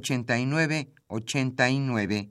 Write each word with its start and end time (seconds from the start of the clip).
5536-8989. 0.00 2.30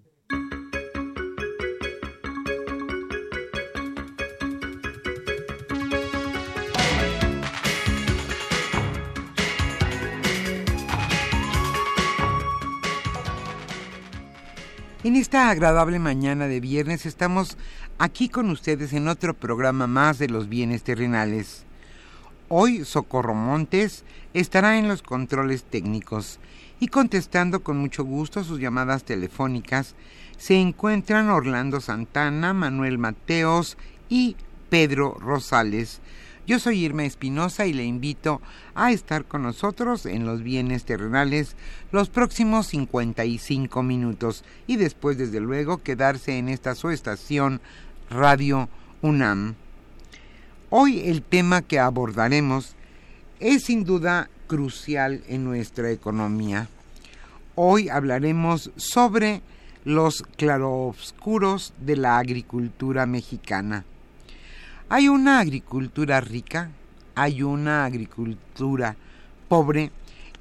En 15.03 15.15
esta 15.15 15.49
agradable 15.49 15.97
mañana 15.97 16.47
de 16.47 16.59
viernes 16.59 17.07
estamos 17.07 17.57
aquí 17.97 18.29
con 18.29 18.51
ustedes 18.51 18.93
en 18.93 19.07
otro 19.07 19.33
programa 19.33 19.87
más 19.87 20.19
de 20.19 20.29
los 20.29 20.47
bienes 20.47 20.83
terrenales. 20.83 21.65
Hoy 22.49 22.85
Socorro 22.85 23.33
Montes 23.33 24.05
estará 24.35 24.77
en 24.77 24.87
los 24.87 25.01
controles 25.01 25.63
técnicos 25.63 26.39
y 26.81 26.87
contestando 26.87 27.61
con 27.61 27.77
mucho 27.77 28.03
gusto 28.03 28.43
sus 28.43 28.59
llamadas 28.59 29.03
telefónicas 29.03 29.93
se 30.37 30.55
encuentran 30.55 31.29
Orlando 31.29 31.79
Santana, 31.79 32.55
Manuel 32.55 32.97
Mateos 32.97 33.77
y 34.09 34.35
Pedro 34.71 35.15
Rosales. 35.19 36.01
Yo 36.47 36.57
soy 36.57 36.83
Irma 36.83 37.05
Espinosa 37.05 37.67
y 37.67 37.73
le 37.73 37.83
invito 37.83 38.41
a 38.73 38.91
estar 38.91 39.25
con 39.25 39.43
nosotros 39.43 40.07
en 40.07 40.25
los 40.25 40.41
bienes 40.41 40.83
terrenales 40.83 41.55
los 41.91 42.09
próximos 42.09 42.65
55 42.65 43.83
minutos 43.83 44.43
y 44.65 44.77
después, 44.77 45.19
desde 45.19 45.39
luego, 45.39 45.83
quedarse 45.83 46.39
en 46.39 46.49
esta 46.49 46.73
su 46.73 46.89
estación 46.89 47.61
Radio 48.09 48.69
UNAM. 49.03 49.53
Hoy 50.71 51.01
el 51.01 51.21
tema 51.21 51.61
que 51.61 51.77
abordaremos 51.77 52.75
es 53.39 53.65
sin 53.65 53.83
duda 53.83 54.31
crucial 54.51 55.23
en 55.29 55.45
nuestra 55.45 55.91
economía. 55.91 56.67
Hoy 57.55 57.87
hablaremos 57.87 58.69
sobre 58.75 59.41
los 59.85 60.23
claroscuros 60.35 61.73
de 61.79 61.95
la 61.95 62.17
agricultura 62.17 63.05
mexicana. 63.05 63.85
Hay 64.89 65.07
una 65.07 65.39
agricultura 65.39 66.19
rica, 66.19 66.69
hay 67.15 67.43
una 67.43 67.85
agricultura 67.85 68.97
pobre. 69.47 69.89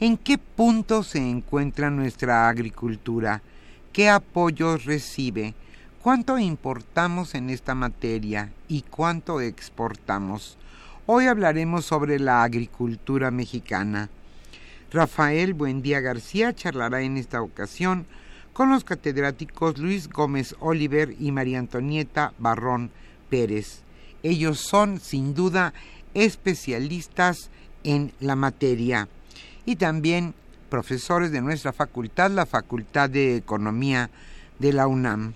¿En 0.01 0.17
qué 0.17 0.39
punto 0.39 1.05
se 1.05 1.19
encuentra 1.19 1.89
nuestra 1.89 2.49
agricultura? 2.49 3.43
¿Qué 3.93 4.09
apoyos 4.09 4.87
recibe? 4.87 5.55
¿Cuánto 6.03 6.37
importamos 6.37 7.37
en 7.37 7.49
esta 7.49 7.77
materia 7.77 8.51
y 8.67 8.83
cuánto 8.83 9.41
exportamos? 9.41 10.59
Hoy 11.13 11.27
hablaremos 11.27 11.87
sobre 11.87 12.21
la 12.21 12.45
agricultura 12.45 13.33
mexicana. 13.33 14.11
Rafael 14.93 15.55
Buendía 15.55 15.99
García 15.99 16.55
charlará 16.55 17.03
en 17.03 17.17
esta 17.17 17.43
ocasión 17.43 18.07
con 18.53 18.71
los 18.71 18.85
catedráticos 18.85 19.79
Luis 19.79 20.09
Gómez 20.09 20.55
Oliver 20.61 21.17
y 21.19 21.33
María 21.33 21.59
Antonieta 21.59 22.33
Barrón 22.39 22.93
Pérez. 23.29 23.83
Ellos 24.23 24.61
son, 24.61 25.01
sin 25.01 25.35
duda, 25.35 25.75
especialistas 26.15 27.51
en 27.83 28.13
la 28.21 28.37
materia 28.37 29.09
y 29.67 29.75
también 29.75 30.33
profesores 30.69 31.33
de 31.33 31.41
nuestra 31.41 31.73
facultad, 31.73 32.31
la 32.31 32.47
Facultad 32.47 33.11
de 33.11 33.35
Economía 33.35 34.11
de 34.61 34.73
la 34.73 34.87
UNAM. 34.87 35.35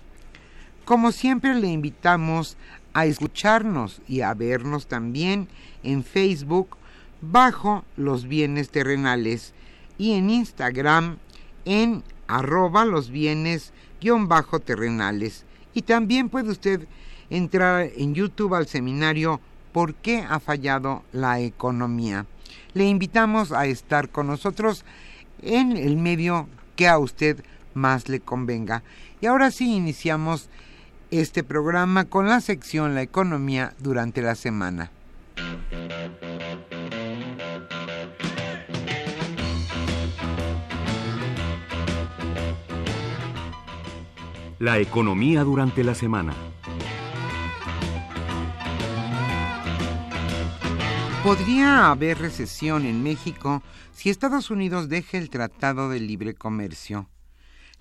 Como 0.85 1.11
siempre 1.11 1.53
le 1.53 1.67
invitamos 1.67 2.55
a 2.95 3.05
escucharnos 3.05 4.01
y 4.07 4.21
a 4.21 4.33
vernos 4.33 4.87
también 4.87 5.49
en 5.83 6.03
Facebook 6.03 6.77
bajo 7.21 7.83
los 7.97 8.25
bienes 8.25 8.69
terrenales 8.69 9.53
y 9.97 10.13
en 10.13 10.29
Instagram 10.29 11.17
en 11.65 12.03
arroba 12.27 12.85
los 12.85 13.09
bienes 13.09 13.73
guion 13.99 14.29
bajo 14.29 14.61
terrenales. 14.61 15.43
Y 15.73 15.81
también 15.81 16.29
puede 16.29 16.49
usted 16.49 16.87
entrar 17.29 17.89
en 17.97 18.15
YouTube 18.15 18.55
al 18.55 18.65
seminario 18.65 19.41
¿Por 19.73 19.93
qué 19.93 20.19
ha 20.19 20.39
fallado 20.39 21.03
la 21.11 21.41
economía? 21.41 22.25
Le 22.73 22.85
invitamos 22.85 23.51
a 23.51 23.65
estar 23.65 24.07
con 24.07 24.27
nosotros 24.27 24.85
en 25.41 25.75
el 25.75 25.97
medio 25.97 26.47
que 26.77 26.87
a 26.87 26.97
usted 26.97 27.43
más 27.73 28.07
le 28.07 28.21
convenga. 28.21 28.83
Y 29.19 29.25
ahora 29.25 29.51
sí 29.51 29.75
iniciamos 29.75 30.47
este 31.11 31.43
programa 31.43 32.05
con 32.05 32.27
la 32.27 32.41
sección 32.41 32.95
La 32.95 33.01
economía 33.01 33.73
durante 33.79 34.21
la 34.21 34.35
semana. 34.35 34.91
La 44.59 44.79
economía 44.79 45.43
durante 45.43 45.83
la 45.83 45.95
semana. 45.95 46.33
Podría 51.23 51.89
haber 51.89 52.19
recesión 52.19 52.85
en 52.85 53.03
México 53.03 53.63
si 53.91 54.09
Estados 54.09 54.51
Unidos 54.51 54.89
deja 54.89 55.17
el 55.17 55.29
Tratado 55.29 55.89
de 55.89 55.99
Libre 55.99 56.35
Comercio. 56.35 57.09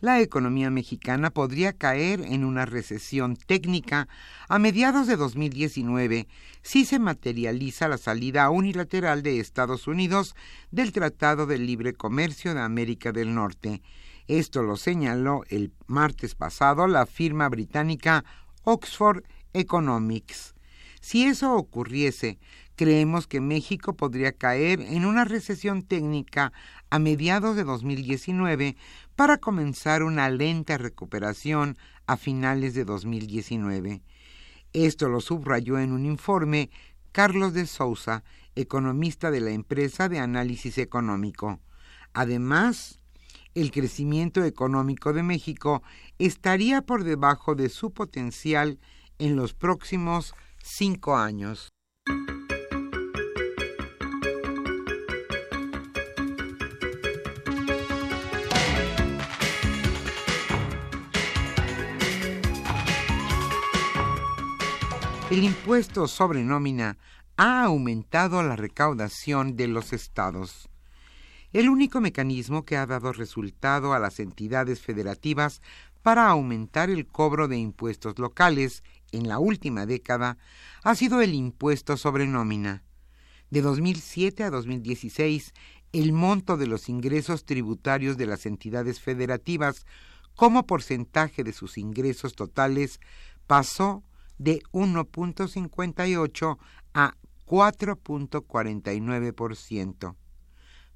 La 0.05 0.21
economía 0.21 0.69
mexicana 0.69 1.31
podría 1.31 1.73
caer 1.73 2.21
en 2.21 2.45
una 2.45 2.67
recesión 2.67 3.37
técnica 3.37 4.07
a 4.51 4.59
mediados 4.59 5.07
de 5.07 5.17
2019 5.17 6.29
si 6.61 6.85
se 6.85 6.99
materializa 6.99 7.89
la 7.89 7.97
salida 7.97 8.51
unilateral 8.51 9.23
de 9.23 9.41
Estados 9.41 9.87
Unidos 9.87 10.37
del 10.71 10.93
Tratado 10.93 11.47
de 11.47 11.57
Libre 11.57 11.95
Comercio 11.95 12.53
de 12.53 12.61
América 12.61 13.13
del 13.13 13.35
Norte. 13.35 13.81
Esto 14.29 14.63
lo 14.63 14.77
señaló 14.77 15.45
el 15.49 15.73
martes 15.87 16.35
pasado 16.35 16.87
la 16.87 17.07
firma 17.07 17.49
británica 17.49 18.27
Oxford 18.63 19.25
Economics. 19.55 20.55
Si 21.01 21.25
eso 21.25 21.55
ocurriese, 21.55 22.39
creemos 22.77 23.27
que 23.27 23.43
México 23.43 23.95
podría 23.95 24.33
caer 24.33 24.81
en 24.81 25.05
una 25.05 25.27
recesión 25.27 25.83
técnica 25.83 26.51
a 26.89 26.99
mediados 26.99 27.57
de 27.57 27.65
2019 27.65 28.75
para 29.17 29.39
comenzar 29.39 30.03
una 30.03 30.29
lenta 30.29 30.79
recuperación 30.79 31.77
a 32.07 32.17
finales 32.17 32.75
de 32.75 32.85
2019. 32.85 34.03
Esto 34.73 35.09
lo 35.09 35.21
subrayó 35.21 35.79
en 35.79 35.93
un 35.93 36.05
informe 36.05 36.71
Carlos 37.13 37.55
de 37.55 37.67
Sousa, 37.67 38.25
economista 38.57 39.31
de 39.31 39.41
la 39.41 39.51
empresa 39.51 40.09
de 40.09 40.19
análisis 40.19 40.79
económico. 40.79 41.61
Además, 42.13 42.99
el 43.55 43.71
crecimiento 43.71 44.45
económico 44.45 45.13
de 45.13 45.23
México 45.23 45.83
estaría 46.19 46.83
por 46.83 47.05
debajo 47.05 47.55
de 47.55 47.69
su 47.69 47.93
potencial 47.93 48.81
en 49.19 49.37
los 49.37 49.55
próximos 49.55 50.35
cinco 50.63 51.17
años. 51.17 51.69
El 65.35 65.43
impuesto 65.43 66.07
sobre 66.07 66.45
nómina 66.45 66.97
ha 67.37 67.65
aumentado 67.65 68.41
la 68.45 68.55
recaudación 68.55 69.57
de 69.57 69.67
los 69.67 69.93
estados. 69.93 70.69
El 71.53 71.69
único 71.71 72.01
mecanismo 72.01 72.65
que 72.65 72.77
ha 72.77 72.87
dado 72.87 73.13
resultado 73.13 73.95
a 73.95 73.99
las 73.99 74.21
entidades 74.21 74.81
federativas 74.81 75.61
para 76.03 76.29
aumentar 76.29 76.89
el 76.89 77.09
cobro 77.09 77.49
de 77.49 77.59
impuestos 77.59 78.17
locales 78.17 78.85
en 79.11 79.27
la 79.27 79.41
última 79.41 79.87
década 79.87 80.39
ha 80.85 80.95
sido 80.95 81.21
el 81.21 81.35
impuesto 81.35 81.97
sobre 81.97 82.29
nómina. 82.29 82.85
De 83.51 83.61
2007 83.61 84.45
a 84.45 84.51
2016, 84.51 85.53
el 85.93 86.13
monto 86.13 86.57
de 86.57 86.69
los 86.69 86.89
ingresos 86.89 87.45
tributarios 87.45 88.17
de 88.17 88.27
las 88.27 88.47
entidades 88.47 89.01
federativas 89.01 89.85
como 90.37 90.65
porcentaje 90.65 91.43
de 91.43 91.53
sus 91.53 91.77
ingresos 91.77 92.37
totales 92.37 93.01
pasó 93.49 94.05
de 94.39 94.63
1.58 94.73 96.59
a 96.95 97.15
4.49%. 97.47 100.17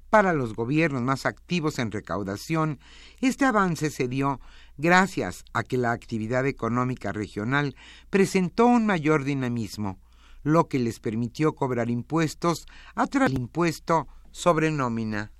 Para 0.09 0.33
los 0.33 0.55
gobiernos 0.55 1.03
más 1.03 1.27
activos 1.27 1.77
en 1.77 1.91
recaudación, 1.91 2.79
este 3.21 3.45
avance 3.45 3.91
se 3.91 4.07
dio 4.07 4.41
gracias 4.77 5.45
a 5.53 5.61
que 5.63 5.77
la 5.77 5.91
actividad 5.91 6.47
económica 6.47 7.11
regional 7.11 7.75
presentó 8.09 8.65
un 8.65 8.87
mayor 8.87 9.23
dinamismo, 9.23 9.99
lo 10.41 10.67
que 10.67 10.79
les 10.79 10.99
permitió 10.99 11.53
cobrar 11.53 11.91
impuestos 11.91 12.65
a 12.95 13.05
través 13.05 13.31
del 13.31 13.41
impuesto 13.41 14.07
sobre 14.31 14.71
nómina. 14.71 15.31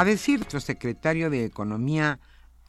A 0.00 0.04
decir 0.06 0.38
nuestro 0.38 0.60
secretario 0.60 1.28
de 1.28 1.44
Economía, 1.44 2.20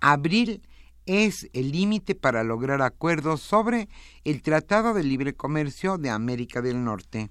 abril 0.02 0.68
es 1.06 1.50
el 1.54 1.72
límite 1.72 2.14
para 2.14 2.44
lograr 2.44 2.82
acuerdos 2.82 3.40
sobre 3.40 3.88
el 4.26 4.42
Tratado 4.42 4.94
de 4.94 5.06
Libre 5.06 5.34
Comercio 5.34 5.98
de 5.98 6.10
América 6.10 6.62
del 6.62 6.84
Norte. 6.84 7.30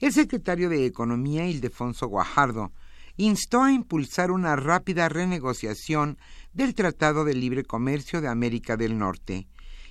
El 0.00 0.12
secretario 0.12 0.68
de 0.68 0.84
Economía, 0.84 1.46
Ildefonso 1.46 2.08
Guajardo, 2.08 2.72
instó 3.16 3.62
a 3.62 3.70
impulsar 3.70 4.32
una 4.32 4.56
rápida 4.56 5.08
renegociación 5.08 6.18
del 6.52 6.74
Tratado 6.74 7.24
de 7.24 7.34
Libre 7.34 7.62
Comercio 7.62 8.20
de 8.20 8.26
América 8.26 8.76
del 8.76 8.98
Norte 8.98 9.46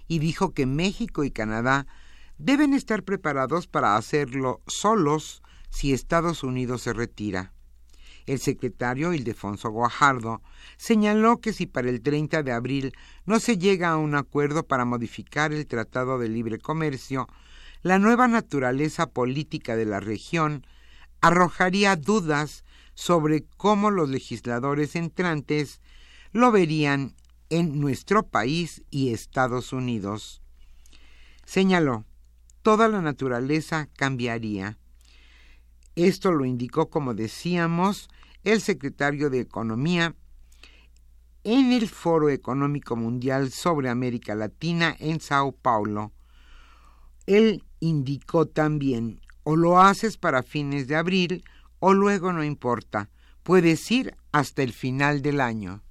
y 0.10 0.20
dijo 0.20 0.54
que 0.54 0.66
México 0.66 1.24
y 1.24 1.32
Canadá 1.32 1.88
deben 2.38 2.74
estar 2.74 3.04
preparados 3.04 3.68
para 3.68 3.96
hacerlo 3.96 4.60
solos 4.68 5.44
si 5.70 5.94
Estados 5.94 6.44
Unidos 6.44 6.82
se 6.82 6.92
retira. 6.92 7.54
El 8.28 8.40
secretario 8.40 9.14
Ildefonso 9.14 9.70
Guajardo 9.70 10.42
señaló 10.76 11.40
que 11.40 11.54
si 11.54 11.66
para 11.66 11.90
el 11.90 12.02
30 12.02 12.44
de 12.44 12.52
abril 12.52 12.94
no 13.26 13.40
se 13.40 13.58
llega 13.58 13.90
a 13.90 13.98
un 13.98 14.16
acuerdo 14.16 14.68
para 14.68 14.84
modificar 14.84 15.54
el 15.54 15.66
Tratado 15.66 16.20
de 16.20 16.28
Libre 16.28 16.60
Comercio, 16.60 17.30
la 17.84 18.00
nueva 18.00 18.28
naturaleza 18.28 19.08
política 19.08 19.78
de 19.78 19.86
la 19.86 20.02
región 20.02 20.68
arrojaría 21.22 21.96
dudas 21.96 22.66
sobre 22.96 23.46
cómo 23.56 23.92
los 23.92 24.10
legisladores 24.10 24.98
entrantes 24.98 25.80
lo 26.34 26.52
verían 26.52 27.16
en 27.50 27.80
nuestro 27.80 28.24
país 28.24 28.84
y 28.90 29.14
Estados 29.14 29.72
Unidos. 29.72 30.42
Señaló, 31.46 32.04
toda 32.62 32.90
la 32.90 33.02
naturaleza 33.02 33.88
cambiaría. 33.96 34.78
Esto 35.98 36.32
lo 36.32 36.46
indicó, 36.46 36.92
como 36.92 37.16
decíamos, 37.16 38.08
el 38.44 38.62
secretario 38.62 39.32
de 39.32 39.40
Economía 39.40 40.16
en 41.44 41.72
el 41.72 41.90
Foro 41.90 42.30
Económico 42.30 42.96
Mundial 42.96 43.52
sobre 43.52 43.90
América 43.90 44.36
Latina 44.36 44.96
en 45.00 45.20
Sao 45.20 45.54
Paulo. 45.54 46.12
Él 47.26 47.64
indicó 47.80 48.46
también, 48.46 49.22
o 49.42 49.56
lo 49.56 49.80
haces 49.82 50.18
para 50.18 50.44
fines 50.44 50.88
de 50.88 50.96
abril 50.98 51.44
o 51.80 51.96
luego 51.96 52.32
no 52.32 52.44
importa, 52.44 53.10
puedes 53.42 53.90
ir 53.90 54.16
hasta 54.32 54.62
el 54.62 54.74
final 54.74 55.24
del 55.24 55.42
año. 55.42 55.82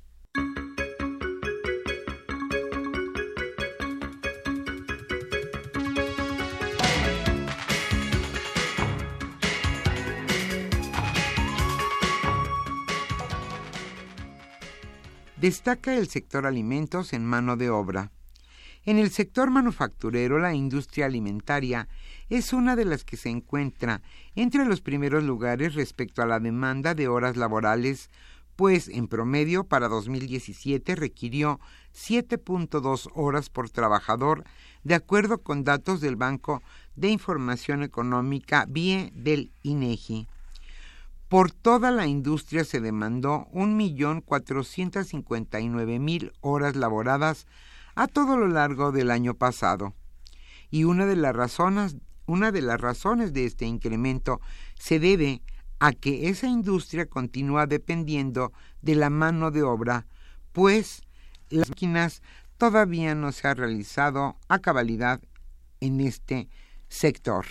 Destaca 15.46 15.94
el 15.94 16.08
sector 16.08 16.44
alimentos 16.44 17.12
en 17.12 17.24
mano 17.24 17.56
de 17.56 17.70
obra. 17.70 18.10
En 18.84 18.98
el 18.98 19.12
sector 19.12 19.48
manufacturero, 19.48 20.40
la 20.40 20.54
industria 20.54 21.06
alimentaria 21.06 21.86
es 22.28 22.52
una 22.52 22.74
de 22.74 22.84
las 22.84 23.04
que 23.04 23.16
se 23.16 23.28
encuentra 23.28 24.02
entre 24.34 24.64
los 24.64 24.80
primeros 24.80 25.22
lugares 25.22 25.76
respecto 25.76 26.20
a 26.20 26.26
la 26.26 26.40
demanda 26.40 26.96
de 26.96 27.06
horas 27.06 27.36
laborales, 27.36 28.10
pues 28.56 28.88
en 28.88 29.06
promedio 29.06 29.62
para 29.62 29.86
2017 29.86 30.96
requirió 30.96 31.60
7.2 31.94 33.08
horas 33.14 33.48
por 33.48 33.70
trabajador, 33.70 34.42
de 34.82 34.96
acuerdo 34.96 35.44
con 35.44 35.62
datos 35.62 36.00
del 36.00 36.16
Banco 36.16 36.60
de 36.96 37.10
Información 37.10 37.84
Económica 37.84 38.66
BIE 38.68 39.12
del 39.14 39.52
INEGI. 39.62 40.26
Por 41.28 41.50
toda 41.50 41.90
la 41.90 42.06
industria 42.06 42.64
se 42.64 42.80
demandó 42.80 43.48
1.459.000 43.52 46.32
horas 46.40 46.76
laboradas 46.76 47.48
a 47.96 48.06
todo 48.06 48.36
lo 48.36 48.46
largo 48.46 48.92
del 48.92 49.10
año 49.10 49.34
pasado. 49.34 49.96
Y 50.70 50.84
una 50.84 51.04
de 51.06 51.16
las 51.16 51.34
razones, 51.34 51.96
una 52.26 52.52
de 52.52 52.62
las 52.62 52.80
razones 52.80 53.32
de 53.32 53.44
este 53.44 53.66
incremento 53.66 54.40
se 54.78 55.00
debe 55.00 55.42
a 55.80 55.90
que 55.92 56.28
esa 56.28 56.46
industria 56.46 57.06
continúa 57.06 57.66
dependiendo 57.66 58.52
de 58.80 58.94
la 58.94 59.10
mano 59.10 59.50
de 59.50 59.64
obra, 59.64 60.06
pues 60.52 61.02
las 61.48 61.68
máquinas 61.68 62.22
todavía 62.56 63.16
no 63.16 63.32
se 63.32 63.48
ha 63.48 63.54
realizado 63.54 64.36
a 64.48 64.60
cabalidad 64.60 65.20
en 65.80 66.00
este 66.00 66.48
sector. 66.88 67.46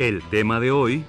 El 0.00 0.22
tema 0.30 0.60
de 0.60 0.70
hoy... 0.70 1.04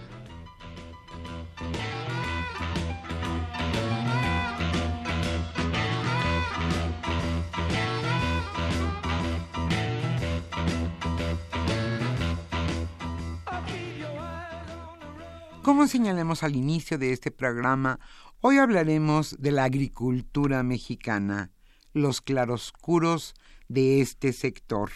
Como 15.62 15.88
señalamos 15.88 16.44
al 16.44 16.58
inicio 16.58 16.98
de 16.98 17.14
este 17.14 17.32
programa, 17.32 17.98
hoy 18.42 18.58
hablaremos 18.58 19.38
de 19.40 19.52
la 19.52 19.64
agricultura 19.64 20.64
mexicana, 20.64 21.54
los 21.94 22.20
claroscuros 22.20 23.36
de 23.70 24.02
este 24.02 24.34
sector. 24.34 24.92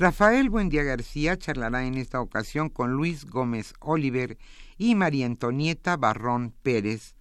Rafael 0.00 0.48
Buendía 0.48 0.82
García 0.82 1.36
charlará 1.36 1.84
en 1.84 1.98
esta 1.98 2.22
ocasión 2.22 2.70
con 2.70 2.92
Luis 2.92 3.26
Gómez 3.26 3.74
Oliver 3.80 4.38
y 4.78 4.94
María 4.94 5.26
Antonieta 5.26 5.98
Barrón 5.98 6.54
Pérez. 6.62 7.14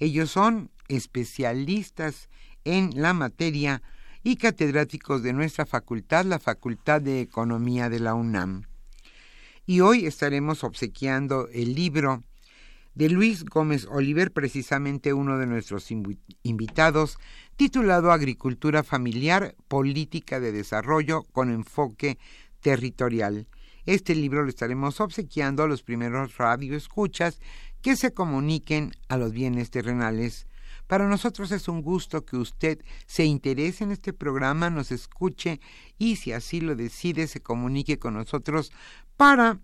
Ellos 0.00 0.32
son 0.32 0.72
especialistas 0.88 2.28
en 2.64 2.90
la 3.00 3.14
materia 3.14 3.80
y 4.24 4.38
catedráticos 4.38 5.22
de 5.22 5.34
nuestra 5.34 5.66
facultad, 5.66 6.24
la 6.24 6.40
Facultad 6.40 7.00
de 7.00 7.20
Economía 7.20 7.88
de 7.88 8.00
la 8.00 8.14
UNAM. 8.14 8.64
Y 9.64 9.78
hoy 9.78 10.04
estaremos 10.04 10.64
obsequiando 10.64 11.46
el 11.52 11.76
libro 11.76 12.24
de 12.96 13.08
Luis 13.08 13.44
Gómez 13.44 13.86
Oliver, 13.88 14.32
precisamente 14.32 15.12
uno 15.12 15.38
de 15.38 15.46
nuestros 15.46 15.92
invitados, 16.42 17.18
titulado 17.54 18.10
Agricultura 18.10 18.82
Familiar, 18.82 19.54
Política 19.68 20.40
de 20.40 20.50
Desarrollo 20.50 21.22
con 21.30 21.50
enfoque 21.50 22.18
territorial. 22.60 23.46
Este 23.84 24.16
libro 24.16 24.42
lo 24.42 24.48
estaremos 24.48 25.00
obsequiando 25.00 25.62
a 25.62 25.68
los 25.68 25.84
primeros 25.84 26.36
radioescuchas 26.36 27.38
que 27.80 27.94
se 27.94 28.12
comuniquen 28.12 28.90
a 29.08 29.16
los 29.16 29.30
bienes 29.30 29.70
terrenales 29.70 30.48
para 30.86 31.08
nosotros 31.08 31.50
es 31.50 31.66
un 31.66 31.82
gusto 31.82 32.24
que 32.24 32.36
usted 32.36 32.78
se 33.06 33.24
interese 33.24 33.82
en 33.82 33.90
este 33.90 34.12
programa, 34.12 34.70
nos 34.70 34.92
escuche 34.92 35.60
y 35.98 36.16
si 36.16 36.32
así 36.32 36.60
lo 36.60 36.76
decide 36.76 37.26
se 37.26 37.40
comunique 37.40 37.98
con 37.98 38.14
nosotros 38.14 38.72
para 39.16 39.58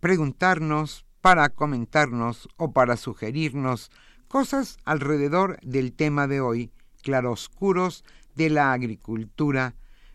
preguntarnos, 0.00 1.06
para 1.22 1.48
comentarnos 1.48 2.48
o 2.58 2.72
para 2.72 2.98
sugerirnos 2.98 3.90
cosas 4.28 4.76
alrededor 4.84 5.58
del 5.62 5.92
tema 5.92 6.26
de 6.26 6.40
hoy, 6.40 6.70
claroscuros 7.02 8.04
de 8.34 8.50
la 8.50 8.72
agricultura 8.72 9.74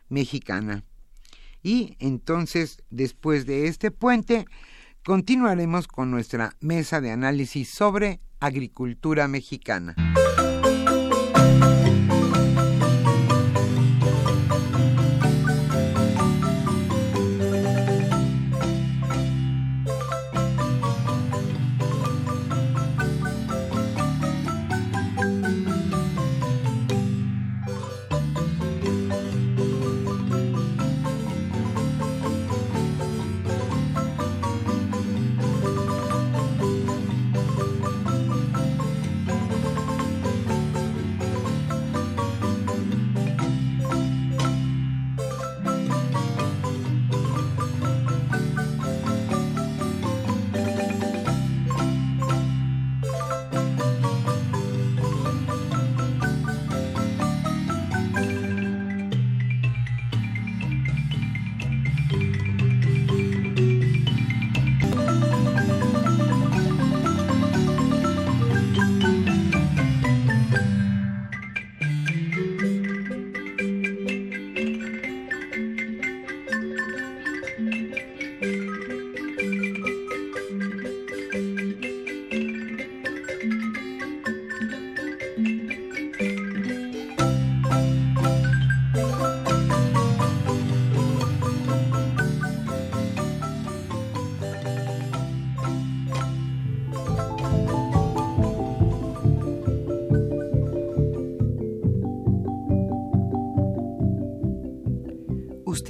mexicana. 0.10 0.84
Y 1.64 1.96
entonces, 2.00 2.84
después 2.90 3.46
de 3.46 3.68
este 3.68 3.90
puente, 3.90 4.46
continuaremos 5.04 5.88
con 5.88 6.12
nuestra 6.12 6.56
mesa 6.60 7.02
de 7.02 7.12
análisis 7.12 7.70
sobre 7.70 8.20
agricultura 8.40 9.28
mexicana. 9.28 9.96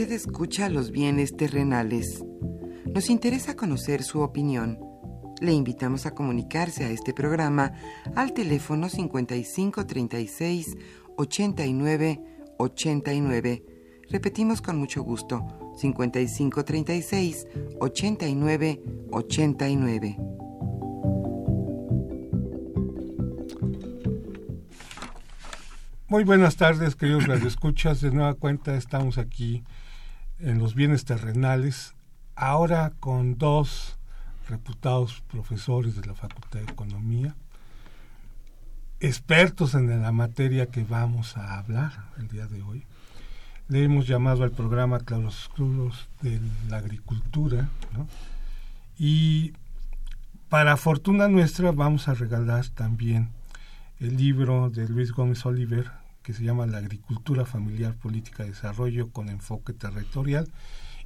Escucha 0.09 0.69
los 0.69 0.91
bienes 0.91 1.35
terrenales. 1.35 2.23
Nos 2.85 3.09
interesa 3.09 3.57
conocer 3.57 4.03
su 4.03 4.21
opinión. 4.21 4.79
Le 5.41 5.51
invitamos 5.51 6.05
a 6.05 6.11
comunicarse 6.11 6.85
a 6.85 6.89
este 6.89 7.13
programa 7.13 7.73
al 8.15 8.33
teléfono 8.33 8.87
5536 8.87 10.77
89 11.17 12.21
89. 12.57 13.65
Repetimos 14.09 14.61
con 14.61 14.77
mucho 14.77 15.03
gusto, 15.03 15.45
5536 15.77 17.45
89 17.81 18.81
89. 19.11 20.17
Muy 26.07 26.23
buenas 26.23 26.55
tardes, 26.55 26.95
queridos 26.95 27.27
radioescuchas. 27.27 27.99
De 27.99 28.11
nueva 28.11 28.35
cuenta 28.35 28.77
estamos 28.77 29.17
aquí 29.17 29.65
en 30.39 30.59
los 30.59 30.75
bienes 30.75 31.05
terrenales, 31.05 31.93
ahora 32.35 32.93
con 32.99 33.37
dos 33.37 33.97
reputados 34.47 35.23
profesores 35.29 35.95
de 35.95 36.05
la 36.05 36.13
Facultad 36.13 36.59
de 36.59 36.71
Economía, 36.71 37.35
expertos 38.99 39.73
en 39.75 40.01
la 40.01 40.11
materia 40.11 40.67
que 40.67 40.83
vamos 40.83 41.37
a 41.37 41.57
hablar 41.57 41.91
el 42.17 42.27
día 42.27 42.47
de 42.47 42.61
hoy. 42.61 42.83
Le 43.67 43.83
hemos 43.83 44.07
llamado 44.07 44.43
al 44.43 44.51
programa 44.51 44.99
Claroscuros 44.99 46.07
de 46.21 46.39
la 46.69 46.77
Agricultura, 46.77 47.69
y 48.97 49.53
para 50.49 50.77
fortuna 50.77 51.27
nuestra 51.27 51.71
vamos 51.71 52.07
a 52.07 52.13
regalar 52.13 52.67
también 52.69 53.29
el 53.99 54.15
libro 54.15 54.69
de 54.69 54.87
Luis 54.87 55.11
Gómez 55.11 55.45
Oliver, 55.45 55.91
que 56.27 56.33
se 56.33 56.43
llama 56.43 56.65
La 56.65 56.79
agricultura 56.79 57.45
familiar, 57.45 57.95
política 57.95 58.43
de 58.43 58.49
desarrollo 58.49 59.11
con 59.11 59.29
enfoque 59.29 59.71
territorial, 59.71 60.51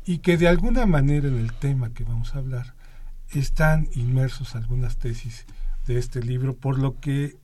y 0.04 0.18
que 0.18 0.36
de 0.36 0.48
alguna 0.48 0.88
manera 0.88 1.28
en 1.28 1.38
el 1.38 1.54
tema 1.54 1.94
que 1.94 2.04
vamos 2.04 2.34
a 2.34 2.40
hablar 2.40 2.74
están 3.30 3.88
inmersos 3.94 4.56
algunas 4.56 4.98
tesis 4.98 5.46
de 5.86 6.00
este 6.00 6.24
libro, 6.24 6.56
por 6.56 6.80
lo 6.80 7.00
que 7.00 7.38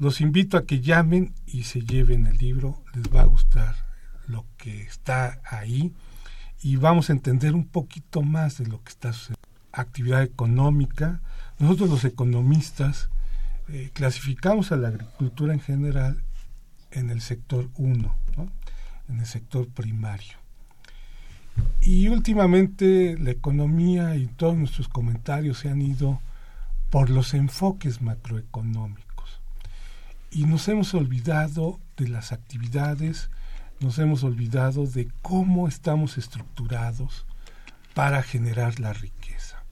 los 0.00 0.20
invito 0.20 0.56
a 0.56 0.66
que 0.66 0.80
llamen 0.80 1.32
y 1.46 1.62
se 1.62 1.82
lleven 1.82 2.26
el 2.26 2.38
libro, 2.38 2.82
les 2.92 3.04
va 3.14 3.20
a 3.20 3.26
gustar 3.26 3.76
lo 4.26 4.44
que 4.56 4.82
está 4.82 5.40
ahí 5.48 5.94
y 6.60 6.74
vamos 6.74 7.08
a 7.08 7.12
entender 7.12 7.54
un 7.54 7.68
poquito 7.68 8.22
más 8.22 8.58
de 8.58 8.66
lo 8.66 8.82
que 8.82 8.90
está 8.90 9.12
sucediendo. 9.12 9.48
Actividad 9.70 10.24
económica, 10.24 11.20
nosotros 11.60 11.88
los 11.88 12.04
economistas 12.04 13.10
eh, 13.68 13.92
clasificamos 13.94 14.72
a 14.72 14.76
la 14.76 14.88
agricultura 14.88 15.54
en 15.54 15.60
general 15.60 16.25
en 16.96 17.10
el 17.10 17.20
sector 17.20 17.68
1, 17.76 18.14
en 19.08 19.18
el 19.20 19.26
sector 19.26 19.68
primario. 19.68 20.38
Y 21.80 22.08
últimamente 22.08 23.16
la 23.18 23.30
economía 23.30 24.16
y 24.16 24.26
todos 24.26 24.56
nuestros 24.56 24.88
comentarios 24.88 25.58
se 25.58 25.68
han 25.68 25.82
ido 25.82 26.20
por 26.90 27.10
los 27.10 27.34
enfoques 27.34 28.00
macroeconómicos. 28.00 29.40
Y 30.30 30.44
nos 30.44 30.68
hemos 30.68 30.94
olvidado 30.94 31.78
de 31.96 32.08
las 32.08 32.32
actividades, 32.32 33.30
nos 33.80 33.98
hemos 33.98 34.24
olvidado 34.24 34.86
de 34.86 35.08
cómo 35.22 35.68
estamos 35.68 36.18
estructurados 36.18 37.26
para 37.94 38.22
generar 38.22 38.80
la 38.80 38.92
riqueza. 38.92 39.62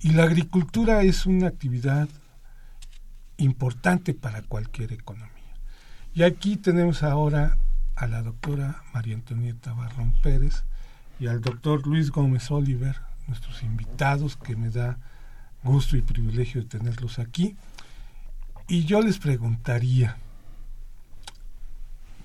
Y 0.00 0.10
la 0.10 0.24
agricultura 0.24 1.02
es 1.02 1.26
una 1.26 1.48
actividad 1.48 2.08
importante 3.36 4.14
para 4.14 4.42
cualquier 4.42 4.92
economía. 4.92 5.37
Y 6.18 6.24
aquí 6.24 6.56
tenemos 6.56 7.04
ahora 7.04 7.58
a 7.94 8.08
la 8.08 8.22
doctora 8.22 8.82
María 8.92 9.14
Antonieta 9.14 9.72
Barrón 9.72 10.12
Pérez 10.20 10.64
y 11.20 11.28
al 11.28 11.40
doctor 11.40 11.86
Luis 11.86 12.10
Gómez 12.10 12.50
Oliver, 12.50 12.96
nuestros 13.28 13.62
invitados, 13.62 14.36
que 14.36 14.56
me 14.56 14.68
da 14.68 14.98
gusto 15.62 15.96
y 15.96 16.02
privilegio 16.02 16.60
de 16.60 16.66
tenerlos 16.66 17.20
aquí. 17.20 17.54
Y 18.66 18.84
yo 18.84 19.00
les 19.00 19.18
preguntaría, 19.18 20.16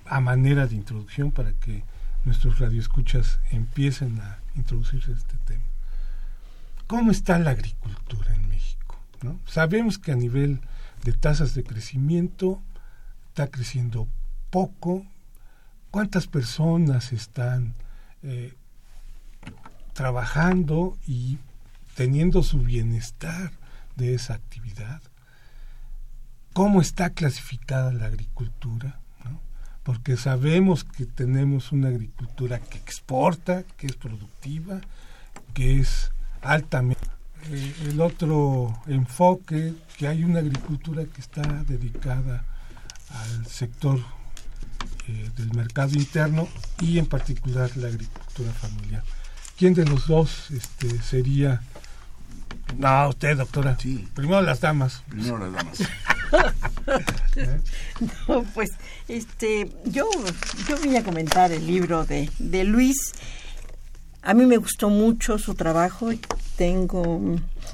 a 0.08 0.20
manera 0.22 0.66
de 0.66 0.74
introducción, 0.74 1.32
para 1.32 1.54
que 1.54 1.84
nuestros 2.26 2.58
radioescuchas 2.58 3.42
empiecen 3.52 4.20
a 4.22 4.40
introducirse 4.56 5.12
este 5.12 5.38
tema. 5.46 5.66
¿Cómo 6.88 7.12
está 7.12 7.38
la 7.38 7.52
agricultura 7.52 8.34
en 8.34 8.50
México? 8.50 8.98
Sabemos 9.46 10.00
que 10.00 10.12
a 10.12 10.16
nivel 10.16 10.62
de 11.04 11.14
tasas 11.14 11.54
de 11.54 11.64
crecimiento 11.64 12.60
está 13.34 13.48
creciendo 13.48 14.08
poco. 14.52 15.08
¿Cuántas 15.90 16.28
personas 16.28 17.12
están 17.14 17.74
eh, 18.22 18.54
trabajando 19.94 20.96
y 21.08 21.40
teniendo 21.96 22.44
su 22.44 22.60
bienestar 22.60 23.52
de 23.96 24.14
esa 24.14 24.36
actividad? 24.36 25.02
¿Cómo 26.54 26.80
está 26.80 27.10
clasificada 27.10 27.92
la 27.92 28.06
agricultura? 28.06 29.00
Porque 29.82 30.16
sabemos 30.16 30.84
que 30.84 31.08
tenemos 31.08 31.72
una 31.72 31.88
agricultura 31.88 32.60
que 32.60 32.78
exporta, 32.78 33.64
que 33.78 33.88
es 33.88 33.96
productiva, 33.96 34.80
que 35.56 35.80
es 35.80 36.12
altamente. 36.44 37.08
Eh, 37.50 37.74
el 37.86 38.00
otro 38.00 38.80
enfoque, 38.86 39.74
que 39.98 40.08
hay 40.08 40.24
una 40.24 40.40
agricultura 40.40 41.04
que 41.06 41.20
está 41.20 41.42
dedicada 41.64 42.46
al 43.14 43.46
sector 43.48 44.00
eh, 45.08 45.30
del 45.38 45.54
mercado 45.54 45.94
interno 45.96 46.48
y 46.80 46.98
en 47.00 47.06
particular 47.06 47.76
la 47.78 47.88
agricultura 47.88 48.52
familiar. 48.54 49.04
¿Quién 49.58 49.74
de 49.74 49.86
los 49.86 50.08
dos 50.08 50.50
este, 50.52 51.02
sería? 51.02 51.62
No, 52.78 53.10
usted, 53.10 53.38
doctora. 53.38 53.78
Sí. 53.80 54.08
Primero 54.14 54.42
las 54.42 54.62
damas. 54.62 55.04
Primero 55.10 55.38
las 55.38 55.54
damas. 55.54 55.80
no, 58.28 58.44
pues, 58.54 58.72
este, 59.08 59.72
yo, 59.86 60.10
yo 60.68 60.78
vine 60.80 61.00
a 61.00 61.04
comentar 61.04 61.52
el 61.52 61.68
libro 61.68 62.06
de, 62.06 62.30
de 62.40 62.64
Luis. 62.64 63.14
A 64.26 64.34
mí 64.34 64.46
me 64.46 64.56
gustó 64.56 64.90
mucho 64.90 65.38
su 65.38 65.54
trabajo. 65.54 66.10
Tengo 66.56 67.20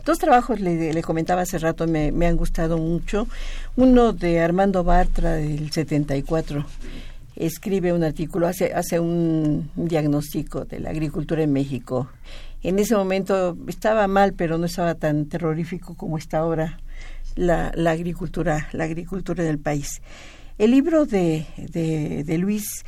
dos 0.03 0.17
trabajos, 0.17 0.59
le, 0.59 0.93
le 0.93 1.01
comentaba 1.03 1.43
hace 1.43 1.59
rato, 1.59 1.85
me, 1.85 2.07
han 2.25 2.37
gustado 2.37 2.79
mucho. 2.79 3.27
Uno 3.75 4.13
de 4.13 4.39
Armando 4.39 4.83
Bartra 4.83 5.33
del 5.33 5.71
74. 5.71 6.65
Escribe 7.35 7.93
un 7.93 8.03
artículo, 8.03 8.47
hace, 8.47 8.73
hace 8.73 8.99
un 8.99 9.69
diagnóstico 9.75 10.65
de 10.65 10.79
la 10.79 10.89
agricultura 10.89 11.43
en 11.43 11.53
México. 11.53 12.09
En 12.63 12.79
ese 12.79 12.95
momento 12.95 13.55
estaba 13.67 14.07
mal, 14.07 14.33
pero 14.33 14.57
no 14.57 14.65
estaba 14.65 14.95
tan 14.95 15.27
terrorífico 15.27 15.93
como 15.95 16.17
está 16.17 16.39
ahora 16.39 16.79
la, 17.35 17.71
la 17.75 17.91
agricultura, 17.91 18.69
la 18.71 18.85
agricultura 18.85 19.43
del 19.43 19.59
país. 19.59 20.01
El 20.57 20.71
libro 20.71 21.05
de, 21.05 21.45
de, 21.57 22.23
de 22.23 22.37
Luis 22.39 22.83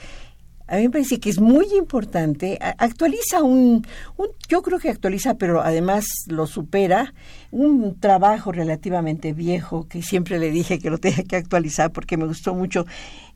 a 0.72 0.78
mí 0.78 0.84
me 0.84 0.90
parece 0.90 1.20
que 1.20 1.30
es 1.30 1.42
muy 1.42 1.66
importante. 1.78 2.58
Actualiza 2.78 3.44
un, 3.44 3.86
un, 4.16 4.28
yo 4.48 4.62
creo 4.62 4.80
que 4.80 4.90
actualiza, 4.90 5.34
pero 5.34 5.62
además 5.62 6.06
lo 6.28 6.48
supera, 6.48 7.14
un 7.52 8.00
trabajo 8.00 8.54
relativamente 8.54 9.34
viejo 9.34 9.86
que 9.90 10.02
siempre 10.02 10.40
le 10.40 10.50
dije 10.50 10.80
que 10.80 10.90
lo 10.90 10.98
tenía 10.98 11.26
que 11.26 11.36
actualizar 11.36 11.92
porque 11.92 12.16
me 12.16 12.26
gustó 12.26 12.56
mucho. 12.56 12.86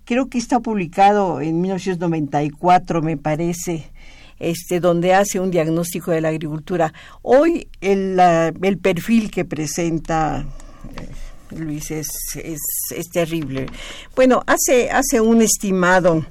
Creo 0.06 0.30
que 0.30 0.38
está 0.38 0.62
publicado 0.62 1.42
en 1.42 1.60
1994, 1.60 3.02
me 3.02 3.18
parece. 3.18 3.92
Este, 4.38 4.82
donde 4.82 5.14
hace 5.14 5.40
un 5.40 5.50
diagnóstico 5.50 6.12
de 6.12 6.20
la 6.20 6.28
agricultura. 6.28 6.94
Hoy 7.22 7.70
el, 7.80 8.20
el 8.20 8.78
perfil 8.80 9.32
que 9.32 9.46
presenta 9.46 10.46
eh, 10.98 11.08
Luis 11.52 11.92
es, 11.92 12.08
es, 12.36 12.60
es, 12.96 13.10
terrible. 13.10 13.68
Bueno, 14.16 14.44
hace, 14.48 14.90
hace 14.90 15.22
un 15.22 15.42
estimado 15.42 16.26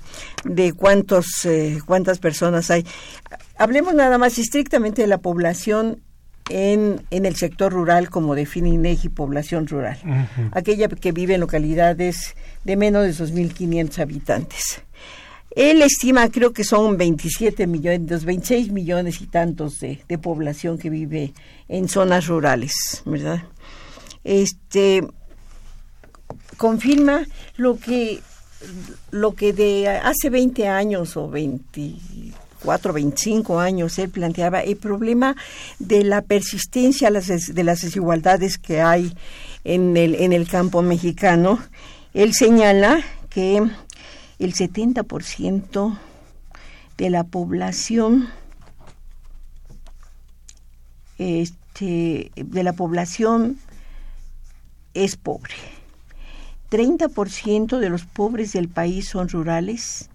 de 0.44 0.72
cuántos, 0.72 1.44
eh, 1.44 1.78
cuántas 1.86 2.18
personas 2.18 2.70
hay. 2.70 2.84
Hablemos 3.56 3.94
nada 3.94 4.18
más 4.18 4.38
estrictamente 4.38 5.02
de 5.02 5.08
la 5.08 5.18
población 5.18 6.02
en, 6.50 7.02
en 7.10 7.26
el 7.26 7.36
sector 7.36 7.72
rural, 7.72 8.10
como 8.10 8.34
define 8.34 8.68
INEGI, 8.70 9.08
población 9.08 9.66
rural. 9.66 9.98
Uh 10.04 10.08
-huh. 10.08 10.50
Aquella 10.52 10.88
que 10.88 11.12
vive 11.12 11.34
en 11.34 11.40
localidades 11.40 12.34
de 12.64 12.76
menos 12.76 13.04
de 13.04 13.12
2.500 13.12 13.98
habitantes. 14.00 14.82
Él 15.56 15.82
estima, 15.82 16.28
creo 16.30 16.52
que 16.52 16.64
son 16.64 16.96
27 16.96 17.68
millones, 17.68 18.24
26 18.24 18.72
millones 18.72 19.20
y 19.20 19.26
tantos 19.26 19.78
de, 19.78 20.00
de 20.08 20.18
población 20.18 20.78
que 20.78 20.90
vive 20.90 21.32
en 21.68 21.88
zonas 21.88 22.26
rurales, 22.26 22.74
¿verdad? 23.04 23.44
Este 24.24 25.06
confirma 26.56 27.26
lo 27.56 27.78
que 27.78 28.20
lo 29.10 29.34
que 29.34 29.52
de 29.52 29.88
hace 29.88 30.30
20 30.30 30.68
años 30.68 31.16
o 31.16 31.28
24, 31.28 32.92
25 32.92 33.60
años 33.60 33.98
él 33.98 34.08
planteaba 34.08 34.60
el 34.60 34.76
problema 34.76 35.36
de 35.78 36.04
la 36.04 36.22
persistencia 36.22 37.10
de 37.10 37.64
las 37.64 37.82
desigualdades 37.82 38.56
que 38.56 38.80
hay 38.80 39.14
en 39.64 39.96
el, 39.96 40.14
en 40.14 40.32
el 40.32 40.48
campo 40.48 40.80
mexicano. 40.82 41.58
Él 42.14 42.32
señala 42.32 43.02
que 43.28 43.56
el 44.38 44.54
70% 44.54 45.98
de 46.96 47.10
la 47.10 47.24
población 47.24 48.28
este, 51.18 52.30
de 52.34 52.62
la 52.62 52.72
población 52.72 53.58
es 54.94 55.16
pobre. 55.16 55.54
30% 56.70 57.78
de 57.78 57.88
los 57.88 58.04
pobres 58.04 58.52
del 58.52 58.68
país 58.68 59.08
son 59.08 59.28
rurales 59.28 60.10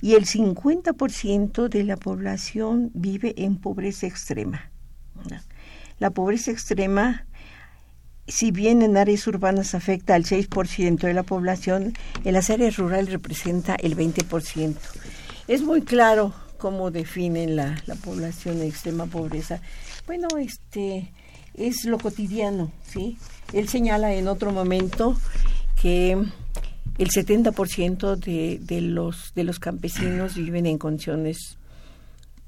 y 0.00 0.14
el 0.14 0.26
50% 0.26 1.68
de 1.68 1.84
la 1.84 1.96
población 1.96 2.90
vive 2.94 3.34
en 3.36 3.56
pobreza 3.56 4.06
extrema. 4.06 4.70
La 5.98 6.10
pobreza 6.10 6.52
extrema, 6.52 7.26
si 8.28 8.52
bien 8.52 8.82
en 8.82 8.96
áreas 8.96 9.26
urbanas 9.26 9.74
afecta 9.74 10.14
al 10.14 10.24
6% 10.24 10.98
de 10.98 11.14
la 11.14 11.24
población, 11.24 11.94
en 12.24 12.32
las 12.32 12.50
áreas 12.50 12.76
rurales 12.76 13.10
representa 13.10 13.74
el 13.74 13.96
20%. 13.96 14.76
Es 15.48 15.62
muy 15.62 15.82
claro 15.82 16.32
cómo 16.58 16.90
definen 16.90 17.56
la, 17.56 17.82
la 17.86 17.96
población 17.96 18.60
de 18.60 18.68
extrema 18.68 19.06
pobreza. 19.06 19.60
Bueno, 20.06 20.28
este 20.38 21.12
es 21.58 21.84
lo 21.84 21.98
cotidiano, 21.98 22.70
¿sí? 22.90 23.18
Él 23.52 23.68
señala 23.68 24.14
en 24.14 24.28
otro 24.28 24.52
momento 24.52 25.16
que 25.80 26.12
el 26.12 27.08
70% 27.10 28.16
de, 28.16 28.58
de, 28.60 28.80
los, 28.80 29.32
de 29.34 29.44
los 29.44 29.58
campesinos 29.58 30.34
viven 30.34 30.66
en 30.66 30.78
condiciones 30.78 31.56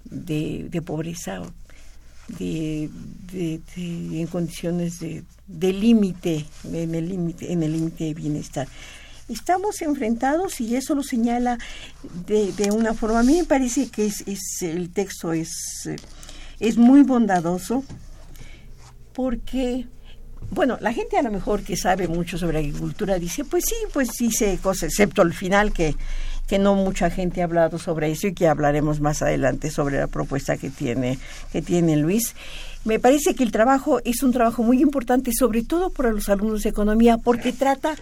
de, 0.05 0.67
de 0.69 0.83
pobreza, 0.83 1.43
de, 2.39 2.91
de, 3.33 3.61
en 3.77 4.27
condiciones 4.27 4.99
de, 5.01 5.73
límite, 5.73 6.47
en 6.65 6.95
el 6.95 7.09
límite, 7.09 7.53
en 7.53 7.63
el 7.63 7.73
límite 7.73 8.05
de 8.05 8.15
bienestar. 8.15 8.69
Estamos 9.29 9.81
enfrentados 9.83 10.61
y 10.61 10.75
eso 10.75 10.97
lo 10.97 11.05
señala 11.05 11.59
de, 12.27 12.71
una 12.73 12.95
forma. 12.95 13.21
A 13.21 13.23
mí 13.23 13.39
me 13.39 13.45
parece 13.45 13.89
que 13.89 14.07
es, 14.07 14.25
es 14.27 14.63
el 14.63 14.91
texto 14.91 15.33
es, 15.33 15.89
es 16.59 16.77
muy 16.77 17.03
bondadoso 17.03 17.85
porque 19.13 19.87
bueno, 20.51 20.79
la 20.81 20.93
gente 20.93 21.17
a 21.17 21.23
lo 21.23 21.31
mejor 21.31 21.63
que 21.63 21.77
sabe 21.77 22.09
mucho 22.09 22.37
sobre 22.37 22.59
agricultura 22.59 23.19
dice, 23.19 23.45
pues 23.45 23.65
sí, 23.69 23.77
pues 23.93 24.11
dice 24.19 24.59
cosas, 24.61 24.85
excepto 24.85 25.23
al 25.23 25.33
final 25.33 25.73
que, 25.73 25.95
que 26.49 26.59
no 26.59 26.75
mucha 26.75 27.11
gente 27.11 27.41
ha 27.41 27.45
hablado 27.45 27.79
sobre 27.79 28.11
eso 28.11 28.27
y 28.27 28.35
que 28.35 28.49
hablaremos 28.49 29.01
más 29.01 29.23
adelante 29.23 29.71
sobre 29.71 29.99
la 29.99 30.09
propuesta 30.09 30.57
que 30.57 30.71
tiene, 30.71 31.19
que 31.53 31.63
tiene 31.63 31.97
Luis. 31.97 32.35
Me 32.85 32.99
parece 32.99 33.35
que 33.35 33.45
el 33.45 33.53
trabajo 33.53 34.01
es 34.05 34.23
un 34.25 34.33
trabajo 34.33 34.65
muy 34.65 34.83
importante, 34.83 35.31
sobre 35.33 35.63
todo 35.63 35.91
para 35.91 36.11
los 36.11 36.29
alumnos 36.29 36.65
de 36.65 36.71
economía, 36.71 37.19
porque 37.19 37.53
trata 37.53 37.95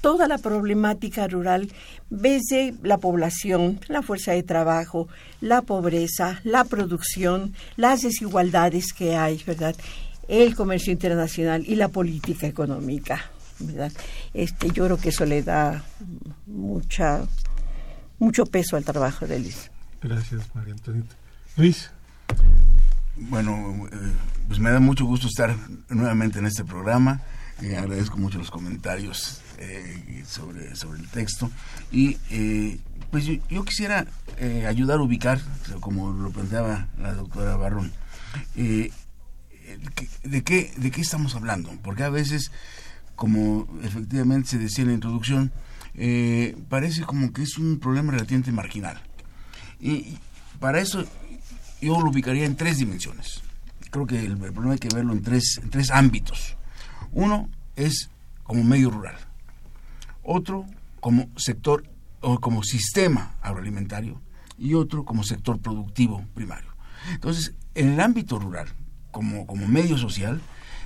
toda 0.00 0.28
la 0.28 0.38
problemática 0.38 1.26
rural 1.26 1.72
desde 2.10 2.74
la 2.84 2.98
población, 2.98 3.80
la 3.88 4.02
fuerza 4.02 4.32
de 4.32 4.44
trabajo, 4.44 5.08
la 5.40 5.62
pobreza, 5.62 6.40
la 6.44 6.62
producción, 6.64 7.54
las 7.76 8.02
desigualdades 8.02 8.92
que 8.92 9.16
hay, 9.16 9.42
¿verdad? 9.44 9.74
El 10.28 10.54
comercio 10.54 10.92
internacional 10.92 11.64
y 11.66 11.76
la 11.76 11.88
política 11.88 12.46
económica. 12.46 13.30
¿verdad? 13.58 13.92
Este, 14.34 14.68
yo 14.68 14.84
creo 14.84 14.98
que 14.98 15.10
eso 15.10 15.24
le 15.24 15.42
da 15.42 15.84
mucha, 16.46 17.22
mucho 18.18 18.46
peso 18.46 18.76
al 18.76 18.84
trabajo 18.84 19.26
de 19.26 19.40
Luis. 19.40 19.70
Gracias, 20.02 20.54
María 20.54 20.74
Antonieta. 20.74 21.14
Luis. 21.56 21.90
Bueno, 23.16 23.88
eh, 23.90 24.12
pues 24.46 24.60
me 24.60 24.70
da 24.70 24.78
mucho 24.78 25.06
gusto 25.06 25.26
estar 25.26 25.54
nuevamente 25.88 26.38
en 26.38 26.46
este 26.46 26.64
programa. 26.64 27.22
Eh, 27.62 27.76
agradezco 27.76 28.18
mucho 28.18 28.38
los 28.38 28.50
comentarios 28.50 29.40
eh, 29.58 30.22
sobre, 30.26 30.76
sobre 30.76 31.00
el 31.00 31.08
texto. 31.08 31.50
Y 31.90 32.18
pues 33.10 33.24
yo, 33.24 33.34
yo 33.48 33.64
quisiera 33.64 34.06
ayudar 34.68 34.98
a 34.98 35.02
ubicar, 35.02 35.40
como 35.80 36.12
lo 36.12 36.30
planteaba 36.30 36.88
la 37.00 37.14
doctora 37.14 37.56
Barrón, 37.56 37.90
¿de 40.24 40.42
qué, 40.42 40.72
¿de 40.76 40.90
qué 40.90 41.00
estamos 41.00 41.34
hablando? 41.34 41.70
Porque 41.82 42.02
a 42.02 42.10
veces, 42.10 42.50
como 43.14 43.68
efectivamente 43.82 44.50
se 44.50 44.58
decía 44.58 44.82
en 44.82 44.88
la 44.88 44.94
introducción, 44.94 45.52
eh, 45.94 46.56
parece 46.68 47.02
como 47.02 47.32
que 47.32 47.42
es 47.42 47.58
un 47.58 47.78
problema 47.78 48.12
relativamente 48.12 48.52
marginal. 48.52 49.00
Y 49.80 50.18
para 50.60 50.80
eso 50.80 51.04
yo 51.80 52.00
lo 52.00 52.10
ubicaría 52.10 52.44
en 52.44 52.56
tres 52.56 52.78
dimensiones. 52.78 53.42
Creo 53.90 54.06
que 54.06 54.24
el, 54.24 54.36
problema 54.36 54.72
hay 54.72 54.78
que 54.78 54.94
verlo 54.94 55.12
en 55.12 55.22
tres, 55.22 55.58
en 55.62 55.70
tres 55.70 55.90
ámbitos. 55.90 56.56
Uno 57.12 57.48
es 57.76 58.10
como 58.42 58.62
medio 58.62 58.90
rural, 58.90 59.16
otro 60.22 60.66
como 61.00 61.30
sector 61.36 61.84
o 62.20 62.40
como 62.40 62.62
sistema 62.62 63.36
agroalimentario 63.40 64.20
y 64.58 64.74
otro 64.74 65.04
como 65.04 65.24
sector 65.24 65.58
productivo 65.60 66.24
primario. 66.34 66.70
Entonces, 67.12 67.54
en 67.74 67.90
el 67.92 68.00
ámbito 68.00 68.38
rural, 68.38 68.68
como, 69.16 69.46
como 69.46 69.66
medio 69.66 69.96
social, 69.96 70.42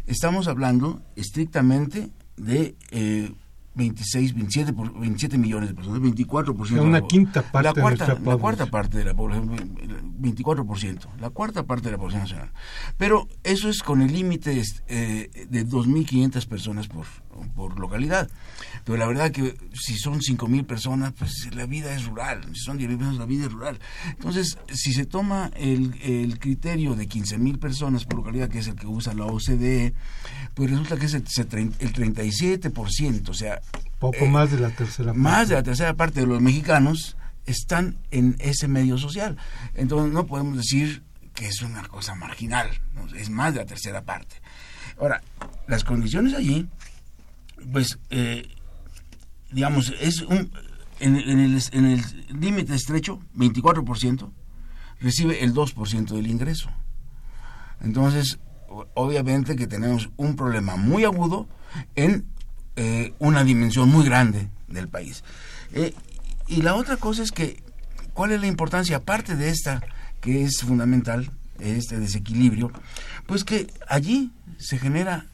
estamos 0.06 0.46
hablando 0.46 1.02
estrictamente 1.16 2.10
de 2.36 2.76
eh, 2.92 3.32
26, 3.80 4.34
27, 4.34 4.72
27 4.72 5.38
millones 5.38 5.70
de 5.70 5.74
personas, 5.74 6.00
24%. 6.00 6.80
una 6.82 7.00
quinta 7.00 7.42
parte 7.42 7.68
la 7.68 7.74
cuarta, 7.74 8.14
de 8.14 8.26
la 8.26 8.36
cuarta 8.36 8.66
parte 8.66 8.98
de 8.98 9.04
la 9.06 9.14
población, 9.14 9.48
24%, 10.20 11.06
la 11.18 11.30
cuarta 11.30 11.64
parte 11.64 11.86
de 11.86 11.92
la 11.92 11.98
población 11.98 12.22
nacional. 12.22 12.50
Pero 12.98 13.26
eso 13.42 13.70
es 13.70 13.82
con 13.82 14.02
el 14.02 14.12
límite 14.12 14.62
eh, 14.88 15.46
de 15.48 15.66
2.500 15.66 16.46
personas 16.46 16.88
por, 16.88 17.06
por 17.54 17.78
localidad. 17.78 18.28
Pero 18.84 18.98
la 18.98 19.06
verdad 19.06 19.30
que 19.30 19.54
si 19.72 19.96
son 19.96 20.20
5.000 20.20 20.66
personas, 20.66 21.12
pues 21.12 21.48
la 21.54 21.66
vida 21.66 21.94
es 21.94 22.04
rural. 22.04 22.44
Si 22.54 22.64
son 22.64 22.78
10.000 22.78 22.88
personas, 22.88 23.18
la 23.18 23.26
vida 23.26 23.46
es 23.46 23.52
rural. 23.52 23.78
Entonces, 24.08 24.58
si 24.72 24.92
se 24.92 25.06
toma 25.06 25.50
el, 25.56 25.94
el 26.02 26.38
criterio 26.38 26.94
de 26.94 27.08
15.000 27.08 27.58
personas 27.58 28.04
por 28.04 28.16
localidad, 28.16 28.48
que 28.48 28.58
es 28.58 28.68
el 28.68 28.74
que 28.74 28.86
usa 28.86 29.14
la 29.14 29.26
OCDE, 29.26 29.94
pues 30.54 30.70
resulta 30.70 30.96
que 30.96 31.06
es 31.06 31.14
el, 31.14 31.24
el 31.78 31.92
37%, 31.92 33.28
o 33.28 33.34
sea... 33.34 33.60
Poco 33.98 34.24
eh, 34.24 34.28
más 34.28 34.50
de 34.50 34.60
la 34.60 34.70
tercera 34.70 35.08
parte. 35.08 35.20
Más 35.20 35.48
de 35.48 35.54
la 35.56 35.62
tercera 35.62 35.94
parte 35.94 36.20
de 36.20 36.26
los 36.26 36.40
mexicanos 36.40 37.16
están 37.46 37.98
en 38.10 38.36
ese 38.38 38.68
medio 38.68 38.98
social. 38.98 39.36
Entonces, 39.74 40.12
no 40.12 40.26
podemos 40.26 40.56
decir 40.56 41.02
que 41.34 41.46
es 41.46 41.62
una 41.62 41.82
cosa 41.82 42.14
marginal, 42.14 42.68
es 43.16 43.30
más 43.30 43.54
de 43.54 43.60
la 43.60 43.66
tercera 43.66 44.02
parte. 44.02 44.36
Ahora, 44.98 45.22
las 45.66 45.84
condiciones 45.84 46.34
allí, 46.34 46.68
pues, 47.72 47.98
eh, 48.10 48.46
digamos, 49.50 49.94
es 50.00 50.22
un, 50.22 50.50
en, 51.00 51.16
el, 51.16 51.62
en 51.72 51.84
el 51.86 52.02
límite 52.40 52.74
estrecho, 52.74 53.20
24%, 53.36 54.30
recibe 55.00 55.42
el 55.42 55.54
2% 55.54 56.14
del 56.14 56.26
ingreso. 56.26 56.70
Entonces, 57.80 58.38
obviamente 58.94 59.56
que 59.56 59.66
tenemos 59.66 60.10
un 60.16 60.36
problema 60.36 60.76
muy 60.76 61.04
agudo 61.04 61.48
en 61.96 62.26
eh, 62.82 63.12
una 63.18 63.44
dimensión 63.44 63.90
muy 63.90 64.06
grande 64.06 64.48
del 64.66 64.88
país. 64.88 65.22
Eh, 65.74 65.92
y 66.48 66.62
la 66.62 66.76
otra 66.76 66.96
cosa 66.96 67.22
es 67.22 67.30
que, 67.30 67.62
¿cuál 68.14 68.32
es 68.32 68.40
la 68.40 68.46
importancia, 68.46 68.96
aparte 68.96 69.36
de 69.36 69.50
esta, 69.50 69.82
que 70.22 70.44
es 70.44 70.62
fundamental, 70.62 71.30
este 71.58 72.00
desequilibrio? 72.00 72.72
Pues 73.26 73.44
que 73.44 73.66
allí 73.86 74.32
se 74.56 74.78
genera 74.78 75.26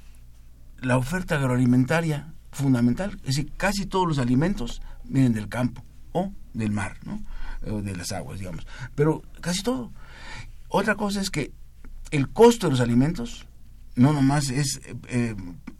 la 0.81 0.97
oferta 0.97 1.37
agroalimentaria 1.37 2.35
fundamental, 2.51 3.13
es 3.21 3.37
decir, 3.37 3.53
casi 3.57 3.87
todos 3.87 4.09
los 4.09 4.19
alimentos 4.19 4.83
vienen 5.05 5.33
del 5.33 5.49
campo 5.49 5.85
o 6.11 6.33
del 6.53 6.73
mar, 6.73 6.97
¿no? 7.05 7.23
O 7.71 7.81
de 7.81 7.95
las 7.95 8.11
aguas, 8.11 8.41
digamos, 8.41 8.67
pero 8.97 9.23
casi 9.41 9.63
todo. 9.63 9.93
Otra 10.67 10.97
cosa 10.97 11.21
es 11.21 11.31
que 11.31 11.53
el 12.11 12.29
costo 12.29 12.67
de 12.67 12.73
los 12.73 12.81
alimentos 12.81 13.47
no 13.95 14.13
nomás 14.13 14.51
es 14.51 14.81
eh, 15.07 15.37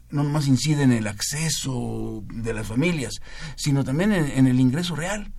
no 0.09 0.23
nomás 0.23 0.47
incide 0.47 0.83
en 0.83 0.91
el 0.91 1.07
acceso 1.07 2.23
de 2.33 2.53
las 2.53 2.67
familias, 2.67 3.21
sino 3.55 3.83
también 3.83 4.11
en, 4.11 4.47
el 4.47 4.59
ingreso 4.59 4.95
real. 4.95 5.33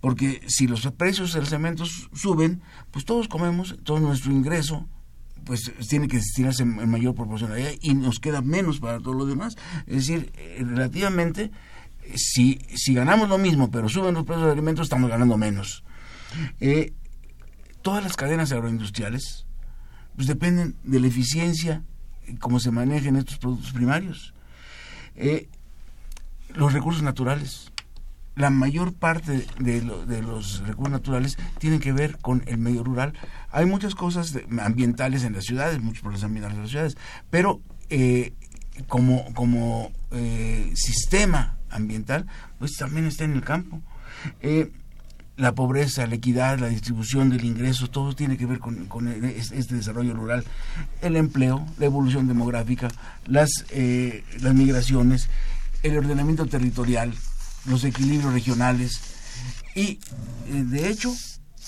Porque 0.00 0.42
si 0.46 0.66
los 0.66 0.86
precios 0.92 1.32
de 1.32 1.40
los 1.40 1.52
alimentos 1.52 2.10
suben, 2.12 2.62
pues 2.90 3.04
todos 3.04 3.28
comemos, 3.28 3.76
todo 3.82 3.98
nuestro 4.00 4.32
ingreso 4.32 4.88
pues 5.44 5.72
tiene 5.88 6.08
que 6.08 6.16
destinarse 6.16 6.62
en 6.62 6.88
mayor 6.88 7.14
proporción 7.14 7.52
allá 7.52 7.70
y 7.80 7.94
nos 7.94 8.18
queda 8.18 8.40
menos 8.40 8.80
para 8.80 8.98
todo 8.98 9.12
lo 9.14 9.26
demás. 9.26 9.56
Es 9.86 10.06
decir, 10.06 10.32
eh, 10.36 10.62
relativamente, 10.64 11.50
si, 12.14 12.60
si 12.74 12.94
ganamos 12.94 13.28
lo 13.28 13.36
mismo, 13.36 13.70
pero 13.70 13.88
suben 13.88 14.14
los 14.14 14.24
precios 14.24 14.46
de 14.46 14.52
alimentos, 14.52 14.84
estamos 14.84 15.10
ganando 15.10 15.36
menos. 15.36 15.84
Eh, 16.60 16.94
todas 17.82 18.02
las 18.02 18.16
cadenas 18.16 18.52
agroindustriales 18.52 19.46
pues 20.16 20.28
dependen 20.28 20.76
de 20.84 21.00
la 21.00 21.06
eficiencia 21.08 21.84
cómo 22.40 22.60
se 22.60 22.70
manejan 22.70 23.16
estos 23.16 23.38
productos 23.38 23.72
primarios. 23.72 24.34
Eh, 25.16 25.48
los 26.54 26.72
recursos 26.72 27.02
naturales. 27.02 27.70
La 28.36 28.50
mayor 28.50 28.92
parte 28.92 29.46
de, 29.60 29.82
los 29.82 30.58
recursos 30.66 30.90
naturales 30.90 31.38
tienen 31.58 31.78
que 31.78 31.92
ver 31.92 32.18
con 32.18 32.42
el 32.46 32.58
medio 32.58 32.82
rural. 32.82 33.14
Hay 33.50 33.64
muchas 33.64 33.94
cosas 33.94 34.36
ambientales 34.60 35.22
en 35.22 35.34
las 35.34 35.44
ciudades, 35.44 35.80
muchos 35.80 36.02
problemas 36.02 36.24
ambientales 36.24 36.56
en 36.56 36.62
las 36.62 36.70
ciudades, 36.70 36.96
pero 37.30 37.60
eh, 37.90 38.34
como, 38.88 39.32
como 39.34 39.92
eh, 40.10 40.72
sistema 40.74 41.58
ambiental, 41.70 42.26
pues 42.58 42.72
también 42.72 43.06
está 43.06 43.22
en 43.22 43.34
el 43.34 43.44
campo 43.44 43.82
la 45.36 45.54
pobreza, 45.54 46.06
la 46.06 46.14
equidad, 46.14 46.58
la 46.58 46.68
distribución 46.68 47.30
del 47.30 47.44
ingreso, 47.44 47.88
todo 47.88 48.14
tiene 48.14 48.36
que 48.36 48.46
ver 48.46 48.60
con, 48.60 48.88
este 49.08 49.74
desarrollo 49.74 50.14
rural, 50.14 50.44
el 51.02 51.16
empleo, 51.16 51.66
la 51.78 51.86
evolución 51.86 52.28
demográfica, 52.28 52.88
las, 53.26 53.50
eh, 53.70 54.24
las 54.40 54.54
migraciones, 54.54 55.28
el 55.82 55.98
ordenamiento 55.98 56.46
territorial, 56.46 57.12
los 57.66 57.84
equilibrios 57.84 58.32
regionales 58.32 59.00
y, 59.74 59.98
eh, 60.46 60.64
de 60.66 60.88
hecho, 60.88 61.12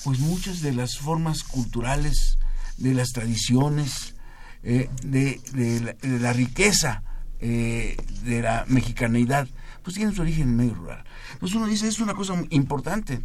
pues 0.03 0.19
muchas 0.19 0.61
de 0.61 0.73
las 0.73 0.97
formas 0.97 1.43
culturales, 1.43 2.37
de 2.77 2.93
las 2.93 3.09
tradiciones, 3.09 4.15
eh, 4.63 4.89
de, 5.03 5.41
la, 6.21 6.33
riqueza 6.33 7.03
de 7.39 8.41
la 8.41 8.65
mexicanidad, 8.67 9.47
pues 9.83 9.95
tienen 9.95 10.15
su 10.15 10.21
origen 10.21 10.49
en 10.49 10.55
medio 10.55 10.75
rural. 10.75 11.03
Entonces 11.33 11.55
uno 11.55 11.67
dice, 11.67 11.87
es 11.87 11.99
una 11.99 12.13
cosa 12.13 12.35
importante, 12.49 13.23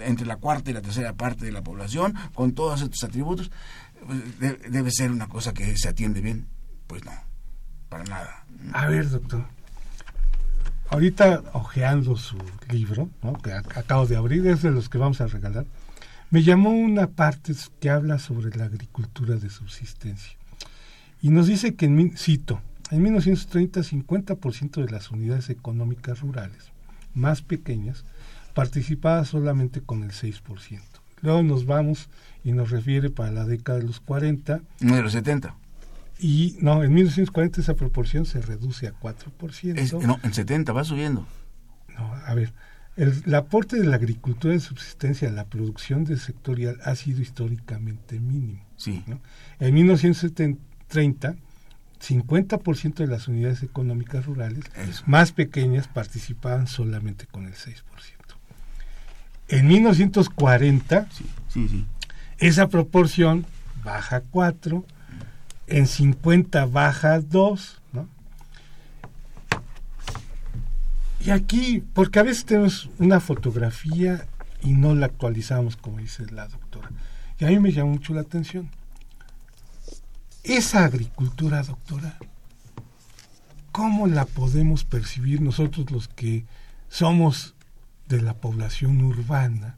entre 0.00 0.26
la 0.26 0.36
cuarta 0.36 0.70
y 0.70 0.74
la 0.74 0.82
tercera 0.82 1.12
parte 1.14 1.44
de 1.44 1.52
la 1.52 1.62
población, 1.62 2.14
con 2.34 2.52
todos 2.52 2.82
estos 2.82 3.02
atributos, 3.04 3.50
debe 4.68 4.90
ser 4.90 5.10
una 5.10 5.28
cosa 5.28 5.52
que 5.52 5.76
se 5.76 5.88
atiende 5.88 6.20
bien. 6.20 6.46
Pues 6.86 7.04
no, 7.04 7.12
para 7.88 8.04
nada. 8.04 8.44
A 8.72 8.86
ver, 8.86 9.08
doctor. 9.08 9.44
Ahorita, 10.90 11.42
hojeando 11.54 12.16
su 12.16 12.36
libro, 12.68 13.08
que 13.42 13.52
acabo 13.52 14.06
de 14.06 14.16
abrir, 14.16 14.46
es 14.46 14.62
de 14.62 14.70
los 14.70 14.88
que 14.88 14.98
vamos 14.98 15.20
a 15.20 15.26
regalar, 15.26 15.64
me 16.30 16.42
llamó 16.42 16.70
una 16.70 17.06
parte 17.06 17.54
que 17.80 17.90
habla 17.90 18.18
sobre 18.18 18.56
la 18.56 18.64
agricultura 18.64 19.36
de 19.36 19.48
subsistencia. 19.48 20.32
Y 21.22 21.30
nos 21.30 21.46
dice 21.46 21.74
que, 21.74 21.86
en, 21.86 22.16
cito, 22.16 22.60
en 22.90 23.02
1930, 23.02 23.80
50% 23.80 24.84
de 24.84 24.90
las 24.90 25.10
unidades 25.10 25.48
económicas 25.50 26.20
rurales 26.20 26.72
más 27.14 27.42
pequeñas 27.42 28.04
participaba 28.54 29.24
solamente 29.24 29.80
con 29.80 30.02
el 30.02 30.10
6%. 30.10 30.80
Luego 31.20 31.42
nos 31.42 31.66
vamos 31.66 32.08
y 32.44 32.52
nos 32.52 32.70
refiere 32.70 33.10
para 33.10 33.30
la 33.30 33.44
década 33.44 33.78
de 33.78 33.84
los 33.84 34.00
40. 34.00 34.60
No, 34.80 34.96
de 34.96 35.02
los 35.02 35.12
70. 35.12 35.54
Y 36.18 36.56
no, 36.60 36.84
en 36.84 36.92
1940 36.92 37.60
esa 37.60 37.74
proporción 37.74 38.26
se 38.26 38.40
reduce 38.40 38.86
a 38.86 38.92
4%. 38.92 40.02
no, 40.02 40.20
en 40.22 40.34
70 40.34 40.72
va 40.72 40.84
subiendo. 40.84 41.26
No, 41.96 42.12
a 42.14 42.34
ver, 42.34 42.52
el, 42.96 43.34
aporte 43.34 43.76
de 43.76 43.84
la 43.84 43.96
agricultura 43.96 44.52
de 44.52 44.60
subsistencia 44.60 45.28
a 45.28 45.32
la 45.32 45.46
producción 45.46 46.04
de 46.04 46.16
sectorial 46.16 46.78
ha 46.84 46.94
sido 46.94 47.22
históricamente 47.22 48.20
mínimo. 48.20 48.64
Sí. 48.76 49.02
En 49.60 49.74
1930, 49.74 51.36
50% 52.00 52.94
de 52.94 53.06
las 53.06 53.28
unidades 53.28 53.62
económicas 53.62 54.26
rurales 54.26 54.64
más 55.06 55.32
pequeñas 55.32 55.88
participaban 55.88 56.66
solamente 56.66 57.26
con 57.26 57.46
el 57.46 57.54
6%. 57.54 57.82
En 59.52 59.68
1940, 59.68 61.06
esa 62.38 62.68
proporción 62.68 63.44
baja 63.84 64.16
a 64.16 64.20
4, 64.22 64.82
en 65.66 65.86
50 65.86 66.64
baja 66.64 67.12
a 67.12 67.20
2, 67.20 67.82
¿no? 67.92 68.08
Y 71.20 71.32
aquí, 71.32 71.84
porque 71.92 72.18
a 72.18 72.22
veces 72.22 72.46
tenemos 72.46 72.88
una 72.98 73.20
fotografía 73.20 74.26
y 74.62 74.72
no 74.72 74.94
la 74.94 75.04
actualizamos, 75.04 75.76
como 75.76 75.98
dice 75.98 76.24
la 76.30 76.48
doctora. 76.48 76.88
Y 77.38 77.44
a 77.44 77.48
mí 77.48 77.58
me 77.58 77.72
llama 77.72 77.90
mucho 77.90 78.14
la 78.14 78.22
atención. 78.22 78.70
Esa 80.44 80.86
agricultura, 80.86 81.62
doctora, 81.62 82.16
¿cómo 83.70 84.06
la 84.06 84.24
podemos 84.24 84.84
percibir 84.84 85.42
nosotros 85.42 85.90
los 85.90 86.08
que 86.08 86.46
somos 86.88 87.51
de 88.16 88.22
la 88.22 88.34
población 88.34 89.02
urbana 89.02 89.76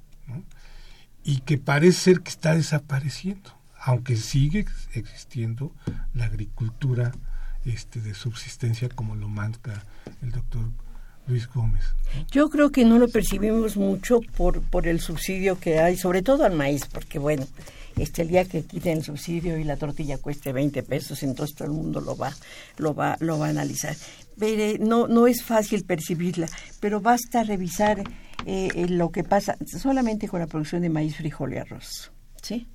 y 1.23 1.41
que 1.41 1.57
parece 1.57 1.99
ser 1.99 2.21
que 2.21 2.31
está 2.31 2.55
desapareciendo, 2.55 3.51
aunque 3.81 4.17
sigue 4.17 4.67
existiendo 4.93 5.73
la 6.13 6.27
agricultura 6.27 7.13
este, 7.65 8.01
de 8.01 8.15
subsistencia 8.15 8.89
como 8.89 9.15
lo 9.15 9.29
marca 9.29 9.85
el 10.21 10.33
doctor 10.33 10.71
Luis 11.27 11.49
Gómez. 11.49 11.85
Yo 12.31 12.51
creo 12.51 12.71
que 12.71 12.85
no 12.85 12.99
lo 12.99 13.09
percibimos 13.09 13.77
mucho 13.77 14.21
por, 14.37 14.61
por 14.63 14.87
el 14.87 15.01
subsidio 15.01 15.59
que 15.59 15.79
hay, 15.79 15.97
sobre 15.97 16.23
todo 16.23 16.45
al 16.45 16.55
maíz, 16.55 16.87
porque 16.87 17.19
bueno, 17.19 17.47
este 17.97 18.23
el 18.23 18.29
día 18.29 18.45
que 18.45 18.65
quiten 18.65 18.99
el 18.99 19.05
subsidio 19.05 19.57
y 19.57 19.65
la 19.65 19.77
tortilla 19.77 20.19
cueste 20.19 20.53
20 20.53 20.83
pesos, 20.83 21.23
entonces 21.23 21.55
todo 21.55 21.69
el 21.69 21.75
mundo 21.75 22.01
lo 22.01 22.17
va, 22.17 22.35
lo 22.77 22.95
va, 22.95 23.17
lo 23.21 23.39
va 23.39 23.47
a 23.47 23.51
analizar. 23.51 23.97
No, 24.81 25.07
no 25.07 25.27
es 25.27 25.43
fácil 25.43 25.85
percibirla, 25.85 26.49
pero 26.81 27.01
basta 27.01 27.45
revisar 27.45 28.01
eh, 28.47 28.69
eh, 28.75 28.89
lo 28.89 29.11
que 29.11 29.25
pasa 29.25 29.57
solamente 29.67 30.29
con 30.29 30.41
la 30.41 30.47
producción 30.47 30.83
de 30.83 30.91
maíz, 30.91 31.17
frijol 31.17 31.55
y 31.55 31.59
arroz. 31.59 32.11
¿sí? 32.43 32.67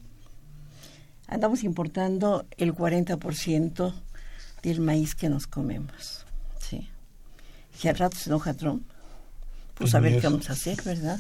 Andamos 1.28 1.63
importando 1.63 2.45
el 2.58 2.74
40% 2.74 3.93
del 4.63 4.80
maíz 4.82 5.15
que 5.15 5.30
nos 5.30 5.48
comemos. 5.48 6.26
¿sí? 6.60 6.89
Si 7.78 7.88
al 7.88 7.98
rato 7.98 8.17
se 8.17 8.30
enoja 8.30 8.54
Trump, 8.54 8.84
pues 9.76 9.93
a 9.95 10.00
ver 10.00 10.19
qué 10.19 10.28
vamos 10.28 10.50
a 10.50 10.54
hacer, 10.54 10.82
¿verdad? 10.84 11.19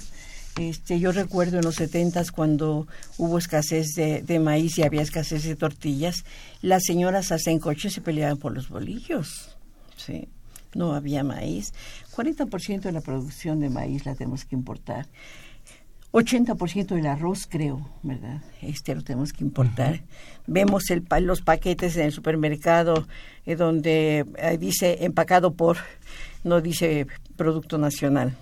Este, 0.59 0.99
yo 0.99 1.11
recuerdo 1.11 1.57
en 1.57 1.63
los 1.63 1.75
setentas 1.75 2.31
cuando 2.31 2.87
hubo 3.17 3.37
escasez 3.37 3.93
de, 3.95 4.39
maíz 4.39 4.77
y 4.77 4.83
había 4.83 5.01
escasez 5.01 5.43
de 5.43 5.55
tortillas, 5.55 6.25
las 6.61 6.83
señoras 6.85 7.31
hasta 7.31 7.51
en 7.51 7.61
se 7.61 8.01
peleaban 8.01 8.37
por 8.37 8.53
los 8.53 8.67
bolillos. 8.67 9.58
Sí, 9.99 10.29
no 10.75 10.93
había 10.93 11.23
maíz. 11.23 11.73
40% 12.15 12.81
de 12.81 12.91
la 12.91 13.01
producción 13.01 13.59
de 13.59 13.69
maíz 13.69 14.05
la 14.05 14.15
tenemos 14.15 14.45
que 14.45 14.55
importar. 14.55 15.07
80% 16.11 16.95
del 16.95 17.05
arroz, 17.05 17.45
creo, 17.47 17.87
¿verdad? 18.01 18.41
Este 18.61 18.95
lo 18.95 19.03
tenemos 19.03 19.31
que 19.31 19.43
importar. 19.43 20.01
Vemos 20.47 20.89
el, 20.89 21.05
los 21.21 21.41
paquetes 21.41 21.95
en 21.97 22.05
el 22.05 22.11
supermercado 22.11 23.07
eh, 23.45 23.55
donde 23.55 24.25
eh, 24.37 24.57
dice 24.57 25.05
empacado 25.05 25.53
por, 25.53 25.77
no 26.43 26.61
dice 26.61 27.05
producto 27.35 27.77
nacional. 27.77 28.35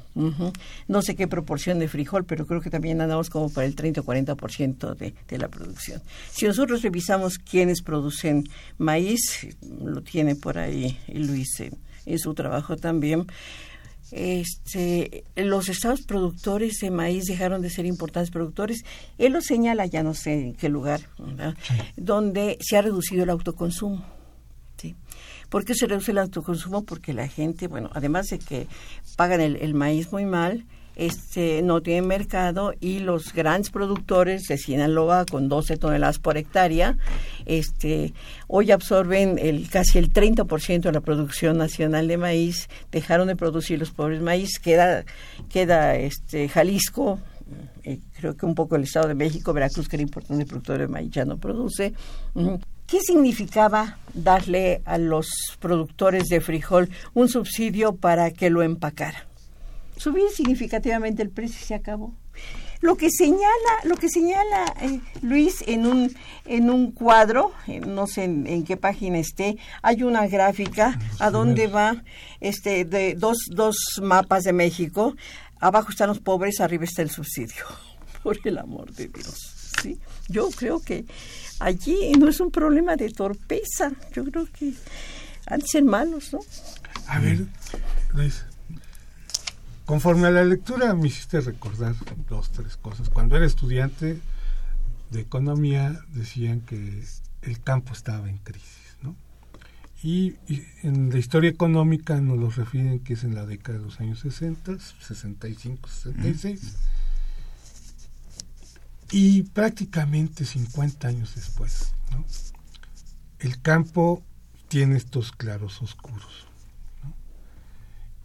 No 0.88 1.02
sé 1.02 1.16
qué 1.16 1.28
proporción 1.28 1.78
de 1.78 1.88
frijol, 1.88 2.26
pero 2.26 2.48
creo 2.48 2.62
que 2.62 2.70
también 2.70 3.02
andamos 3.02 3.30
como 3.30 3.50
por 3.50 3.64
el 3.64 3.76
30 3.76 4.02
o 4.02 4.04
40% 4.04 4.96
de, 4.96 5.14
de 5.28 5.38
la 5.38 5.50
producción. 5.50 6.02
Si 6.32 6.48
nosotros 6.48 6.82
revisamos 6.82 7.38
quiénes 7.38 7.82
producen 7.84 8.46
maíz, 8.78 9.48
lo 9.84 10.02
tiene 10.02 10.36
por 10.36 10.58
ahí 10.58 10.98
Luis 11.10 11.60
en, 11.60 11.78
en 12.06 12.18
su 12.18 12.34
trabajo 12.34 12.78
también, 12.78 13.28
este, 14.12 15.24
los 15.36 15.70
estados 15.70 16.02
productores 16.02 16.80
de 16.80 16.92
maíz 16.92 17.26
dejaron 17.26 17.62
de 17.62 17.70
ser 17.70 17.86
importantes 17.86 18.32
productores. 18.32 18.84
Él 19.18 19.34
lo 19.34 19.42
señala, 19.42 19.86
ya 19.86 20.04
no 20.04 20.14
sé 20.14 20.34
en 20.34 20.54
qué 20.56 20.70
lugar, 20.70 21.02
donde 21.96 22.58
se 22.62 22.78
ha 22.78 22.82
reducido 22.82 23.24
el 23.24 23.30
autoconsumo. 23.30 24.06
¿sí? 24.78 24.96
¿Por 25.50 25.66
qué 25.66 25.76
se 25.76 25.88
reduce 25.88 26.12
el 26.12 26.20
autoconsumo? 26.20 26.84
Porque 26.84 27.14
la 27.14 27.28
gente, 27.28 27.68
bueno, 27.68 27.90
además 27.94 28.28
de 28.28 28.40
que 28.40 28.68
pagan 29.16 29.42
el, 29.42 29.56
el 29.58 29.74
maíz 29.74 30.12
muy 30.12 30.26
mal, 30.26 30.66
este, 30.98 31.62
no 31.62 31.82
tienen 31.82 32.08
mercado 32.08 32.74
y 32.80 33.00
los 33.00 33.32
grandes 33.32 33.70
productores 33.70 34.44
de 34.48 34.58
Sinaloa 34.58 35.26
con 35.26 35.48
12 35.48 35.78
toneladas 35.78 36.18
por 36.18 36.38
hectárea, 36.38 36.98
este, 37.46 38.14
hoy 38.48 38.72
absorben 38.72 39.38
el, 39.38 39.70
casi 39.70 40.00
el 40.00 40.12
30% 40.12 40.82
de 40.82 40.92
la 40.92 41.02
producción 41.02 41.58
nacional 41.58 42.08
de 42.08 42.18
maíz, 42.18 42.68
dejaron 42.92 43.28
de 43.28 43.36
producir 43.36 43.78
los 43.78 43.92
pobres 43.92 44.22
maíz, 44.22 44.60
queda, 44.60 45.06
este, 45.96 46.50
Jalisco, 46.50 47.20
eh, 47.84 48.00
creo 48.20 48.36
que 48.36 48.48
un 48.48 48.56
poco 48.56 48.76
el 48.76 48.84
Estado 48.84 49.08
de 49.08 49.16
México, 49.16 49.54
Veracruz, 49.54 49.88
que 49.88 49.98
era 49.98 50.04
importante 50.04 50.46
productor 50.48 50.80
de 50.80 50.88
maíz, 50.88 51.12
ya 51.12 51.26
no 51.26 51.38
produce. 51.38 51.94
¿Qué 52.88 53.00
significaba 53.02 54.00
darle 54.14 54.82
a 54.86 54.98
los 54.98 55.28
productores 55.60 56.24
de 56.26 56.42
frijol 56.42 56.90
un 57.14 57.30
subsidio 57.30 57.96
para 57.96 58.32
que 58.32 58.50
lo 58.50 58.64
empacara? 58.64 59.28
Subir 59.98 60.30
significativamente 60.30 61.22
el 61.22 61.30
precio 61.30 61.58
y 61.62 61.66
se 61.66 61.76
acabó. 61.76 62.14
Lo 62.82 62.96
que 62.96 63.10
señala, 63.10 63.74
lo 63.86 63.96
que 63.96 64.08
señala 64.08 64.66
eh, 64.82 65.00
Luis 65.24 65.64
en 65.66 65.88
un 65.88 66.16
en 66.46 66.70
un 66.70 66.92
cuadro, 66.92 67.52
eh, 67.68 67.80
no 67.80 68.06
sé 68.06 68.26
en, 68.26 68.64
qué 68.64 68.78
página 68.78 69.18
esté, 69.18 69.58
hay 69.82 70.04
una 70.04 70.28
gráfica 70.28 71.00
a 71.20 71.32
donde 71.32 71.68
va 71.68 72.04
este 72.40 72.86
de 72.86 73.16
dos 73.16 73.38
dos 73.50 73.78
mapas 74.02 74.44
de 74.44 74.54
México. 74.54 75.16
Abajo 75.60 75.90
están 75.90 76.10
los 76.10 76.20
pobres, 76.20 76.62
arriba 76.62 76.84
está 76.84 77.02
el 77.02 77.10
subsidio. 77.10 77.66
Por 78.24 78.38
el 78.44 78.58
amor 78.60 78.92
de 78.92 79.08
Dios. 79.08 79.74
¿sí? 79.82 80.00
Yo 80.28 80.50
creo 80.52 80.80
que 80.80 81.06
allí 81.60 82.12
no 82.20 82.28
es 82.28 82.40
un 82.40 82.52
problema 82.52 82.96
de 82.96 83.10
torpeza. 83.10 83.92
Yo 84.14 84.24
creo 84.26 84.48
que 84.52 84.74
han 85.48 85.62
de 85.62 85.68
ser 85.68 85.84
malos, 85.84 86.34
¿no? 86.34 86.40
A 87.08 87.20
ver, 87.20 87.46
Luis, 88.14 88.44
Conforme 89.88 90.28
a 90.28 90.32
la 90.32 90.44
lectura 90.44 90.94
me 90.96 91.08
hiciste 91.08 91.40
recordar 91.40 91.96
dos, 92.30 92.52
tres 92.52 92.76
cosas. 92.76 93.08
Cuando 93.08 93.38
era 93.38 93.46
estudiante 93.46 94.20
de 95.12 95.20
economía 95.22 95.98
decían 96.10 96.60
que 96.60 97.06
el 97.42 97.62
campo 97.62 97.94
estaba 97.94 98.30
en 98.30 98.38
crisis, 98.40 98.98
¿no? 99.02 99.16
Y, 100.04 100.36
en 100.84 101.10
la 101.10 101.18
historia 101.18 101.50
económica 101.50 102.20
nos 102.20 102.38
lo 102.38 102.50
refieren 102.50 103.00
que 103.00 103.14
es 103.14 103.24
en 103.24 103.34
la 103.34 103.46
década 103.46 103.78
de 103.78 103.86
los 103.86 104.02
años 104.02 104.20
60, 104.20 104.78
65, 104.78 105.88
66. 105.88 106.76
Y 109.12 109.44
prácticamente 109.44 110.44
50 110.44 111.08
años 111.08 111.34
después, 111.34 111.94
¿no? 112.12 112.26
El 113.40 113.62
campo 113.62 114.22
tiene 114.68 114.98
estos 114.98 115.32
claros 115.32 115.82
oscuros. 115.82 116.47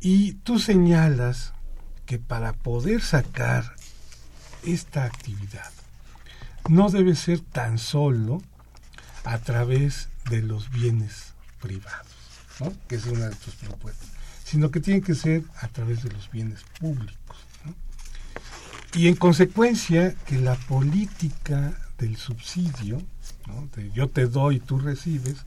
Y 0.05 0.33
tú 0.33 0.59
señalas 0.59 1.53
que 2.07 2.19
para 2.19 2.55
poder 2.55 3.03
sacar 3.03 3.77
esta 4.65 5.05
actividad 5.05 5.71
no 6.69 6.91
debe 6.91 7.15
ser 7.15 7.39
tan 7.39 7.79
solo 7.79 8.43
a 9.23 9.39
través 9.39 10.09
de 10.29 10.43
los 10.43 10.71
bienes 10.71 11.35
privados, 11.61 12.09
¿no? 12.59 12.73
que 12.89 12.97
es 12.97 13.07
una 13.07 13.29
de 13.29 13.37
tus 13.37 13.55
propuestas, 13.55 14.09
sino 14.43 14.73
que 14.73 14.81
tiene 14.81 15.03
que 15.03 15.15
ser 15.15 15.45
a 15.61 15.69
través 15.69 16.03
de 16.03 16.11
los 16.11 16.29
bienes 16.33 16.65
públicos. 16.81 17.37
Y 18.95 19.07
en 19.07 19.15
consecuencia 19.15 20.15
que 20.27 20.39
la 20.39 20.57
política 20.57 21.79
del 21.99 22.17
subsidio, 22.17 23.01
de 23.77 23.93
yo 23.93 24.09
te 24.09 24.27
doy, 24.27 24.59
tú 24.59 24.81
recibes, 24.81 25.47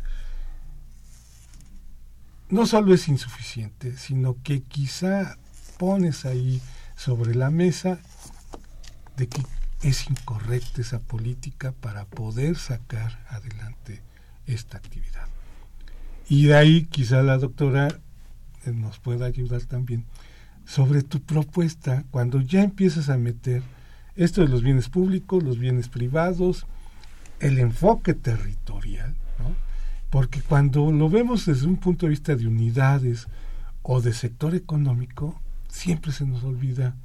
no 2.50 2.66
solo 2.66 2.94
es 2.94 3.08
insuficiente, 3.08 3.98
sino 3.98 4.42
que 4.44 4.62
quizá 4.62 5.38
pones 5.78 6.26
ahí 6.26 6.62
sobre 6.96 7.36
la 7.36 7.50
mesa 7.50 8.00
de 9.18 9.28
que 9.28 9.42
es 9.82 10.10
incorrecta 10.10 10.82
esa 10.82 11.00
política 11.00 11.72
para 11.74 12.06
poder 12.06 12.58
sacar 12.58 13.24
adelante 13.30 14.02
esta 14.46 14.78
actividad. 14.78 15.28
Y 16.28 16.48
de 16.48 16.56
ahí 16.56 16.86
quizá 16.86 17.22
la 17.22 17.38
doctora 17.38 17.88
eh, 18.66 18.72
nos 18.72 19.00
pueda 19.00 19.26
ayudar 19.26 19.64
también 19.64 20.06
sobre 20.66 21.04
tu 21.04 21.22
propuesta 21.22 22.04
cuando 22.10 22.42
ya 22.42 22.64
empiezas 22.64 23.10
a 23.10 23.18
meter 23.18 23.62
esto 24.16 24.42
de 24.42 24.48
los 24.48 24.64
bienes 24.64 24.90
públicos, 24.90 25.44
los 25.44 25.60
bienes 25.60 25.90
privados, 25.90 26.66
el 27.40 27.60
enfoque 27.60 28.14
territorial, 28.14 29.16
porque 30.16 30.42
cuando 30.42 30.94
lo 30.94 31.10
vemos 31.10 31.46
desde 31.46 31.68
un 31.68 31.76
punto 31.76 32.06
de 32.06 32.12
vista 32.12 32.38
de 32.38 32.48
unidades 32.48 33.28
o 33.82 34.00
de 34.00 34.14
sector 34.14 34.56
económico, 34.56 35.42
siempre 35.68 36.14
se 36.14 36.26
nos 36.26 36.42
olvida 36.46 36.96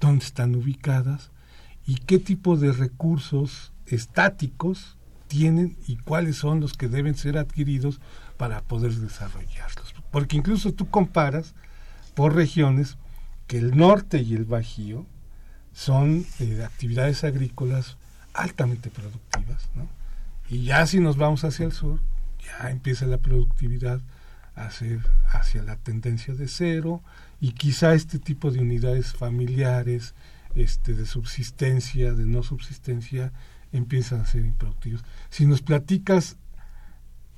dónde 0.00 0.24
están 0.24 0.56
ubicadas 0.56 1.30
y 1.86 1.94
qué 1.94 2.18
tipo 2.18 2.56
de 2.56 2.72
recursos 2.72 3.72
estáticos 3.86 4.96
tienen 5.28 5.76
y 5.86 5.94
cuáles 5.94 6.34
son 6.34 6.58
los 6.58 6.72
que 6.72 6.88
deben 6.88 7.14
ser 7.14 7.38
adquiridos 7.38 8.00
para 8.36 8.62
poder 8.62 8.92
desarrollarlos. 8.94 9.94
Porque 10.10 10.36
incluso 10.36 10.72
tú 10.72 10.90
comparas 10.90 11.54
por 12.14 12.34
regiones 12.34 12.98
que 13.46 13.58
el 13.58 13.76
norte 13.76 14.22
y 14.22 14.34
el 14.34 14.44
bajío 14.44 15.06
son 15.72 16.26
eh, 16.40 16.64
actividades 16.64 17.22
agrícolas 17.22 17.96
altamente 18.32 18.90
productivas, 18.90 19.70
¿no? 19.76 19.86
Y 20.50 20.64
ya 20.64 20.84
si 20.88 20.98
nos 20.98 21.16
vamos 21.16 21.44
hacia 21.44 21.64
el 21.64 21.72
sur, 21.72 22.00
ya 22.44 22.70
empieza 22.70 23.06
la 23.06 23.18
productividad 23.18 24.00
a 24.54 24.70
ser 24.70 25.00
hacia 25.28 25.62
la 25.62 25.76
tendencia 25.76 26.34
de 26.34 26.48
cero 26.48 27.02
y 27.40 27.52
quizá 27.52 27.94
este 27.94 28.18
tipo 28.18 28.50
de 28.50 28.60
unidades 28.60 29.12
familiares 29.12 30.14
este 30.54 30.94
de 30.94 31.06
subsistencia 31.06 32.12
de 32.12 32.26
no 32.26 32.42
subsistencia 32.42 33.32
empiezan 33.72 34.20
a 34.20 34.26
ser 34.26 34.44
improductivos. 34.44 35.04
Si 35.30 35.46
nos 35.46 35.62
platicas 35.62 36.36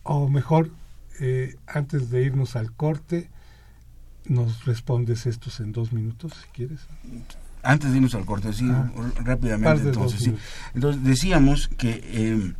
o 0.03 0.29
mejor 0.29 0.71
eh, 1.21 1.57
antes 1.67 2.11
de 2.11 2.23
irnos 2.23 2.57
al 2.57 2.73
corte 2.73 3.31
nos 4.27 4.67
respondes 4.67 5.25
estos 5.27 5.61
en 5.61 5.73
dos 5.73 5.93
minutos 5.93 6.33
si 6.35 6.49
quieres. 6.49 6.81
Antes 7.63 7.91
de 7.91 7.97
irnos 7.97 8.15
al 8.15 8.27
corte 8.27 8.53
sí 8.53 8.69
ah, 8.71 8.91
rápidamente 9.25 9.89
entonces 9.89 10.31
entonces 10.75 11.03
decíamos 11.03 11.69
que 11.69 12.01
eh, 12.05 12.53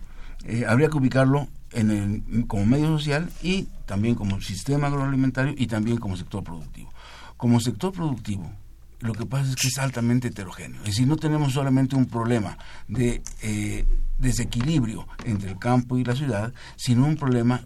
eh, 0.45 0.65
habría 0.67 0.89
que 0.89 0.97
ubicarlo 0.97 1.49
en 1.77 1.91
el, 1.91 2.47
como 2.47 2.65
medio 2.67 2.87
social 2.87 3.31
y 3.43 3.69
también 3.85 4.15
como 4.15 4.41
sistema 4.41 4.89
agroalimentario 4.89 5.55
y 5.57 5.67
también 5.67 5.99
como 5.99 6.17
sector 6.17 6.43
productivo. 6.43 6.91
como 7.37 7.61
sector 7.61 7.93
productivo, 7.93 8.51
lo 9.01 9.13
que 9.13 9.27
pasa 9.27 9.51
es 9.51 9.57
que 9.57 9.69
es 9.69 9.79
altamente 9.79 10.29
heterogéneo. 10.29 10.81
Es 10.81 10.87
decir, 10.87 11.07
no 11.07 11.17
tenemos 11.17 11.53
solamente 11.53 11.95
un 11.95 12.07
problema 12.07 12.57
de 12.89 13.23
eh, 13.43 13.85
desequilibrio 14.19 15.07
entre 15.25 15.51
el 15.51 15.59
campo 15.59 15.99
y 15.99 16.05
la 16.05 16.17
ciudad, 16.17 16.55
sino 16.77 17.05
un 17.05 17.17
problema 17.17 17.61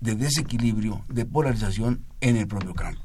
de 0.00 0.16
desequilibrio, 0.16 1.04
de 1.08 1.24
polarización 1.24 2.04
en 2.20 2.36
el 2.36 2.48
propio 2.48 2.74
campo. 2.74 3.00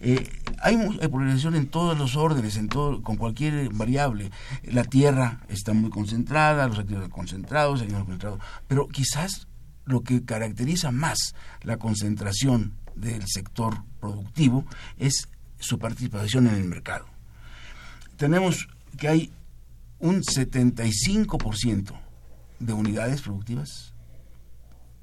Eh, 0.00 0.26
hay, 0.62 0.76
polarización 1.08 1.54
en 1.54 1.66
todos 1.66 1.98
los 1.98 2.16
órdenes, 2.16 2.56
en 2.56 2.68
todo, 2.68 3.02
con 3.02 3.16
cualquier 3.16 3.68
variable. 3.74 4.30
La 4.64 4.84
tierra 4.84 5.42
está 5.48 5.74
muy 5.74 5.90
concentrada, 5.90 6.66
los 6.66 6.78
activos 6.78 7.08
concentrados, 7.10 7.82
el 7.82 7.92
concentrado, 7.92 8.40
pero 8.66 8.88
quizás 8.88 9.46
lo 9.84 10.02
que 10.02 10.24
caracteriza 10.24 10.90
más 10.90 11.34
la 11.62 11.76
concentración 11.76 12.74
del 12.94 13.26
sector 13.26 13.82
productivo 14.00 14.66
es 14.98 15.28
su 15.58 15.78
participación 15.78 16.46
en 16.46 16.54
el 16.54 16.64
mercado. 16.64 17.06
Tenemos 18.16 18.68
que 18.98 19.08
hay 19.08 19.32
un 19.98 20.22
75% 20.22 21.98
de 22.58 22.72
unidades 22.72 23.22
productivas 23.22 23.94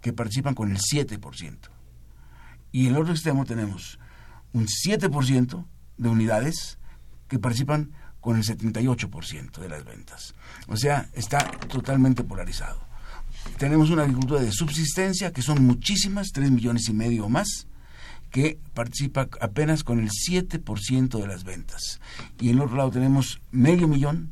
que 0.01 0.13
participan 0.13 0.55
con 0.55 0.71
el 0.71 0.77
7%. 0.77 1.57
Y 2.71 2.87
en 2.87 2.93
el 2.93 3.01
otro 3.01 3.13
extremo 3.13 3.45
tenemos 3.45 3.99
un 4.53 4.67
7% 4.67 5.65
de 5.97 6.09
unidades 6.09 6.77
que 7.27 7.39
participan 7.39 7.91
con 8.19 8.37
el 8.37 8.43
78% 8.43 9.59
de 9.59 9.69
las 9.69 9.85
ventas. 9.85 10.35
O 10.67 10.75
sea, 10.75 11.09
está 11.13 11.39
totalmente 11.67 12.23
polarizado. 12.23 12.88
Tenemos 13.57 13.89
una 13.89 14.03
agricultura 14.03 14.41
de 14.41 14.51
subsistencia, 14.51 15.31
que 15.31 15.41
son 15.41 15.65
muchísimas, 15.65 16.31
3 16.31 16.51
millones 16.51 16.87
y 16.89 16.93
medio 16.93 17.25
o 17.25 17.29
más, 17.29 17.67
que 18.31 18.59
participa 18.73 19.27
apenas 19.41 19.83
con 19.83 19.99
el 19.99 20.09
7% 20.09 21.19
de 21.19 21.27
las 21.27 21.43
ventas. 21.43 21.99
Y 22.39 22.49
en 22.49 22.55
el 22.55 22.61
otro 22.61 22.77
lado 22.77 22.91
tenemos 22.91 23.41
medio 23.51 23.87
millón, 23.87 24.31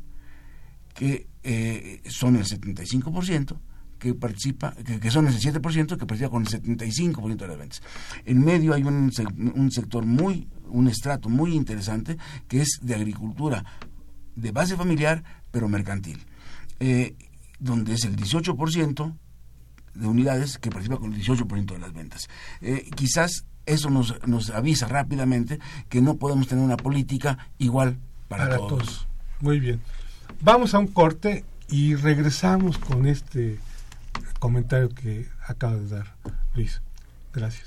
que 0.94 1.28
eh, 1.42 2.02
son 2.08 2.36
el 2.36 2.44
75%, 2.44 3.58
que 3.98 4.14
participa, 4.14 4.74
que, 4.74 5.10
son 5.10 5.26
el 5.26 5.38
7%, 5.38 5.96
que 5.96 6.06
participa 6.06 6.30
con 6.30 6.42
el 6.42 6.48
75% 6.48 7.36
de 7.36 7.48
las 7.48 7.58
ventas. 7.58 7.82
En 8.24 8.44
medio 8.44 8.74
hay 8.74 8.84
un, 8.84 9.12
un 9.54 9.70
sector 9.72 10.06
muy, 10.06 10.48
un 10.68 10.88
estrato 10.88 11.28
muy 11.28 11.54
interesante, 11.54 12.16
que 12.46 12.60
es 12.60 12.78
de 12.82 12.94
agricultura 12.94 13.64
de 14.36 14.52
base 14.52 14.76
familiar, 14.76 15.24
pero 15.50 15.68
mercantil, 15.68 16.18
eh, 16.78 17.16
donde 17.58 17.94
es 17.94 18.04
el 18.04 18.16
18% 18.16 19.14
de 19.94 20.06
unidades 20.06 20.58
que 20.58 20.70
participa 20.70 20.98
con 20.98 21.12
el 21.12 21.20
18% 21.20 21.72
de 21.72 21.78
las 21.78 21.92
ventas. 21.92 22.28
Eh, 22.60 22.88
quizás 22.94 23.44
eso 23.66 23.90
nos, 23.90 24.14
nos 24.26 24.50
avisa 24.50 24.88
rápidamente 24.88 25.58
que 25.88 26.00
no 26.00 26.16
podemos 26.16 26.48
tener 26.48 26.64
una 26.64 26.76
política 26.76 27.50
igual 27.58 27.98
para, 28.28 28.56
todos. 28.56 29.06
Muy 29.40 29.60
bien. 29.60 29.80
Vamos 30.40 30.74
a 30.74 30.78
un 30.78 30.86
corte 30.86 31.44
y 31.68 31.94
regresamos 31.94 32.78
con 32.78 33.06
este 33.06 33.58
comentario 34.38 34.88
que 34.90 35.26
acaba 35.46 35.76
de 35.76 35.88
dar 35.88 36.14
Luis. 36.54 36.80
Gracias. 37.32 37.66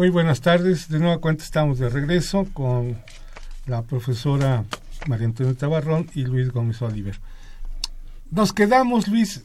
Muy 0.00 0.08
buenas 0.08 0.40
tardes. 0.40 0.88
De 0.88 0.98
nueva 0.98 1.18
cuenta 1.18 1.44
estamos 1.44 1.78
de 1.78 1.90
regreso 1.90 2.46
con 2.54 2.96
la 3.66 3.82
profesora 3.82 4.64
María 5.06 5.26
Antonia 5.26 5.52
Tabarrón 5.52 6.08
y 6.14 6.24
Luis 6.24 6.50
Gómez 6.50 6.80
Oliver. 6.80 7.20
Nos 8.30 8.54
quedamos, 8.54 9.08
Luis, 9.08 9.44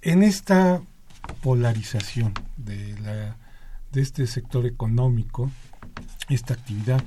en 0.00 0.22
esta 0.22 0.80
polarización 1.42 2.32
de, 2.56 2.98
la, 3.00 3.36
de 3.92 4.00
este 4.00 4.26
sector 4.26 4.64
económico, 4.64 5.50
esta 6.30 6.54
actividad. 6.54 7.04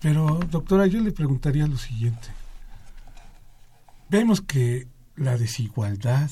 Pero, 0.00 0.38
doctora, 0.52 0.86
yo 0.86 1.00
le 1.00 1.10
preguntaría 1.10 1.66
lo 1.66 1.78
siguiente. 1.78 2.28
Vemos 4.08 4.40
que 4.40 4.86
la 5.16 5.36
desigualdad 5.36 6.30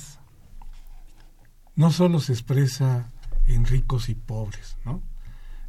no 1.74 1.90
solo 1.90 2.20
se 2.20 2.34
expresa 2.34 3.10
en 3.48 3.64
ricos 3.64 4.08
y 4.10 4.14
pobres, 4.14 4.76
¿no? 4.84 5.09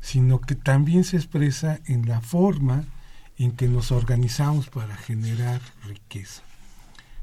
Sino 0.02 0.41
que 0.41 0.56
también 0.56 1.04
se 1.04 1.18
expresa 1.18 1.80
en 1.86 2.08
la 2.08 2.22
forma 2.22 2.84
en 3.38 3.52
que 3.52 3.68
nos 3.68 3.91
organizamos 3.91 4.70
para 4.70 4.95
generar 4.95 5.62
riqueza, 5.86 6.41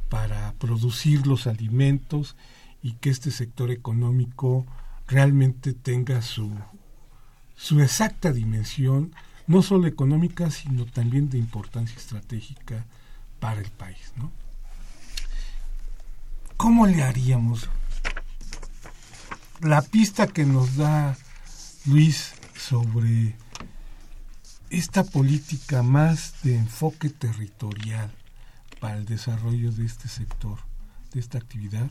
para 0.09 0.53
producir 0.55 1.27
los 1.27 1.47
alimentos 1.47 2.37
y 2.83 2.93
que 2.95 3.11
este 3.11 3.31
sector 3.31 3.71
económico 3.71 4.67
realmente 5.07 5.75
tenga 5.75 6.23
su, 6.23 6.53
su 7.57 7.81
exacta 7.81 8.33
dimensión, 8.33 9.13
no 9.47 9.63
solo 9.63 9.87
económica, 9.87 10.51
sino 10.51 10.87
también 10.87 11.29
de 11.29 11.39
importancia 11.39 11.97
estratégica 11.97 12.87
para 13.41 13.61
el 13.61 13.71
país. 13.71 14.13
¿no? 14.17 14.31
¿Cómo 16.57 16.87
le 16.87 17.03
haríamos? 17.03 17.69
La 19.61 19.83
pista 19.83 20.27
que 20.29 20.45
nos 20.45 20.77
da 20.77 21.17
Luis, 21.87 22.33
sobre 22.59 23.37
esta 24.71 25.05
política 25.05 25.83
más 25.83 26.35
de 26.43 26.57
enfoque 26.57 27.09
territorial 27.09 28.11
para 28.81 28.97
el 28.97 29.07
desarrollo 29.07 29.73
de 29.73 29.87
este 29.87 30.09
sector, 30.09 30.59
de 31.13 31.21
esta 31.21 31.39
actividad? 31.39 31.91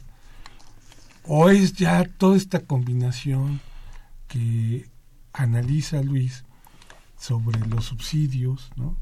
¿O 1.24 1.50
es 1.50 1.74
ya 1.74 2.04
toda 2.06 2.38
esta 2.38 2.60
combinación 2.60 3.60
que 4.28 4.90
analiza 5.34 6.02
Luis 6.02 6.46
sobre 7.18 7.60
los 7.68 7.86
subsidios, 7.86 8.70
¿no? 8.76 8.96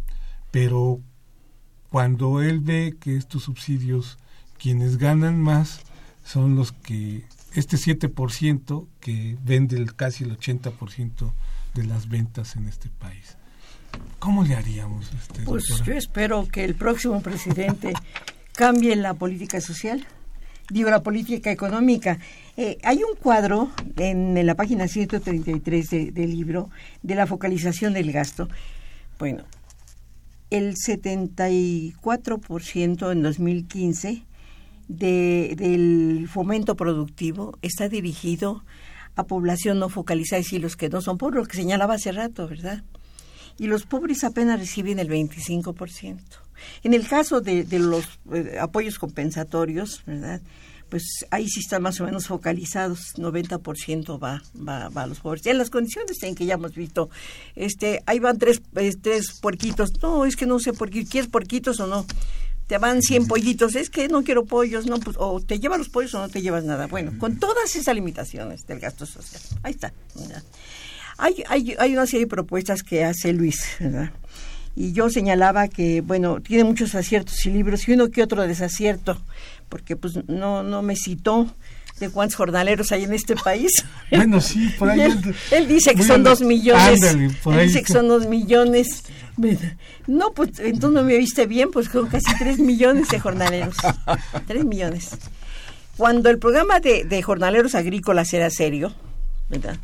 pero 0.51 1.01
cuando 1.89 2.41
él 2.41 2.59
ve 2.59 2.95
que 2.99 3.16
estos 3.16 3.43
subsidios, 3.43 4.18
quienes 4.57 4.97
ganan 4.97 5.41
más 5.41 5.82
son 6.24 6.55
los 6.55 6.72
que, 6.72 7.26
este 7.53 7.78
7% 7.78 8.88
que 8.99 9.38
vende 9.43 9.86
casi 9.95 10.24
el 10.24 10.38
80% 10.38 11.32
de 11.76 11.84
las 11.84 12.09
ventas 12.09 12.55
en 12.55 12.67
este 12.67 12.89
país. 12.89 13.38
¿Cómo 14.19 14.43
le 14.43 14.55
haríamos? 14.55 15.11
Este, 15.13 15.43
pues 15.43 15.65
yo 15.86 15.93
espero 15.93 16.47
que 16.47 16.63
el 16.63 16.73
próximo 16.73 17.21
presidente 17.21 17.93
cambie 18.53 18.95
la 18.95 19.13
política 19.13 19.61
social, 19.61 20.03
digo 20.69 20.89
la 20.89 21.03
política 21.03 21.51
económica. 21.51 22.17
Eh, 22.57 22.80
hay 22.84 23.03
un 23.03 23.15
cuadro 23.17 23.69
en, 23.97 24.43
la 24.45 24.55
página 24.55 24.88
133 24.88 26.13
del 26.13 26.32
libro 26.32 26.69
de 27.03 27.15
la 27.15 27.28
focalización 27.28 27.93
del 27.93 28.11
gasto. 28.11 28.49
Bueno, 29.19 29.43
el 30.49 30.73
74% 30.76 33.11
en 33.11 33.21
2015 33.21 34.23
de, 34.88 35.55
del 35.57 36.28
fomento 36.30 36.76
productivo 36.76 37.57
está 37.61 37.89
dirigido 37.89 38.57
a 38.57 38.63
población 39.24 39.80
no 39.80 39.89
focalizada, 39.89 40.41
decir, 40.41 40.61
los 40.61 40.76
que 40.76 40.89
no 40.89 41.01
son 41.01 41.18
pobres, 41.18 41.43
lo 41.43 41.47
que 41.47 41.57
señalaba 41.57 41.95
hace 41.95 42.11
rato, 42.11 42.47
¿verdad? 42.47 42.84
Y 43.57 43.68
los 43.68 43.86
pobres 43.86 44.24
apenas 44.24 44.59
reciben 44.59 44.99
el 44.99 45.09
25%. 45.09 46.20
En 46.84 46.93
el 46.93 47.07
caso 47.07 47.41
de, 47.41 47.63
de 47.63 47.80
los 47.80 48.05
eh, 48.34 48.57
apoyos 48.59 48.99
compensatorios, 48.99 50.03
¿verdad? 50.05 50.41
pues 50.89 51.26
ahí 51.32 51.47
sí 51.47 51.61
están 51.61 51.82
más 51.82 51.99
o 51.99 52.05
menos 52.05 52.28
focalizados, 52.28 53.16
90% 53.16 54.22
va, 54.22 54.41
va, 54.55 54.89
va 54.89 55.03
a 55.03 55.07
los 55.07 55.20
pobres. 55.20 55.45
Y 55.45 55.49
en 55.49 55.57
las 55.57 55.70
condiciones 55.70 56.22
en 56.24 56.36
que 56.36 56.45
ya 56.45 56.55
hemos 56.55 56.76
visto, 56.76 57.09
este, 57.55 58.03
ahí 58.05 58.20
van 58.20 58.38
tres, 58.38 58.61
eh, 58.76 58.93
tres 59.01 59.39
puerquitos, 59.41 59.89
no, 60.01 60.26
es 60.26 60.36
que 60.36 60.45
no 60.45 60.59
sé 60.59 60.74
por 60.74 60.89
qué, 60.89 61.05
¿quieres 61.05 61.30
puerquitos 61.30 61.80
o 61.80 61.88
no? 61.88 62.05
Te 62.68 62.78
van 62.78 63.01
100 63.01 63.28
pollitos, 63.28 63.76
es 63.76 63.89
que 63.89 64.07
no 64.07 64.24
quiero 64.24 64.45
pollos, 64.45 64.88
no, 64.88 64.99
pues, 64.99 65.18
o 65.20 65.39
te 65.39 65.59
llevas 65.59 65.78
los 65.78 65.89
pollos 65.89 66.13
o 66.16 66.20
no 66.20 66.30
te 66.30 66.41
llevas 66.41 66.63
nada. 66.63 66.88
Bueno, 66.88 67.13
con 67.20 67.38
todas 67.38 67.76
esas 67.76 67.93
limitaciones 67.93 68.66
del 68.66 68.80
gasto 68.80 69.05
social, 69.05 69.41
ahí 69.63 69.74
está. 69.74 69.93
Hay, 71.18 71.43
hay, 71.47 71.76
hay 71.78 71.93
una 71.93 72.05
serie 72.05 72.26
de 72.26 72.30
propuestas 72.30 72.82
que 72.82 73.03
hace 73.03 73.34
Luis, 73.34 73.68
¿verdad? 73.80 74.11
y 74.76 74.91
yo 74.91 75.09
señalaba 75.09 75.68
que, 75.70 76.01
bueno, 76.01 76.41
tiene 76.41 76.66
muchos 76.66 76.95
aciertos 76.95 77.45
y 77.45 77.51
libros 77.51 77.88
y 77.88 77.93
uno 77.93 78.09
que 78.09 78.22
otro 78.22 78.45
desacierto, 78.45 79.18
porque 79.70 79.95
pues 79.95 80.28
no, 80.28 80.63
no 80.63 80.82
me 80.82 80.95
citó 80.95 81.49
de 81.99 82.09
cuántos 82.09 82.35
jornaleros 82.35 82.91
hay 82.91 83.03
en 83.03 83.13
este 83.13 83.35
país. 83.35 83.71
Bueno, 84.11 84.39
sí, 84.39 84.69
por 84.77 84.89
ahí. 84.89 85.01
Él, 85.51 85.67
dice 85.67 85.95
que 85.95 86.03
son 86.03 86.23
dos 86.23 86.41
millones. 86.41 87.01
él 87.03 87.35
dice 87.67 87.81
que 87.81 87.91
son 87.91 88.07
dos 88.07 88.27
millones. 88.27 89.03
No, 90.05 90.31
pues 90.31 90.59
entonces 90.59 90.91
no 90.91 91.03
me 91.03 91.17
viste 91.17 91.47
bien, 91.47 91.71
pues 91.71 91.89
con 91.89 92.07
casi 92.07 92.33
tres 92.37 92.59
millones 92.59 93.09
de 93.09 93.19
jornaleros. 93.19 93.75
Tres 94.47 94.63
millones. 94.63 95.17
Cuando 95.97 96.29
el 96.29 96.37
programa 96.37 96.79
de, 96.79 97.03
de 97.03 97.21
jornaleros 97.23 97.73
agrícolas 97.73 98.31
era 98.33 98.49
serio, 98.51 98.93
¿verdad? 99.49 99.77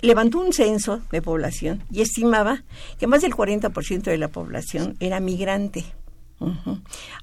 levantó 0.00 0.40
un 0.40 0.52
censo 0.52 1.00
de 1.10 1.22
población 1.22 1.82
y 1.90 2.02
estimaba 2.02 2.62
que 2.98 3.06
más 3.06 3.22
del 3.22 3.34
40% 3.34 4.02
de 4.02 4.18
la 4.18 4.28
población 4.28 4.96
era 5.00 5.20
migrante. 5.20 5.84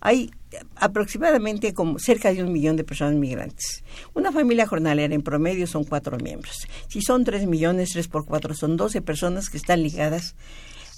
Hay 0.01 0.31
aproximadamente 0.75 1.73
como 1.73 1.99
cerca 1.99 2.33
de 2.33 2.43
un 2.43 2.51
millón 2.51 2.75
de 2.75 2.83
personas 2.83 3.15
migrantes. 3.15 3.83
Una 4.13 4.31
familia 4.31 4.67
jornalera 4.67 5.13
en 5.13 5.21
promedio 5.21 5.67
son 5.67 5.83
cuatro 5.83 6.17
miembros. 6.17 6.67
Si 6.87 7.01
son 7.01 7.23
tres 7.23 7.47
millones, 7.47 7.91
tres 7.93 8.07
por 8.07 8.25
cuatro 8.25 8.53
son 8.53 8.77
doce 8.77 9.01
personas 9.01 9.49
que 9.49 9.57
están 9.57 9.81
ligadas 9.81 10.35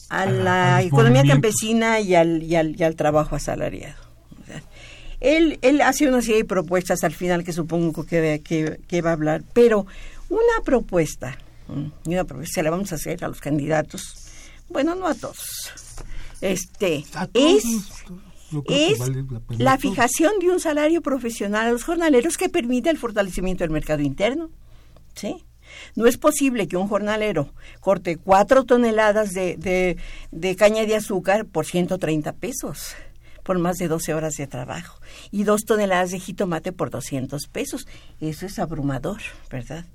a 0.10 0.26
la 0.26 0.82
economía 0.84 1.24
campesina 1.24 1.99
y 1.99 2.16
al, 2.16 2.43
y 2.43 2.56
al, 2.56 2.80
y 2.80 2.84
al 2.84 2.95
trabajo 2.95 3.36
asalariado. 3.36 4.03
Él, 5.20 5.58
él 5.62 5.82
hace 5.82 6.08
una 6.08 6.22
serie 6.22 6.38
de 6.38 6.45
propuestas 6.45 7.03
al 7.03 7.14
final 7.14 7.43
que 7.43 7.53
supongo 7.53 8.06
que, 8.06 8.41
que, 8.43 8.80
que 8.88 9.01
va 9.01 9.12
a 9.12 9.14
hablar, 9.14 9.43
pero 9.53 9.88
una 10.30 10.64
propuesta 10.64 11.38
y 12.06 12.14
una 12.14 12.26
propuesta 12.26 12.62
la 12.62 12.70
vamos 12.70 12.91
a 12.91 12.95
hacer 12.95 13.24
a 13.24 13.28
los 13.28 13.39
candidatos, 13.39 14.03
bueno, 14.70 14.93
no 14.93 15.08
a 15.08 15.16
todos, 15.16 15.72
este, 16.41 17.06
es, 17.34 17.64
es 18.68 19.00
la, 19.58 19.78
fijación 19.78 20.39
de 20.39 20.50
un 20.50 20.60
salario 20.60 21.02
profesional 21.02 21.68
a 21.68 21.72
los 21.72 21.84
jornaleros 21.84 22.38
que 22.38 22.50
permite 22.50 22.89
el 22.89 22.98
fortalecimiento 22.98 23.64
del 23.64 23.72
mercado 23.72 24.02
interno, 24.02 24.50
¿sí? 25.16 25.43
No 25.96 26.06
es 26.08 26.18
posible 26.18 26.68
que 26.68 26.78
un 26.78 26.88
jornalero 26.88 27.54
corte 27.80 28.18
cuatro 28.18 28.64
toneladas 28.64 29.34
de, 29.34 29.58
de, 29.58 29.98
de 30.32 30.56
caña 30.56 30.86
de 30.86 30.96
azúcar 30.96 31.46
por 31.46 31.66
130 31.66 32.34
pesos 32.34 32.96
por 33.46 33.60
más 33.60 33.78
de 33.78 33.88
12 33.88 34.14
horas 34.14 34.34
de 34.34 34.48
trabajo 34.48 35.00
y 35.32 35.43
dos 35.43 35.66
toneladas 35.66 36.12
de 36.12 36.20
jitomate 36.20 36.72
por 36.72 36.89
200 36.89 37.48
pesos. 37.48 37.88
Eso 38.20 38.48
es 38.48 38.58
abrumador, 38.58 39.22
¿verdad? 39.52 39.86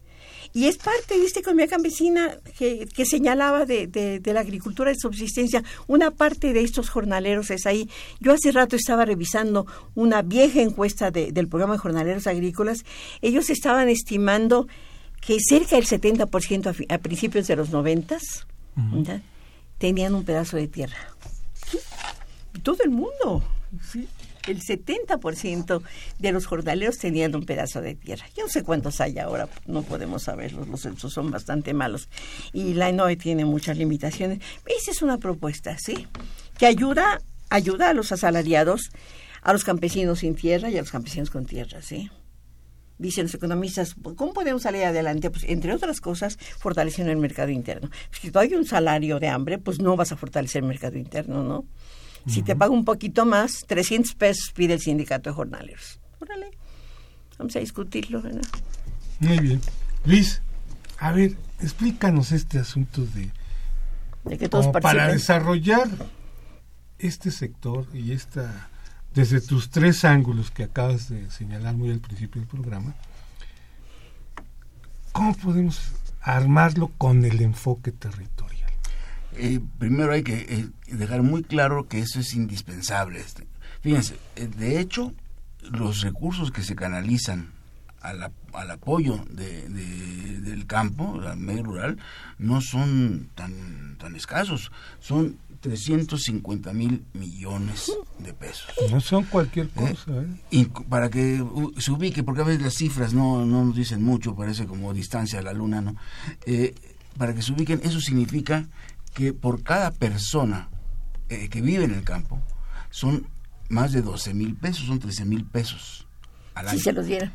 Y 0.53 0.67
es 0.67 0.79
parte 0.79 1.19
de 1.19 1.25
esta 1.25 1.41
economía 1.41 1.69
campesina 1.69 2.37
que, 2.59 2.87
que 2.87 3.07
señalaba 3.07 3.67
de, 3.67 3.87
de, 3.87 4.33
la 4.33 4.41
agricultura 4.41 4.91
de 4.91 4.97
subsistencia. 4.97 5.63
Una 5.87 6.11
parte 6.11 6.53
de 6.53 6.63
estos 6.63 6.91
jornaleros 6.91 7.51
es 7.51 7.67
ahí. 7.67 7.89
Yo 8.19 8.33
hace 8.33 8.51
rato 8.51 8.75
estaba 8.75 9.05
revisando 9.05 9.67
una 9.95 10.23
vieja 10.23 10.61
encuesta 10.61 11.11
del 11.11 11.49
programa 11.49 11.75
de 11.75 11.79
jornaleros 11.79 12.27
agrícolas. 12.27 12.85
Ellos 13.23 13.49
estaban 13.49 13.89
estimando 13.89 14.67
que 15.21 15.39
cerca 15.41 15.77
del 15.77 15.87
70% 15.87 16.67
a, 16.89 16.95
a 16.95 16.99
principios 16.99 17.47
de 17.47 17.57
los 17.57 17.71
90 17.71 18.19
tenían 19.79 20.15
un 20.15 20.25
pedazo 20.25 20.57
de 20.57 20.67
tierra. 20.67 20.99
Todo 22.63 22.79
el 22.85 22.91
mundo. 22.91 23.43
¿sí? 23.93 24.09
El 24.47 24.61
70% 24.61 25.83
de 26.19 26.33
los 26.33 26.47
jornaleros 26.47 26.99
tenían 26.99 27.35
un 27.35 27.45
pedazo 27.45 27.81
de 27.81 27.95
tierra. 27.95 28.27
Yo 28.37 28.45
no 28.45 28.49
sé 28.51 28.63
cuántos 28.63 29.01
hay 29.01 29.19
ahora, 29.19 29.49
no 29.67 29.83
podemos 29.83 30.25
saberlos, 30.25 30.69
los 30.69 30.81
censos 30.81 31.13
son 31.13 31.31
bastante 31.31 31.75
malos. 31.75 32.09
Y 32.53 32.75
la 32.75 32.89
ENOE 32.89 33.17
tiene 33.17 33.45
muchas 33.45 33.77
limitaciones. 33.77 34.41
Esa 34.67 34.91
es 34.91 35.03
una 35.03 35.19
propuesta, 35.19 35.77
¿sí? 35.79 36.07
Que 36.59 36.67
ayuda, 36.67 37.21
ayuda 37.49 37.91
a 37.91 37.95
los 37.95 38.13
asalariados, 38.13 38.91
a 39.43 39.53
los 39.53 39.65
campesinos 39.65 40.21
sin 40.21 40.35
tierra 40.35 40.71
y 40.71 40.77
a 40.77 40.81
los 40.81 40.91
campesinos 40.91 41.31
con 41.31 41.47
tierra, 41.47 41.83
¿sí? 41.83 42.11
dicen 43.01 43.25
los 43.25 43.35
economistas, 43.35 43.95
¿cómo 44.17 44.35
podemos 44.35 44.63
salir 44.63 44.85
adelante? 44.85 45.31
Pues 45.31 45.45
entre 45.49 45.73
otras 45.73 46.01
cosas, 46.01 46.37
fortaleciendo 46.59 47.11
el 47.11 47.17
mercado 47.17 47.51
interno. 47.51 47.91
Si 48.11 48.31
tú 48.31 48.39
hay 48.39 48.55
un 48.55 48.67
salario 48.67 49.19
de 49.19 49.29
hambre, 49.29 49.59
pues 49.59 49.81
no 49.81 49.97
vas 49.97 50.13
a 50.13 50.17
fortalecer 50.17 50.63
el 50.63 50.69
mercado 50.69 50.99
interno, 50.99 51.43
¿no? 51.43 51.65
Si 52.27 52.43
te 52.43 52.55
pago 52.55 52.75
un 52.75 52.85
poquito 52.85 53.25
más, 53.25 53.65
300 53.67 54.15
pesos 54.15 54.53
pide 54.55 54.75
el 54.75 54.81
sindicato 54.81 55.31
de 55.31 55.35
jornaleros. 55.35 56.01
Órale, 56.21 56.51
vamos 57.39 57.57
a 57.57 57.61
discutirlo, 57.61 58.21
¿verdad? 58.23 58.43
Muy 59.21 59.39
bien. 59.39 59.61
Luis, 60.05 60.43
a 60.99 61.13
ver, 61.13 61.37
explícanos 61.61 62.33
este 62.33 62.59
asunto 62.59 63.05
de... 63.07 63.31
De 64.25 64.37
que 64.37 64.49
todos 64.49 64.67
Para 64.69 65.09
desarrollar 65.09 65.89
este 66.99 67.31
sector 67.31 67.87
y 67.95 68.13
esta... 68.13 68.69
Desde 69.15 69.41
tus 69.41 69.71
tres 69.71 70.05
ángulos 70.05 70.53
que 70.53 70.63
acabas 70.63 71.09
de 71.09 71.29
señalar 71.33 71.75
muy 71.75 71.91
al 71.91 71.99
principio 71.99 72.41
del 72.41 72.49
programa, 72.49 72.95
¿cómo 75.11 75.35
podemos 75.35 75.81
armarlo 76.21 76.93
con 76.97 77.25
el 77.25 77.43
enfoque 77.43 77.91
territorial? 77.91 78.60
Eh, 79.37 79.61
primero 79.79 80.13
hay 80.13 80.23
que 80.23 80.35
eh, 80.35 80.69
dejar 80.89 81.23
muy 81.23 81.43
claro 81.43 81.89
que 81.89 82.01
eso 82.01 82.21
es 82.21 82.35
indispensable. 82.35 83.21
Este. 83.21 83.47
Fíjense, 83.81 84.17
eh, 84.37 84.49
de 84.49 84.81
hecho, 84.81 85.13
los 85.63 86.03
recursos 86.03 86.51
que 86.51 86.63
se 86.63 86.75
canalizan 86.75 87.51
al, 88.01 88.33
al 88.53 88.71
apoyo 88.71 89.25
de, 89.31 89.69
del 89.69 90.67
campo, 90.67 91.21
al 91.21 91.37
medio 91.37 91.63
rural, 91.63 91.99
no 92.39 92.61
son 92.61 93.29
tan, 93.35 93.97
tan 93.99 94.17
escasos. 94.17 94.73
Son 95.01 95.37
350 95.61 96.73
mil 96.73 97.05
millones 97.13 97.93
de 98.19 98.33
pesos. 98.33 98.71
No 98.91 99.01
son 99.01 99.25
cualquier 99.25 99.69
cosa. 99.69 100.25
Y 100.51 100.65
para 100.65 101.11
que 101.11 101.45
se 101.77 101.93
ubique, 101.93 102.23
porque 102.23 102.41
a 102.41 102.45
veces 102.45 102.63
las 102.63 102.75
cifras 102.75 103.13
no, 103.13 103.45
no 103.45 103.67
nos 103.67 103.77
dicen 103.77 104.03
mucho, 104.03 104.35
parece 104.35 104.67
como 104.67 104.95
distancia 104.95 105.39
a 105.39 105.43
la 105.43 105.53
luna, 105.53 105.83
¿no? 105.83 105.97
para 107.19 107.35
que 107.35 107.43
se 107.43 107.53
ubiquen, 107.53 107.81
eso 107.85 108.01
significa 108.01 108.67
que 109.15 109.33
por 109.33 109.63
cada 109.63 109.91
persona 109.91 110.69
eh, 111.29 111.49
que 111.49 111.61
vive 111.61 111.85
en 111.85 111.93
el 111.95 112.05
campo 112.05 112.41
son 112.91 113.27
más 113.69 113.93
de 113.93 114.03
12 114.03 114.35
mil 114.35 114.57
pesos, 114.57 114.87
son 114.87 114.99
13 114.99 115.25
mil 115.25 115.45
pesos 115.45 116.07
al 116.55 116.69
año. 116.69 116.79
Si 116.79 116.85
se 116.85 116.93
los 116.93 117.07
diera. 117.07 117.33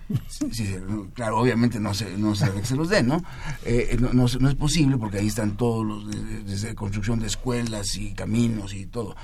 Sí, 0.52 0.76
claro, 1.14 1.38
obviamente 1.40 1.80
no 1.80 1.94
se, 1.94 2.18
no 2.18 2.36
se, 2.36 2.52
que 2.52 2.66
se 2.66 2.76
los 2.76 2.90
den, 2.90 3.08
¿no? 3.08 3.24
Eh, 3.64 3.96
no, 4.00 4.12
no, 4.14 4.26
no 4.40 4.50
es 4.50 4.56
posible 4.56 4.98
porque 4.98 5.20
ahí 5.20 5.28
están 5.28 5.56
todos 5.56 5.86
los, 5.86 6.12
de- 6.12 6.44
desde 6.44 6.76
construcción 6.76 7.20
de 7.20 7.28
escuelas 7.28 7.96
y 7.96 8.14
caminos 8.14 8.74
y 8.74 8.86
todo. 8.86 9.16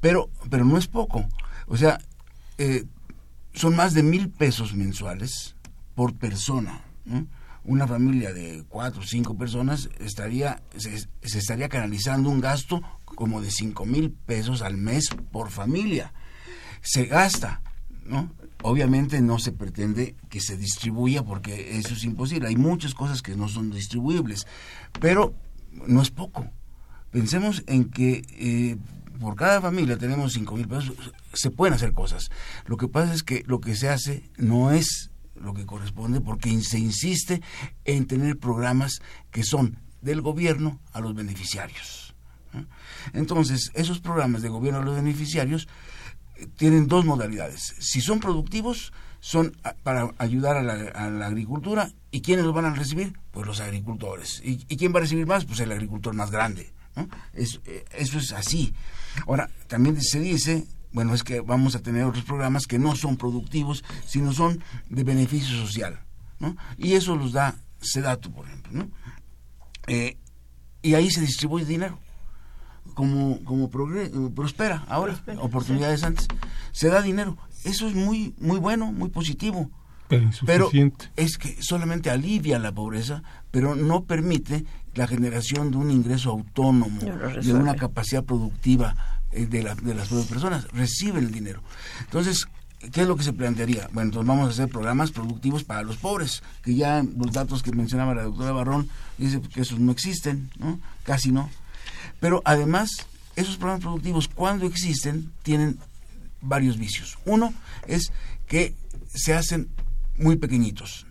Pero, 0.00 0.30
pero 0.48 0.64
no 0.64 0.78
es 0.78 0.86
poco. 0.86 1.26
O 1.66 1.76
sea, 1.76 1.98
eh, 2.58 2.84
son 3.52 3.74
más 3.74 3.92
de 3.94 4.04
mil 4.04 4.30
pesos 4.30 4.74
mensuales 4.74 5.56
por 5.96 6.14
persona. 6.14 6.84
¿no? 7.04 7.26
Una 7.64 7.86
familia 7.86 8.32
de 8.32 8.64
cuatro 8.68 9.02
o 9.02 9.04
cinco 9.04 9.36
personas 9.36 9.90
estaría, 9.98 10.62
se, 10.76 10.98
se 10.98 11.38
estaría 11.38 11.68
canalizando 11.68 12.30
un 12.30 12.40
gasto 12.40 12.82
como 13.04 13.40
de 13.40 13.50
cinco 13.50 13.84
mil 13.84 14.10
pesos 14.10 14.62
al 14.62 14.76
mes 14.76 15.08
por 15.30 15.50
familia. 15.50 16.12
Se 16.80 17.04
gasta, 17.04 17.62
¿no? 18.04 18.32
Obviamente 18.62 19.20
no 19.20 19.38
se 19.38 19.52
pretende 19.52 20.16
que 20.28 20.40
se 20.40 20.56
distribuya 20.56 21.22
porque 21.22 21.78
eso 21.78 21.94
es 21.94 22.04
imposible. 22.04 22.48
Hay 22.48 22.56
muchas 22.56 22.94
cosas 22.94 23.22
que 23.22 23.36
no 23.36 23.48
son 23.48 23.70
distribuibles, 23.70 24.46
pero 25.00 25.34
no 25.86 26.02
es 26.02 26.10
poco. 26.10 26.46
Pensemos 27.10 27.62
en 27.66 27.90
que 27.90 28.22
eh, 28.30 28.76
por 29.18 29.36
cada 29.36 29.60
familia 29.60 29.98
tenemos 29.98 30.32
cinco 30.32 30.56
mil 30.56 30.68
pesos, 30.68 30.94
se 31.32 31.50
pueden 31.50 31.74
hacer 31.74 31.92
cosas. 31.92 32.30
Lo 32.66 32.76
que 32.76 32.88
pasa 32.88 33.12
es 33.14 33.22
que 33.22 33.44
lo 33.46 33.60
que 33.60 33.76
se 33.76 33.88
hace 33.88 34.30
no 34.36 34.72
es 34.72 35.10
lo 35.40 35.54
que 35.54 35.66
corresponde 35.66 36.20
porque 36.20 36.60
se 36.62 36.78
insiste 36.78 37.42
en 37.84 38.06
tener 38.06 38.38
programas 38.38 39.00
que 39.30 39.42
son 39.42 39.78
del 40.00 40.20
gobierno 40.20 40.80
a 40.92 41.00
los 41.00 41.14
beneficiarios. 41.14 42.14
¿no? 42.52 42.66
Entonces, 43.12 43.70
esos 43.74 44.00
programas 44.00 44.42
de 44.42 44.48
gobierno 44.48 44.80
a 44.80 44.84
los 44.84 44.96
beneficiarios 44.96 45.68
eh, 46.36 46.46
tienen 46.56 46.88
dos 46.88 47.04
modalidades. 47.04 47.74
Si 47.78 48.00
son 48.00 48.20
productivos, 48.20 48.92
son 49.20 49.56
para 49.82 50.10
ayudar 50.18 50.56
a 50.56 50.62
la, 50.62 51.26
agricultura. 51.26 51.90
¿Y 52.10 52.22
quiénes 52.22 52.44
los 52.44 52.54
van 52.54 52.64
a 52.64 52.74
recibir? 52.74 53.12
Pues 53.30 53.46
los 53.46 53.60
agricultores. 53.60 54.42
¿Y, 54.44 54.64
y 54.68 54.76
quién 54.76 54.92
va 54.92 54.98
a 54.98 55.02
recibir 55.02 55.26
más? 55.26 55.44
Pues 55.44 55.60
el 55.60 55.70
agricultor 55.70 56.14
más 56.14 56.30
grande. 56.30 56.72
¿no? 56.96 57.08
Eh, 57.34 57.84
eso 57.92 58.18
es 58.18 58.32
así. 58.32 58.74
Ahora, 59.26 59.50
también 59.68 60.00
se 60.00 60.20
dice, 60.20 60.66
bueno, 60.92 61.14
es 61.14 61.22
que 61.22 61.40
vamos 61.40 61.74
a 61.74 61.80
tener 61.82 62.04
otros 62.04 62.24
programas 62.24 62.66
que 62.66 62.78
no 62.78 62.96
son 62.96 63.16
productivos, 63.16 63.84
sino 64.06 64.32
son 64.32 64.62
de 64.88 65.04
beneficio 65.04 65.56
social. 65.56 66.00
¿no? 66.38 66.56
Y 66.78 66.94
eso 66.94 67.16
los 67.16 67.32
da 67.32 67.54
Sedatu, 67.80 68.32
por 68.32 68.46
ejemplo. 68.46 68.72
¿no? 68.72 68.88
Eh, 69.86 70.16
y 70.82 70.94
ahí 70.94 71.10
se 71.10 71.20
distribuye 71.20 71.64
dinero 71.64 71.98
como 72.94 73.42
como 73.44 73.70
progre- 73.70 74.10
prospera 74.34 74.84
ahora 74.88 75.12
oportunidades 75.38 76.02
antes 76.02 76.26
se 76.72 76.88
da 76.88 77.02
dinero 77.02 77.36
eso 77.64 77.86
es 77.88 77.94
muy 77.94 78.34
muy 78.38 78.58
bueno 78.58 78.90
muy 78.92 79.10
positivo 79.10 79.70
Pero 80.08 80.28
pero 80.44 80.70
es 81.16 81.38
que 81.38 81.62
solamente 81.62 82.10
alivia 82.10 82.58
la 82.58 82.72
pobreza 82.72 83.22
pero 83.50 83.74
no 83.76 84.04
permite 84.04 84.64
la 84.94 85.06
generación 85.06 85.70
de 85.70 85.76
un 85.76 85.90
ingreso 85.90 86.30
autónomo 86.30 87.00
de 87.00 87.52
una 87.54 87.76
capacidad 87.76 88.24
productiva 88.24 88.96
de, 89.32 89.62
la- 89.62 89.74
de 89.74 89.94
las 89.94 90.08
personas 90.08 90.66
reciben 90.72 91.24
el 91.24 91.32
dinero 91.32 91.62
entonces 92.00 92.46
¿Qué 92.92 93.02
es 93.02 93.06
lo 93.06 93.14
que 93.14 93.24
se 93.24 93.34
plantearía? 93.34 93.90
Bueno, 93.92 94.08
entonces 94.08 94.26
vamos 94.26 94.48
a 94.48 94.52
hacer 94.52 94.70
programas 94.70 95.10
productivos 95.10 95.64
para 95.64 95.82
los 95.82 95.98
pobres, 95.98 96.42
que 96.62 96.74
ya 96.74 97.02
los 97.14 97.30
datos 97.30 97.62
que 97.62 97.72
mencionaba 97.72 98.14
la 98.14 98.22
doctora 98.22 98.52
Barrón, 98.52 98.88
dice 99.18 99.38
que 99.42 99.60
esos 99.60 99.78
no 99.78 99.92
existen, 99.92 100.48
¿no? 100.58 100.80
Casi 101.04 101.30
no. 101.30 101.50
Pero 102.20 102.40
además, 102.46 102.88
esos 103.36 103.58
programas 103.58 103.82
productivos, 103.82 104.28
cuando 104.28 104.64
existen, 104.64 105.30
tienen 105.42 105.78
varios 106.40 106.78
vicios. 106.78 107.18
Uno 107.26 107.52
es 107.86 108.12
que 108.46 108.74
se 109.14 109.34
hacen 109.34 109.68
muy 110.16 110.36
pequeñitos. 110.36 111.04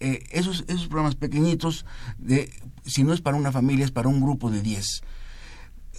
Eh, 0.00 0.24
esos, 0.30 0.64
esos 0.68 0.88
programas 0.88 1.14
pequeñitos, 1.14 1.86
de, 2.18 2.52
si 2.84 3.02
no 3.02 3.14
es 3.14 3.22
para 3.22 3.38
una 3.38 3.50
familia, 3.50 3.86
es 3.86 3.92
para 3.92 4.10
un 4.10 4.20
grupo 4.20 4.50
de 4.50 4.60
10. 4.60 5.00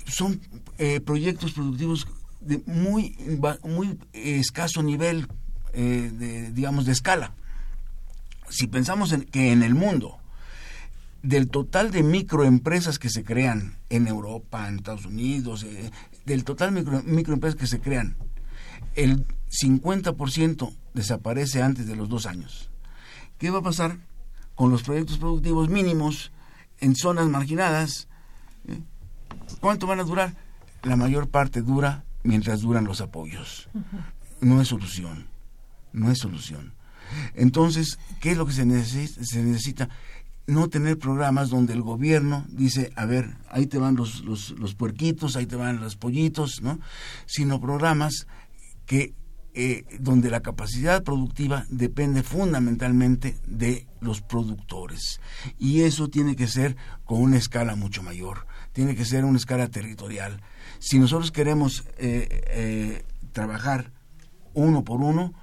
Son 0.05 0.39
eh, 0.77 0.99
proyectos 1.01 1.53
productivos 1.53 2.07
de 2.41 2.61
muy, 2.65 3.17
muy 3.63 3.97
escaso 4.13 4.83
nivel, 4.83 5.27
eh, 5.73 6.11
de, 6.13 6.51
digamos, 6.51 6.85
de 6.85 6.91
escala. 6.91 7.33
Si 8.49 8.67
pensamos 8.67 9.11
en, 9.11 9.23
que 9.23 9.51
en 9.51 9.63
el 9.63 9.73
mundo 9.73 10.19
del 11.23 11.49
total 11.49 11.89
de 11.89 12.03
microempresas 12.03 12.99
que 12.99 13.09
se 13.09 13.23
crean 13.23 13.79
en 13.89 14.07
Europa, 14.07 14.67
en 14.67 14.75
Estados 14.75 15.07
Unidos, 15.07 15.63
eh, 15.63 15.89
del 16.25 16.43
total 16.43 16.71
micro, 16.71 17.01
microempresas 17.03 17.59
que 17.59 17.67
se 17.67 17.79
crean, 17.79 18.15
el 18.95 19.25
50% 19.49 20.71
desaparece 20.93 21.63
antes 21.63 21.87
de 21.87 21.95
los 21.95 22.09
dos 22.09 22.27
años. 22.27 22.69
¿Qué 23.39 23.49
va 23.49 23.59
a 23.59 23.63
pasar 23.63 23.97
con 24.53 24.69
los 24.69 24.83
proyectos 24.83 25.17
productivos 25.17 25.67
mínimos 25.67 26.31
en 26.79 26.95
zonas 26.95 27.27
marginadas? 27.27 28.07
¿Cuánto 29.59 29.87
van 29.87 29.99
a 29.99 30.03
durar? 30.03 30.33
La 30.83 30.95
mayor 30.95 31.29
parte 31.29 31.61
dura 31.61 32.03
mientras 32.23 32.61
duran 32.61 32.85
los 32.85 33.01
apoyos. 33.01 33.69
No 34.41 34.61
es 34.61 34.67
solución, 34.67 35.27
no 35.93 36.11
es 36.11 36.19
solución. 36.19 36.73
Entonces, 37.33 37.99
¿qué 38.19 38.31
es 38.31 38.37
lo 38.37 38.45
que 38.45 38.53
se 38.53 38.65
necesita? 38.65 39.23
Se 39.23 39.43
necesita 39.43 39.89
no 40.47 40.69
tener 40.69 40.99
programas 40.99 41.49
donde 41.49 41.73
el 41.73 41.81
gobierno 41.81 42.45
dice, 42.49 42.91
a 42.95 43.05
ver, 43.05 43.37
ahí 43.49 43.65
te 43.65 43.79
van 43.79 43.95
los, 43.95 44.23
los, 44.23 44.51
los 44.51 44.75
puerquitos, 44.75 45.35
ahí 45.35 45.45
te 45.45 45.55
van 45.55 45.79
los 45.79 45.95
pollitos, 45.95 46.61
¿no? 46.61 46.79
Sino 47.25 47.59
programas 47.59 48.27
que 48.85 49.13
eh, 49.57 49.85
donde 49.99 50.29
la 50.29 50.41
capacidad 50.41 51.01
productiva 51.01 51.65
depende 51.69 52.23
fundamentalmente 52.23 53.37
de 53.47 53.87
los 54.01 54.21
productores. 54.21 55.21
Y 55.57 55.83
eso 55.83 56.09
tiene 56.09 56.35
que 56.35 56.47
ser 56.47 56.75
con 57.05 57.21
una 57.21 57.37
escala 57.37 57.77
mucho 57.77 58.03
mayor, 58.03 58.47
tiene 58.75 58.93
que 58.93 59.05
ser 59.05 59.23
una 59.23 59.37
escala 59.37 59.69
territorial. 59.69 60.41
Si 60.79 60.99
nosotros 60.99 61.31
queremos 61.31 61.85
eh, 61.97 62.27
eh, 62.47 63.05
trabajar 63.31 63.93
uno 64.53 64.83
por 64.83 64.99
uno, 64.99 65.33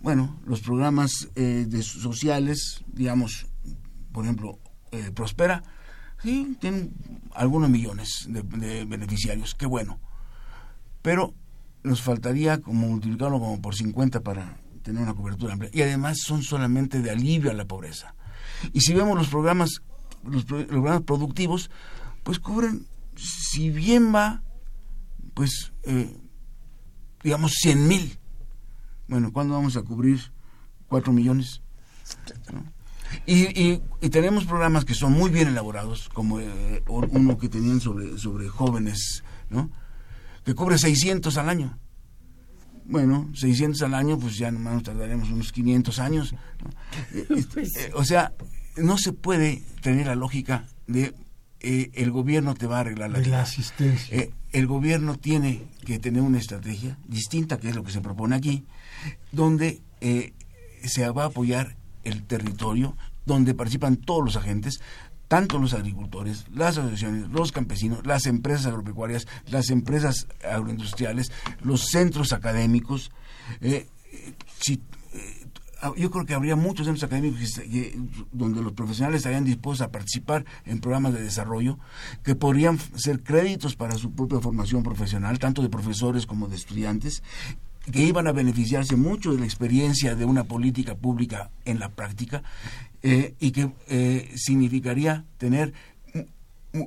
bueno, 0.00 0.40
los 0.46 0.60
programas 0.60 1.28
eh, 1.34 1.66
sociales, 1.82 2.84
digamos, 2.86 3.46
por 4.12 4.24
ejemplo, 4.24 4.60
eh, 4.92 5.10
Prospera, 5.12 5.64
sí, 6.22 6.56
tienen 6.60 6.92
algunos 7.34 7.68
millones 7.68 8.26
de, 8.28 8.84
beneficiarios, 8.84 9.56
qué 9.56 9.66
bueno. 9.66 9.98
Pero 11.02 11.34
nos 11.82 12.00
faltaría 12.00 12.60
como 12.60 12.86
multiplicarlo 12.86 13.40
como 13.40 13.60
por 13.60 13.74
50 13.74 14.20
para 14.20 14.56
tener 14.84 15.02
una 15.02 15.14
cobertura 15.14 15.54
amplia. 15.54 15.70
Y 15.72 15.82
además 15.82 16.18
son 16.24 16.42
solamente 16.44 17.00
de 17.02 17.10
alivio 17.10 17.50
a 17.50 17.54
la 17.54 17.64
pobreza. 17.64 18.14
Y 18.72 18.82
si 18.82 18.94
vemos 18.94 19.18
los 19.18 19.26
programas, 19.28 19.82
los, 20.24 20.44
pro- 20.44 20.58
los 20.58 20.66
programas 20.68 21.02
productivos, 21.02 21.70
pues 22.22 22.38
cubren, 22.38 22.86
si 23.16 23.70
bien 23.70 24.14
va, 24.14 24.42
pues, 25.34 25.72
eh, 25.84 26.16
digamos, 27.22 27.52
100 27.60 27.88
mil. 27.88 28.18
Bueno, 29.08 29.32
¿cuándo 29.32 29.54
vamos 29.54 29.76
a 29.76 29.82
cubrir 29.82 30.20
4 30.88 31.12
millones? 31.12 31.62
¿No? 32.52 32.64
Y, 33.26 33.42
y- 33.60 33.82
y 34.00 34.08
tenemos 34.08 34.44
programas 34.46 34.84
que 34.84 34.94
son 34.94 35.12
muy 35.12 35.30
bien 35.30 35.48
elaborados, 35.48 36.08
como 36.08 36.40
eh, 36.40 36.82
uno 36.88 37.36
que 37.38 37.48
tenían 37.48 37.80
sobre, 37.80 38.18
sobre 38.18 38.48
jóvenes, 38.48 39.22
¿no? 39.50 39.70
que 40.44 40.54
cubre 40.54 40.78
600 40.78 41.36
al 41.36 41.48
año. 41.48 41.78
Bueno, 42.84 43.30
600 43.34 43.80
al 43.82 43.94
año, 43.94 44.18
pues 44.18 44.36
ya 44.38 44.50
nomás 44.50 44.74
nos 44.74 44.82
tardaremos 44.82 45.30
unos 45.30 45.52
500 45.52 45.98
años. 45.98 46.32
¿no? 46.32 46.70
Este, 47.36 47.62
eh, 47.62 47.92
o 47.94 48.04
sea, 48.04 48.32
no 48.76 48.96
se 48.98 49.12
puede 49.12 49.62
tener 49.82 50.06
la 50.06 50.14
lógica 50.16 50.64
de 50.86 51.14
eh, 51.62 51.90
el 51.94 52.10
gobierno 52.10 52.54
te 52.54 52.66
va 52.66 52.78
a 52.78 52.80
arreglar 52.80 53.10
la 53.10 53.18
de 53.18 53.24
vida. 53.24 53.36
la 53.36 53.42
asistencia. 53.42 54.16
Eh, 54.16 54.30
el 54.52 54.66
gobierno 54.66 55.16
tiene 55.16 55.62
que 55.84 55.98
tener 55.98 56.22
una 56.22 56.38
estrategia 56.38 56.98
distinta, 57.06 57.58
que 57.58 57.68
es 57.68 57.76
lo 57.76 57.84
que 57.84 57.92
se 57.92 58.00
propone 58.00 58.36
aquí, 58.36 58.64
donde 59.30 59.80
eh, 60.00 60.32
se 60.84 61.08
va 61.10 61.24
a 61.24 61.26
apoyar 61.26 61.76
el 62.04 62.24
territorio, 62.24 62.96
donde 63.24 63.54
participan 63.54 63.96
todos 63.96 64.24
los 64.24 64.36
agentes, 64.36 64.80
tanto 65.28 65.58
los 65.58 65.72
agricultores, 65.72 66.44
las 66.52 66.76
asociaciones, 66.76 67.30
los 67.30 67.52
campesinos, 67.52 68.04
las 68.04 68.26
empresas 68.26 68.66
agropecuarias, 68.66 69.26
las 69.46 69.70
empresas 69.70 70.26
agroindustriales, 70.44 71.32
los 71.62 71.86
centros 71.86 72.32
académicos. 72.32 73.12
Eh, 73.60 73.86
si, 74.60 74.82
yo 75.96 76.10
creo 76.10 76.24
que 76.24 76.34
habría 76.34 76.56
muchos 76.56 76.86
centros 76.86 77.04
académicos 77.04 77.60
donde 78.30 78.62
los 78.62 78.72
profesionales 78.72 79.18
estarían 79.18 79.44
dispuestos 79.44 79.86
a 79.86 79.90
participar 79.90 80.44
en 80.64 80.80
programas 80.80 81.14
de 81.14 81.22
desarrollo 81.22 81.78
que 82.22 82.34
podrían 82.34 82.78
ser 82.96 83.22
créditos 83.22 83.76
para 83.76 83.96
su 83.96 84.12
propia 84.12 84.40
formación 84.40 84.82
profesional, 84.82 85.38
tanto 85.38 85.62
de 85.62 85.68
profesores 85.68 86.26
como 86.26 86.48
de 86.48 86.56
estudiantes, 86.56 87.22
que 87.90 88.02
iban 88.02 88.26
a 88.26 88.32
beneficiarse 88.32 88.96
mucho 88.96 89.32
de 89.32 89.40
la 89.40 89.44
experiencia 89.44 90.14
de 90.14 90.24
una 90.24 90.44
política 90.44 90.94
pública 90.94 91.50
en 91.64 91.80
la 91.80 91.88
práctica 91.88 92.42
eh, 93.02 93.34
y 93.40 93.50
que 93.50 93.72
eh, 93.88 94.30
significaría 94.36 95.24
tener 95.38 95.72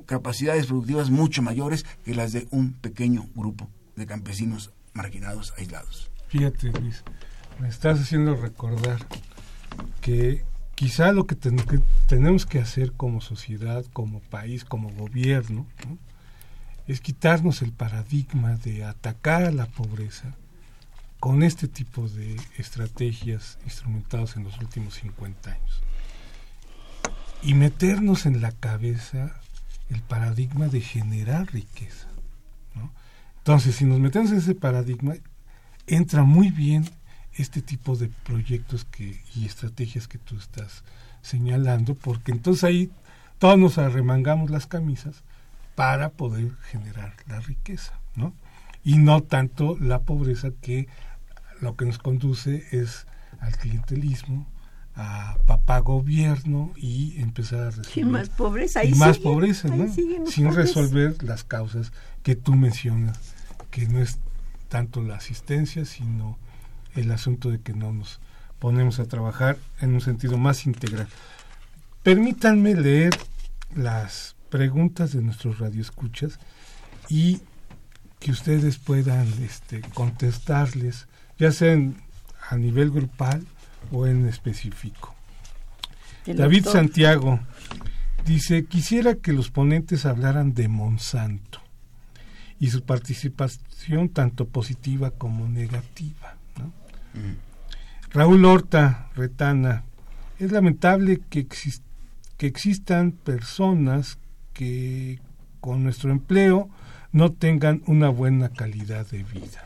capacidades 0.06 0.66
productivas 0.66 1.10
mucho 1.10 1.42
mayores 1.42 1.84
que 2.04 2.14
las 2.14 2.32
de 2.32 2.48
un 2.50 2.72
pequeño 2.72 3.28
grupo 3.34 3.68
de 3.94 4.06
campesinos 4.06 4.72
marginados, 4.94 5.52
aislados. 5.58 6.10
Fíjate, 6.28 6.72
Luis, 6.80 7.04
me 7.60 7.68
estás 7.68 8.00
haciendo 8.00 8.34
recordar 8.34 8.98
que 10.00 10.44
quizá 10.74 11.12
lo 11.12 11.26
que, 11.26 11.36
tenemos 12.06 12.46
que 12.46 12.58
hacer 12.58 12.92
como 12.92 13.20
sociedad, 13.20 13.84
como 13.92 14.20
país, 14.20 14.64
como 14.64 14.90
gobierno, 14.90 15.66
es 16.86 17.00
quitarnos 17.00 17.62
el 17.62 17.72
paradigma 17.72 18.56
de 18.56 18.84
atacar 18.84 19.44
a 19.44 19.50
la 19.50 19.66
pobreza 19.66 20.34
con 21.18 21.42
este 21.42 21.66
tipo 21.66 22.08
de 22.08 22.36
estrategias 22.58 23.58
instrumentadas 23.64 24.36
en 24.36 24.44
los 24.44 24.58
últimos 24.58 24.94
50 24.94 25.50
años 25.50 25.82
y 27.42 27.54
meternos 27.54 28.26
en 28.26 28.40
la 28.40 28.52
cabeza 28.52 29.40
el 29.88 30.02
paradigma 30.02 30.68
de 30.68 30.80
generar 30.80 31.52
riqueza. 31.52 32.08
Entonces, 33.38 33.76
si 33.76 33.84
nos 33.84 34.00
metemos 34.00 34.32
en 34.32 34.38
ese 34.38 34.56
paradigma, 34.56 35.14
entra 35.86 36.24
muy 36.24 36.50
bien 36.50 36.84
este 37.36 37.62
tipo 37.62 37.96
de 37.96 38.08
proyectos 38.08 38.84
que, 38.84 39.20
y 39.34 39.44
estrategias 39.44 40.08
que 40.08 40.18
tú 40.18 40.36
estás 40.36 40.84
señalando, 41.22 41.94
porque 41.94 42.32
entonces 42.32 42.64
ahí 42.64 42.90
todos 43.38 43.58
nos 43.58 43.78
arremangamos 43.78 44.50
las 44.50 44.66
camisas 44.66 45.22
para 45.74 46.10
poder 46.10 46.52
generar 46.70 47.14
la 47.26 47.40
riqueza, 47.40 47.92
¿no? 48.14 48.32
Y 48.84 48.98
no 48.98 49.22
tanto 49.22 49.76
la 49.80 50.02
pobreza 50.02 50.50
que 50.62 50.88
lo 51.60 51.76
que 51.76 51.84
nos 51.84 51.98
conduce 51.98 52.64
es 52.70 53.06
al 53.40 53.56
clientelismo, 53.56 54.46
a 54.94 55.36
papá 55.44 55.80
gobierno 55.80 56.72
y 56.76 57.20
empezar 57.20 57.60
a 57.60 57.70
recibir 57.70 58.06
y 58.06 58.10
más 58.10 58.28
pobreza, 58.30 58.84
y 58.84 58.94
más 58.94 59.18
pobreza, 59.18 59.68
¿no? 59.68 59.92
Sin 60.26 60.54
resolver 60.54 61.22
las 61.22 61.44
causas 61.44 61.92
que 62.22 62.34
tú 62.34 62.54
mencionas, 62.54 63.18
que 63.70 63.86
no 63.86 64.00
es 64.00 64.18
tanto 64.68 65.02
la 65.02 65.16
asistencia, 65.16 65.84
sino 65.84 66.38
el 66.96 67.10
asunto 67.12 67.50
de 67.50 67.60
que 67.60 67.72
no 67.72 67.92
nos 67.92 68.20
ponemos 68.58 68.98
a 68.98 69.06
trabajar 69.06 69.58
en 69.80 69.94
un 69.94 70.00
sentido 70.00 70.38
más 70.38 70.66
integral. 70.66 71.08
Permítanme 72.02 72.74
leer 72.74 73.16
las 73.74 74.36
preguntas 74.50 75.12
de 75.12 75.22
nuestros 75.22 75.58
radioescuchas 75.58 76.38
y 77.08 77.40
que 78.18 78.30
ustedes 78.30 78.78
puedan 78.78 79.26
este, 79.42 79.82
contestarles, 79.94 81.06
ya 81.38 81.52
sea 81.52 81.76
a 82.48 82.56
nivel 82.56 82.90
grupal 82.90 83.44
o 83.92 84.06
en 84.06 84.26
específico. 84.26 85.14
David 86.26 86.66
Santiago 86.66 87.40
dice, 88.24 88.64
quisiera 88.64 89.14
que 89.14 89.32
los 89.32 89.50
ponentes 89.50 90.06
hablaran 90.06 90.54
de 90.54 90.68
Monsanto 90.68 91.60
y 92.58 92.70
su 92.70 92.82
participación 92.82 94.08
tanto 94.08 94.48
positiva 94.48 95.10
como 95.10 95.48
negativa. 95.48 96.35
Raúl 98.10 98.44
Horta 98.44 99.10
Retana, 99.14 99.84
es 100.38 100.52
lamentable 100.52 101.20
que, 101.30 101.46
existan 102.38 103.12
personas 103.12 104.18
que 104.52 105.20
con 105.60 105.82
nuestro 105.82 106.10
empleo 106.10 106.68
no 107.12 107.32
tengan 107.32 107.82
una 107.86 108.08
buena 108.08 108.50
calidad 108.50 109.06
de 109.06 109.22
vida. 109.22 109.64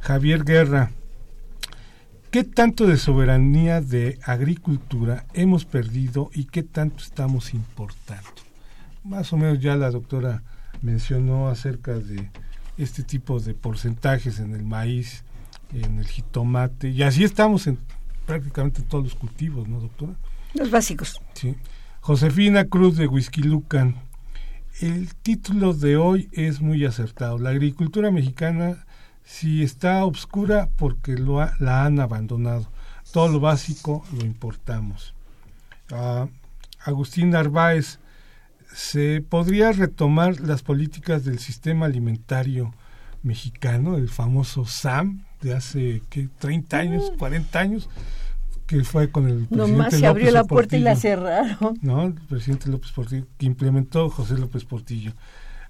Javier 0.00 0.44
Guerra, 0.44 0.92
¿qué 2.30 2.44
tanto 2.44 2.86
de 2.86 2.96
soberanía 2.96 3.80
de 3.80 4.18
agricultura 4.22 5.24
hemos 5.34 5.64
perdido 5.64 6.30
y 6.34 6.44
qué 6.44 6.62
tanto 6.62 7.02
estamos 7.02 7.54
importando? 7.54 8.30
Más 9.04 9.32
o 9.32 9.36
menos 9.36 9.60
ya 9.60 9.76
la 9.76 9.90
doctora 9.90 10.42
mencionó 10.82 11.48
acerca 11.48 11.94
de 11.94 12.30
este 12.76 13.02
tipo 13.02 13.40
de 13.40 13.54
porcentajes 13.54 14.38
en 14.38 14.54
el 14.54 14.64
maíz 14.64 15.24
en 15.72 15.98
el 15.98 16.06
jitomate, 16.06 16.90
y 16.90 17.02
así 17.02 17.24
estamos 17.24 17.66
en 17.66 17.78
prácticamente 18.26 18.82
todos 18.82 19.04
los 19.04 19.14
cultivos, 19.14 19.68
¿no, 19.68 19.80
doctora? 19.80 20.14
Los 20.54 20.70
básicos. 20.70 21.20
Sí. 21.34 21.56
Josefina 22.00 22.64
Cruz 22.64 22.96
de 22.96 23.08
Lucan. 23.44 23.96
El 24.80 25.14
título 25.14 25.74
de 25.74 25.96
hoy 25.96 26.28
es 26.32 26.60
muy 26.60 26.84
acertado. 26.84 27.38
La 27.38 27.50
agricultura 27.50 28.10
mexicana 28.10 28.86
si 29.30 29.62
está 29.62 30.04
obscura 30.04 30.68
porque 30.76 31.16
lo 31.16 31.38
la 31.60 31.84
han 31.84 32.00
abandonado. 32.00 32.66
Todo 33.12 33.28
lo 33.28 33.40
básico 33.40 34.04
lo 34.12 34.24
importamos. 34.24 35.14
Uh, 35.92 36.28
Agustín 36.84 37.30
Narváez, 37.30 38.00
¿se 38.72 39.20
podría 39.20 39.72
retomar 39.72 40.40
las 40.40 40.62
políticas 40.62 41.24
del 41.24 41.38
sistema 41.38 41.86
alimentario 41.86 42.74
mexicano, 43.22 43.96
el 43.96 44.08
famoso 44.08 44.64
SAM, 44.64 45.24
de 45.40 45.54
hace 45.54 46.02
¿qué, 46.10 46.28
30 46.38 46.78
años, 46.78 47.12
40 47.18 47.58
años, 47.58 47.88
que 48.66 48.84
fue 48.84 49.10
con 49.10 49.26
el 49.26 49.46
presidente 49.46 49.72
Nomás 49.72 49.94
se 49.94 50.06
abrió 50.06 50.30
la 50.30 50.44
puerta 50.44 50.76
y 50.76 50.80
la 50.80 50.96
cerraron. 50.96 51.78
No, 51.82 52.04
el 52.04 52.14
presidente 52.14 52.68
López 52.68 52.92
Portillo, 52.92 53.26
que 53.38 53.46
implementó 53.46 54.08
José 54.10 54.38
López 54.38 54.64
Portillo. 54.64 55.12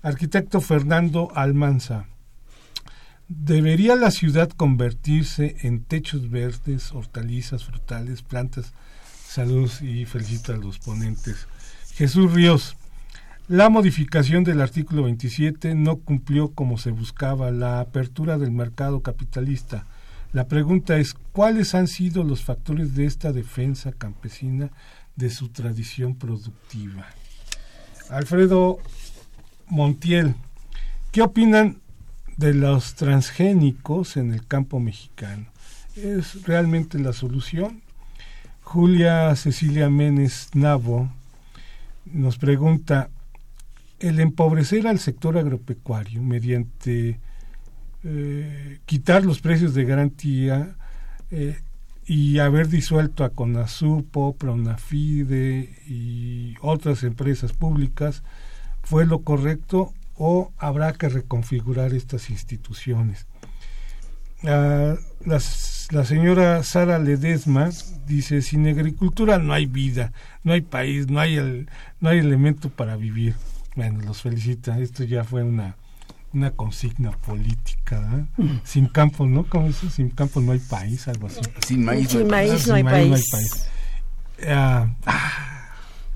Arquitecto 0.03 0.61
Fernando 0.61 1.31
Almanza. 1.35 2.07
¿Debería 3.29 3.95
la 3.95 4.11
ciudad 4.11 4.51
convertirse 4.51 5.57
en 5.63 5.85
techos 5.85 6.31
verdes, 6.31 6.93
hortalizas, 6.93 7.65
frutales, 7.65 8.23
plantas? 8.23 8.73
Saludos 9.25 9.83
y 9.83 10.05
felicito 10.05 10.53
a 10.53 10.57
los 10.57 10.81
ponentes. 10.81 11.47
Jesús 11.95 12.33
Ríos. 12.33 12.77
La 13.51 13.69
modificación 13.69 14.45
del 14.45 14.61
artículo 14.61 15.03
27 15.03 15.75
no 15.75 15.97
cumplió 15.97 16.53
como 16.53 16.79
se 16.79 16.93
buscaba 16.93 17.51
la 17.51 17.81
apertura 17.81 18.39
del 18.39 18.53
mercado 18.53 19.01
capitalista. 19.03 19.87
La 20.33 20.47
pregunta 20.47 20.99
es, 20.99 21.15
¿cuáles 21.33 21.75
han 21.75 21.89
sido 21.89 22.23
los 22.23 22.45
factores 22.45 22.95
de 22.95 23.07
esta 23.07 23.33
defensa 23.33 23.91
campesina 23.91 24.71
de 25.17 25.31
su 25.31 25.49
tradición 25.49 26.15
productiva? 26.15 27.07
Alfredo 28.09 28.79
Montiel, 29.67 30.37
¿qué 31.11 31.21
opinan 31.21 31.81
de 32.37 32.55
los 32.55 32.95
transgénicos 32.95 34.17
en 34.17 34.33
el 34.33 34.47
campo 34.47 34.79
mexicano? 34.79 35.47
¿Es 35.97 36.45
realmente 36.45 37.01
la 37.01 37.13
solución? 37.13 37.83
Julia 38.63 39.35
Cecilia 39.35 39.91
Menes 39.91 40.51
Navo 40.55 41.11
nos 42.05 42.39
pregunta, 42.39 43.11
el 44.01 44.19
empobrecer 44.19 44.87
al 44.87 44.99
sector 44.99 45.37
agropecuario 45.39 46.23
mediante 46.23 47.21
eh, 48.03 48.79
quitar 48.87 49.25
los 49.25 49.41
precios 49.41 49.75
de 49.75 49.85
garantía 49.85 50.75
eh, 51.31 51.61
y 52.07 52.39
haber 52.39 52.69
disuelto 52.69 53.25
a 53.25 53.31
CONASUPO, 53.31 54.37
Pronafide 54.37 55.69
y 55.87 56.55
otras 56.63 57.03
empresas 57.03 57.53
públicas 57.53 58.23
fue 58.83 59.05
lo 59.07 59.21
correcto 59.21 59.93
o 60.17 60.51
habrá 60.59 60.95
que 60.95 61.09
reconfigurar 61.09 61.93
estas 61.93 62.31
instituciones. 62.31 63.27
la, 64.43 65.39
señora 66.05 66.63
Sara 66.63 66.99
Ledesma 66.99 67.69
dice, 68.07 68.41
sin 68.41 68.67
agricultura 68.67 69.39
no 69.39 69.53
hay 69.53 69.67
vida, 69.67 70.13
no 70.43 70.55
hay 70.55 70.63
país, 70.63 71.09
no 71.09 71.21
hay, 71.21 71.37
el, 71.37 71.69
no 72.01 72.09
hay 72.09 72.19
elemento 72.19 72.71
para 72.71 72.97
vivir. 72.97 73.35
Bueno, 73.81 74.03
los 74.05 74.21
felicita. 74.21 74.79
Esto 74.79 75.05
ya 75.05 75.25
fue 75.25 75.43
una, 75.43 75.75
una 76.35 76.51
consigna 76.51 77.13
política. 77.13 78.27
Mm. 78.37 78.57
Sin 78.63 78.89
campo, 78.89 79.25
¿no? 79.25 79.45
¿Cómo 79.45 79.69
es 79.69 79.77
Sin 79.77 80.11
campo 80.11 80.43
no 80.43 80.53
hay 80.53 80.59
país, 80.59 81.09
algo 81.09 81.29
así. 81.29 81.41
Sin 81.67 81.87
maíz, 81.87 82.11
sin 82.11 82.29
maíz, 82.29 82.67
no, 82.69 82.75
hay 82.75 82.85
país. 82.85 83.25
Ah, 84.47 84.87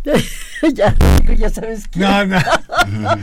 ya, 0.74 0.94
ya 1.38 1.48
sabes 1.48 1.88
que. 1.88 2.00
No, 2.00 2.26
no. 2.26 2.38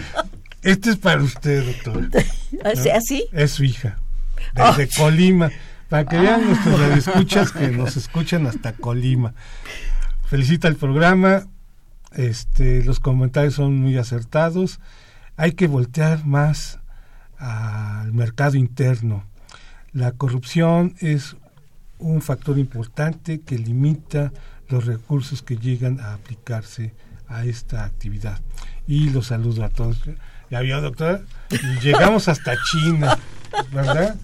Este 0.64 0.90
es 0.90 0.98
para 0.98 1.22
usted, 1.22 1.64
doctor. 1.64 2.10
¿Así? 2.96 3.28
Es 3.32 3.52
su 3.52 3.64
hija. 3.64 4.00
Desde 4.56 4.90
Colima. 4.98 5.52
Para 5.88 6.06
que 6.06 6.18
vean 6.18 6.48
nuestros 6.48 6.98
escuchas 6.98 7.52
que 7.52 7.68
nos 7.68 7.96
escuchan 7.96 8.48
hasta 8.48 8.74
Colima. 8.74 9.36
Felicita 10.26 10.68
el 10.68 10.78
programa. 10.78 11.46
Este, 12.14 12.84
los 12.84 13.00
comentarios 13.00 13.56
son 13.56 13.78
muy 13.78 13.98
acertados. 13.98 14.80
Hay 15.38 15.54
que 15.54 15.68
voltear 15.68 16.26
más 16.26 16.80
al 17.38 18.14
mercado 18.14 18.56
interno. 18.56 19.24
La 19.94 20.12
corrupción 20.12 20.96
es 21.00 21.36
un 22.00 22.22
factor 22.22 22.58
importante 22.58 23.42
que 23.42 23.58
limita 23.58 24.32
los 24.70 24.86
recursos 24.86 25.42
que 25.42 25.58
llegan 25.58 26.00
a 26.00 26.14
aplicarse 26.14 26.94
a 27.28 27.46
esta 27.46 27.86
actividad. 27.86 28.40
Y 28.88 29.10
los 29.10 29.28
saludo 29.28 29.64
a 29.64 29.70
todos. 29.70 30.02
Ya 30.50 30.60
vio, 30.62 30.82
doctora, 30.82 31.22
llegamos 31.82 32.28
hasta 32.28 32.56
China, 32.72 33.18
¿verdad? 33.72 34.16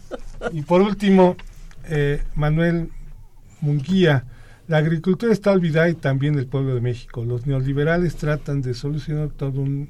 Y 0.51 0.61
por 0.61 0.81
último, 0.81 1.37
eh, 1.85 2.23
Manuel 2.35 2.91
Munguía 3.61 4.25
la 4.67 4.77
agricultura 4.77 5.31
está 5.31 5.51
olvidada 5.51 5.89
y 5.89 5.95
también 5.95 6.37
el 6.37 6.47
pueblo 6.47 6.75
de 6.75 6.81
México. 6.81 7.23
Los 7.23 7.45
neoliberales 7.45 8.15
tratan 8.17 8.61
de 8.61 8.73
solucionar 8.73 9.29
todo 9.29 9.61
un 9.61 9.89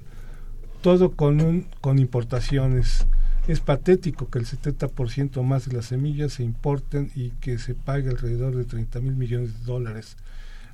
todo 0.81 1.11
con 1.11 1.41
un 1.41 1.65
con 1.81 1.97
importaciones. 1.97 3.07
Es 3.47 3.59
patético 3.59 4.29
que 4.29 4.39
el 4.39 4.45
70% 4.45 5.41
más 5.41 5.67
de 5.67 5.75
las 5.75 5.85
semillas 5.85 6.33
se 6.33 6.43
importen 6.43 7.11
y 7.15 7.31
que 7.31 7.57
se 7.57 7.73
pague 7.73 8.09
alrededor 8.09 8.55
de 8.55 8.65
30 8.65 8.99
mil 9.01 9.15
millones 9.15 9.59
de 9.59 9.65
dólares. 9.65 10.17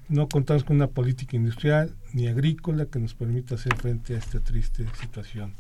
No 0.09 0.27
contamos 0.27 0.65
con 0.65 0.75
una 0.75 0.87
política 0.87 1.37
industrial 1.37 1.95
ni 2.13 2.27
agrícola 2.27 2.87
que 2.87 2.99
nos 2.99 3.13
permita 3.13 3.55
hacer 3.55 3.75
frente 3.75 4.15
a 4.15 4.17
esta 4.17 4.39
triste 4.41 4.85
situación 4.99 5.53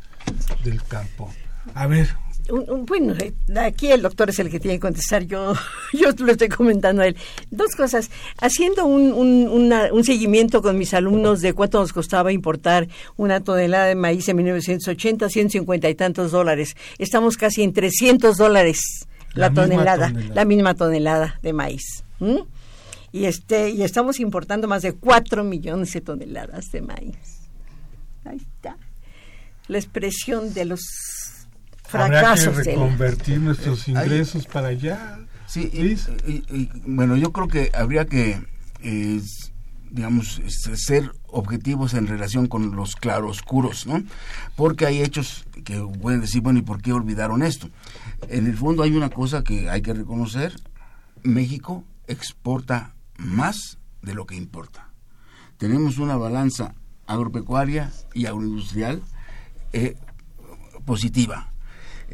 del 0.65 0.83
campo. 0.83 1.31
A 1.75 1.87
ver, 1.87 2.09
bueno, 2.49 3.13
eh, 3.19 3.33
aquí 3.57 3.91
el 3.91 4.01
doctor 4.01 4.29
es 4.29 4.39
el 4.39 4.49
que 4.49 4.59
tiene 4.59 4.75
que 4.77 4.81
contestar, 4.81 5.23
yo, 5.23 5.53
yo 5.93 6.09
lo 6.17 6.31
estoy 6.31 6.49
comentando 6.49 7.01
a 7.01 7.07
él. 7.07 7.15
Dos 7.51 7.75
cosas, 7.75 8.11
haciendo 8.39 8.85
un, 8.85 9.13
un, 9.13 10.03
seguimiento 10.03 10.61
con 10.61 10.77
mis 10.77 10.93
alumnos 10.93 11.41
de 11.41 11.53
cuánto 11.53 11.79
nos 11.79 11.93
costaba 11.93 12.31
importar 12.31 12.87
una 13.15 13.41
tonelada 13.41 13.85
de 13.85 13.95
maíz 13.95 14.27
en 14.27 14.37
1980, 14.37 15.29
150 15.29 15.89
y 15.89 15.95
tantos 15.95 16.31
dólares. 16.31 16.75
Estamos 16.97 17.37
casi 17.37 17.63
en 17.63 17.71
300 17.71 18.35
dólares 18.37 19.07
la, 19.33 19.51
tonelada, 19.51 20.11
la 20.33 20.45
misma 20.45 20.73
tonelada 20.73 21.39
de 21.41 21.53
maíz. 21.53 22.03
Y, 23.11 23.25
este, 23.25 23.69
y 23.69 23.83
estamos 23.83 24.19
importando 24.19 24.67
más 24.67 24.81
de 24.81 24.93
4 24.93 25.43
millones 25.43 25.93
de 25.93 26.01
toneladas 26.01 26.71
de 26.71 26.81
maíz. 26.81 27.49
Ahí 28.25 28.37
está. 28.37 28.77
La 29.67 29.77
expresión 29.77 30.53
de 30.53 30.65
los 30.65 30.81
Habrá 31.93 32.35
que 32.35 32.49
reconvertir 32.49 33.39
nuestros 33.39 33.87
ingresos 33.87 34.45
para 34.45 34.69
allá. 34.69 35.19
Sí, 35.45 35.69
y, 35.73 36.69
bueno, 36.85 37.15
yo 37.15 37.31
creo 37.31 37.47
que 37.47 37.71
habría 37.73 38.05
que, 38.05 38.41
digamos, 39.91 40.41
ser 40.75 41.11
objetivos 41.27 41.93
en 41.93 42.07
relación 42.07 42.47
con 42.47 42.75
los 42.75 42.95
claroscuros, 42.95 43.85
¿no? 43.85 44.03
Porque 44.55 44.85
hay 44.85 45.01
hechos 45.01 45.45
que 45.63 45.79
pueden 46.01 46.21
decir, 46.21 46.41
bueno, 46.41 46.59
¿y 46.59 46.63
por 46.63 46.81
qué 46.81 46.93
olvidaron 46.93 47.43
esto? 47.43 47.69
En 48.29 48.47
el 48.47 48.57
fondo 48.57 48.83
hay 48.83 48.95
una 48.95 49.09
cosa 49.09 49.43
que 49.43 49.69
hay 49.69 49.81
que 49.81 49.93
reconocer, 49.93 50.55
México 51.23 51.83
exporta 52.07 52.95
más 53.17 53.77
de 54.01 54.13
lo 54.13 54.25
que 54.25 54.35
importa. 54.35 54.89
Tenemos 55.57 55.97
una 55.97 56.17
balanza 56.17 56.73
agropecuaria 57.07 57.91
y 58.13 58.25
agroindustrial 58.25 59.01
eh, 59.71 59.95
positiva. 60.85 61.52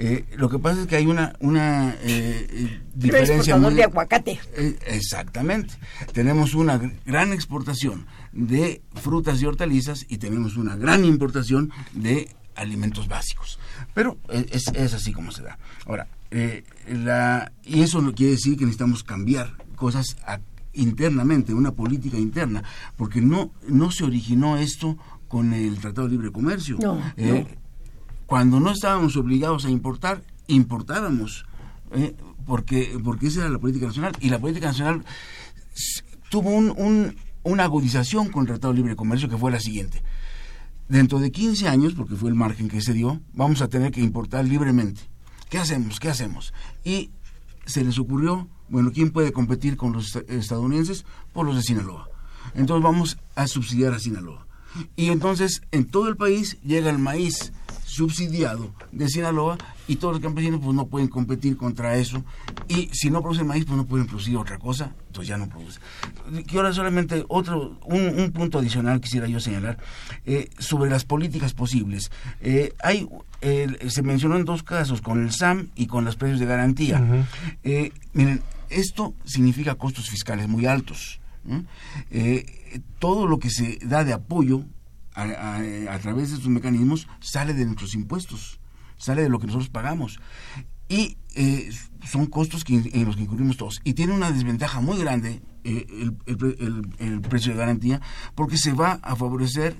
Eh, 0.02 0.24
lo 0.38 0.48
que 0.48 0.60
pasa 0.60 0.82
es 0.82 0.88
que 0.88 0.96
hay 0.96 1.08
una, 1.08 1.34
una 1.42 1.90
eh, 2.04 2.48
eh 2.50 2.82
diferencia 2.96 3.58
muy, 3.58 3.74
de 3.74 3.84
aguacate. 3.84 4.40
Eh, 4.56 4.80
exactamente. 4.88 5.74
Tenemos 6.14 6.54
una 6.54 6.80
gran 7.06 7.34
exportación 7.34 8.08
de 8.32 8.82
frutas 8.94 9.42
y 9.42 9.46
hortalizas 9.46 10.06
y 10.08 10.18
tenemos 10.18 10.56
una 10.56 10.78
gran 10.78 11.04
importación 11.04 11.74
de 11.92 12.34
alimentos 12.56 13.10
básicos. 13.10 13.60
Pero 13.94 14.18
es, 14.30 14.70
es 14.70 14.94
así 14.94 15.12
como 15.12 15.34
se 15.34 15.44
da. 15.44 15.60
Ahora, 15.86 16.08
la, 16.88 17.52
y 17.66 17.82
eso 17.82 18.02
no 18.02 18.16
quiere 18.16 18.32
decir 18.32 18.56
que 18.56 18.64
necesitamos 18.64 19.04
cambiar 19.04 19.58
cosas 19.76 20.16
internamente, 20.72 21.54
una 21.54 21.72
política 21.72 22.18
interna, 22.18 22.64
porque 22.96 23.20
no, 23.20 23.52
no 23.68 23.92
se 23.92 24.06
originó 24.06 24.58
esto 24.58 24.98
con 25.28 25.54
el 25.54 25.78
Tratado 25.80 26.08
de 26.08 26.14
Libre 26.14 26.32
Comercio. 26.32 26.78
no. 26.82 27.02
Cuando 28.30 28.60
no 28.60 28.70
estábamos 28.70 29.18
obligados 29.18 29.66
a 29.66 29.72
importar, 29.72 30.22
importábamos, 30.46 31.48
¿eh? 31.94 32.16
porque, 32.46 32.96
porque 33.04 33.26
esa 33.26 33.40
era 33.42 33.50
la 33.50 33.58
política 33.58 33.88
nacional. 33.88 34.16
Y 34.22 34.30
la 34.30 34.38
política 34.38 34.68
nacional 34.68 35.04
tuvo 36.30 36.52
un, 36.52 37.16
una 37.42 37.64
agudización 37.64 38.30
con 38.30 38.42
el 38.42 38.50
Tratado 38.50 38.72
de 38.72 38.82
Libre 38.82 38.96
Comercio 38.96 39.30
que 39.30 39.38
fue 39.38 39.50
la 39.50 39.60
siguiente. 39.60 40.04
Dentro 40.88 41.18
de 41.18 41.32
15 41.32 41.70
años, 41.70 41.96
porque 41.96 42.16
fue 42.16 42.30
el 42.30 42.36
margen 42.36 42.70
que 42.70 42.82
se 42.82 42.94
dio, 42.94 43.20
vamos 43.34 43.64
a 43.64 43.68
tener 43.68 43.92
que 43.92 44.02
importar 44.02 44.46
libremente. 44.46 45.02
¿Qué 45.50 45.58
hacemos? 45.58 46.00
¿Qué 46.00 46.10
hacemos? 46.10 46.54
Y 46.84 47.10
se 47.66 47.84
les 47.84 47.98
ocurrió, 47.98 48.48
bueno, 48.70 48.92
¿quién 48.92 49.10
puede 49.10 49.34
competir 49.34 49.76
con 49.76 49.92
los 49.92 50.16
estadounidenses? 50.28 51.04
Por 51.34 51.48
los 51.48 51.56
de 51.56 51.64
Sinaloa. 51.64 52.08
Entonces 52.54 52.84
vamos 52.84 53.18
a 53.34 53.48
subsidiar 53.48 53.96
a 53.96 54.00
Sinaloa. 54.00 54.46
Y 54.96 55.10
entonces 55.10 55.64
en 55.72 55.86
todo 55.86 56.10
el 56.10 56.16
país 56.16 56.60
llega 56.62 56.92
el 56.92 57.00
maíz 57.00 57.54
subsidiado 57.90 58.72
de 58.92 59.10
Sinaloa 59.10 59.58
y 59.88 59.96
todos 59.96 60.14
los 60.14 60.22
campesinos 60.22 60.60
pues 60.64 60.76
no 60.76 60.86
pueden 60.86 61.08
competir 61.08 61.58
contra 61.58 61.96
eso 61.96 62.24
y 62.68 62.88
si 62.94 63.10
no 63.10 63.22
producen 63.22 63.48
maíz 63.48 63.66
pues 63.66 63.78
no 63.78 63.86
pueden 63.86 64.06
producir 64.06 64.38
otra 64.38 64.60
cosa, 64.60 64.94
entonces 65.08 65.28
ya 65.28 65.38
no 65.38 65.50
producen. 65.50 65.82
Y 66.48 66.56
ahora 66.56 66.72
solamente 66.72 67.26
otro, 67.28 67.80
un, 67.86 68.32
punto 68.32 68.60
adicional 68.60 69.02
quisiera 69.02 69.28
yo 69.28 69.40
señalar 69.40 69.80
eh, 70.26 70.50
sobre 70.60 70.92
las 70.92 71.04
políticas 71.04 71.54
posibles. 71.54 72.12
Eh, 72.42 72.74
hay, 72.84 73.10
se 73.42 74.04
mencionó 74.04 74.38
en 74.38 74.46
dos 74.46 74.62
casos, 74.62 75.02
con 75.02 75.24
el 75.24 75.32
SAM 75.32 75.70
y 75.76 75.88
con 75.88 76.06
los 76.06 76.16
precios 76.16 76.40
de 76.40 76.46
garantía. 76.46 77.26
Eh, 77.64 77.92
miren, 78.14 78.44
esto 78.70 79.16
significa 79.26 79.76
costos 79.76 80.10
fiscales 80.10 80.48
muy 80.48 80.68
altos. 80.68 81.20
todo 83.00 83.26
lo 83.26 83.40
que 83.40 83.50
se 83.50 83.80
da 83.82 84.04
de 84.04 84.14
apoyo 84.14 84.64
a, 85.14 86.00
través 86.02 86.30
de 86.30 86.36
estos 86.36 86.50
mecanismos 86.50 87.08
sale 87.20 87.54
de 87.54 87.66
nuestros 87.66 87.94
impuestos, 87.94 88.60
sale 88.98 89.24
de 89.24 89.30
lo 89.30 89.40
que 89.40 89.48
nosotros 89.48 89.70
pagamos. 89.70 90.20
Y 90.88 91.18
eh, 91.36 91.70
son 92.08 92.26
costos 92.26 92.64
que, 92.64 92.76
en 92.76 93.06
los 93.06 93.16
que 93.16 93.24
incurrimos 93.24 93.58
todos. 93.58 93.80
Y 93.84 93.94
tiene 93.94 94.14
una 94.14 94.32
desventaja 94.32 94.82
muy 94.82 94.98
grande 94.98 95.42
eh, 95.64 95.86
el, 96.26 97.22
precio 97.22 97.52
de 97.52 97.60
garantía 97.60 98.02
porque 98.34 98.58
se 98.58 98.74
va 98.74 99.00
a 99.04 99.16
favorecer 99.16 99.76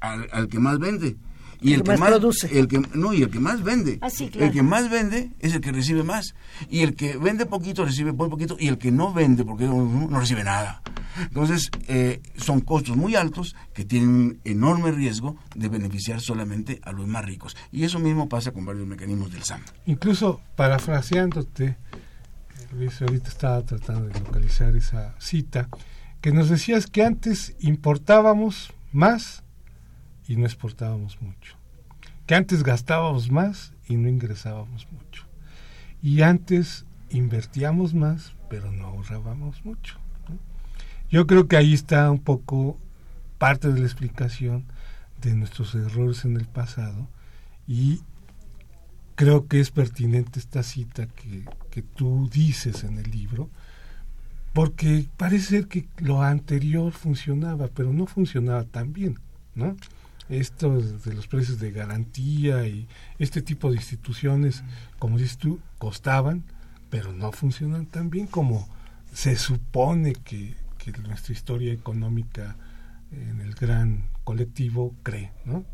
al 0.00 0.48
que 0.48 0.58
más 0.58 0.78
vende 0.78 1.16
y 1.60 1.74
el, 1.74 1.82
que 1.82 1.96
más, 1.96 2.10
produce. 2.10 2.58
El 2.58 2.68
que, 2.68 2.80
no, 2.94 3.12
y 3.12 3.22
el 3.22 3.30
que 3.30 3.40
más 3.40 3.62
vende. 3.62 3.98
Ah, 4.00 4.08
el 4.18 4.52
que 4.52 4.62
más 4.62 4.90
vende 4.90 5.32
es 5.40 5.54
el 5.54 5.60
que 5.60 5.72
recibe 5.72 6.02
más. 6.02 6.34
Y 6.70 6.80
el 6.80 6.94
que 6.94 7.16
vende 7.16 7.46
poquito 7.46 7.84
recibe 7.84 8.12
muy 8.12 8.28
poquito. 8.28 8.56
Y 8.58 8.68
el 8.68 8.78
que 8.78 8.92
no 8.92 9.12
vende 9.12 9.44
porque 9.44 9.64
no, 9.64 10.08
recibe 10.18 10.44
nada. 10.44 10.82
Entonces, 11.22 11.70
eh, 11.88 12.20
son 12.36 12.60
costos 12.60 12.96
muy 12.96 13.14
altos 13.16 13.54
que 13.74 13.84
tienen 13.84 14.08
un 14.08 14.40
enorme 14.44 14.92
riesgo 14.92 15.36
de 15.54 15.68
beneficiar 15.68 16.20
solamente 16.20 16.80
a 16.82 16.92
los 16.92 17.06
más 17.06 17.24
ricos. 17.24 17.56
Y 17.72 17.84
eso 17.84 17.98
mismo 17.98 18.28
pasa 18.28 18.52
con 18.52 18.64
varios 18.64 18.86
mecanismos 18.86 19.32
del 19.32 19.42
SAM. 19.42 19.62
Incluso, 19.86 20.40
parafraseándote, 20.56 21.76
Luis, 22.72 23.00
ahorita 23.00 23.28
estaba 23.28 23.62
tratando 23.62 24.08
de 24.08 24.20
localizar 24.20 24.76
esa 24.76 25.14
cita, 25.18 25.68
que 26.20 26.32
nos 26.32 26.48
decías 26.48 26.86
que 26.86 27.02
antes 27.04 27.54
importábamos 27.60 28.72
más 28.92 29.42
y 30.26 30.36
no 30.36 30.44
exportábamos 30.44 31.20
mucho. 31.22 31.56
Que 32.26 32.34
antes 32.34 32.62
gastábamos 32.62 33.30
más 33.30 33.72
y 33.88 33.96
no 33.96 34.08
ingresábamos 34.08 34.86
mucho. 34.92 35.24
Y 36.02 36.22
antes 36.22 36.84
invertíamos 37.10 37.94
más, 37.94 38.34
pero 38.50 38.70
no 38.70 38.86
ahorrábamos 38.86 39.64
mucho. 39.64 39.98
Yo 41.10 41.26
creo 41.26 41.48
que 41.48 41.56
ahí 41.56 41.74
está 41.74 42.10
un 42.10 42.20
poco 42.20 42.76
parte 43.38 43.72
de 43.72 43.80
la 43.80 43.86
explicación 43.86 44.64
de 45.22 45.34
nuestros 45.34 45.74
errores 45.74 46.24
en 46.24 46.36
el 46.36 46.46
pasado 46.46 47.08
y 47.66 48.00
creo 49.14 49.46
que 49.46 49.60
es 49.60 49.70
pertinente 49.70 50.38
esta 50.38 50.62
cita 50.62 51.06
que, 51.06 51.44
que 51.70 51.82
tú 51.82 52.28
dices 52.32 52.84
en 52.84 52.98
el 52.98 53.10
libro, 53.10 53.48
porque 54.52 55.06
parece 55.16 55.46
ser 55.46 55.68
que 55.68 55.86
lo 55.98 56.22
anterior 56.22 56.92
funcionaba, 56.92 57.68
pero 57.68 57.92
no 57.92 58.06
funcionaba 58.06 58.64
tan 58.64 58.92
bien, 58.92 59.18
¿no? 59.54 59.76
esto 60.28 60.80
de 60.80 61.14
los 61.14 61.26
precios 61.26 61.58
de 61.58 61.72
garantía 61.72 62.66
y 62.66 62.86
este 63.18 63.42
tipo 63.42 63.70
de 63.70 63.76
instituciones, 63.76 64.62
como 64.98 65.18
dices 65.18 65.38
tú, 65.38 65.60
costaban, 65.78 66.44
pero 66.90 67.12
no 67.12 67.32
funcionan 67.32 67.86
tan 67.86 68.10
bien 68.10 68.26
como 68.26 68.68
se 69.12 69.36
supone 69.36 70.12
que, 70.12 70.54
nuestra 70.92 71.32
historia 71.32 71.72
económica 71.72 72.56
en 73.12 73.40
el 73.40 73.54
gran 73.54 74.08
colectivo 74.24 74.94
cree, 75.02 75.32
¿no? 75.44 75.64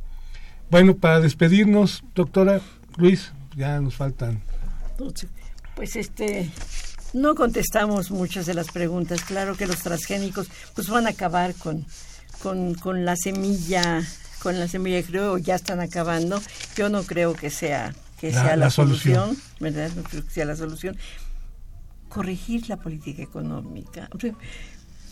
Bueno, 0.71 0.97
para 0.97 1.21
despedirnos, 1.21 2.03
doctora 2.15 2.61
Luis, 2.97 3.33
ya 3.57 3.81
nos 3.81 3.97
faltan. 3.97 4.43
Pues 5.77 5.97
este, 5.97 6.51
no 7.12 7.35
contestamos 7.35 8.11
muchas 8.11 8.47
de 8.47 8.55
las 8.55 8.71
preguntas. 8.71 9.23
Claro 9.25 9.57
que 9.57 9.67
los 9.67 9.79
transgénicos 9.81 10.49
pues 10.75 10.89
van 10.89 11.07
a 11.07 11.11
acabar 11.11 11.55
con, 11.55 11.85
con, 12.43 12.75
con 12.75 13.05
la 13.05 13.17
semilla 13.17 14.03
con 14.45 14.61
la 14.61 14.69
semilla 14.69 15.03
creo 15.03 15.39
ya 15.39 15.55
están 15.55 15.81
acabando. 15.81 16.41
Yo 16.77 16.91
no 16.91 17.03
creo 17.03 17.33
que 17.33 17.49
sea 17.49 17.95
que 18.21 18.31
sea 18.31 18.57
la, 18.57 18.71
solución, 18.71 19.37
¿verdad? 19.59 19.91
No 19.97 20.03
creo 20.03 20.25
que 20.25 20.31
sea 20.31 20.45
la 20.45 20.55
solución. 20.55 20.97
Corregir 22.09 22.69
la 22.69 22.77
política 22.77 23.23
económica. 23.23 24.09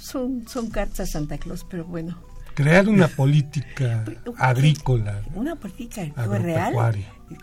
Son, 0.02 0.46
son 0.48 0.70
cartas 0.70 1.00
a 1.00 1.06
Santa 1.06 1.38
Claus, 1.38 1.64
pero 1.68 1.84
bueno. 1.84 2.18
Crear 2.54 2.88
una 2.88 3.08
política 3.08 4.04
agrícola. 4.36 5.22
Una 5.34 5.56
política 5.56 6.04
real 6.26 6.74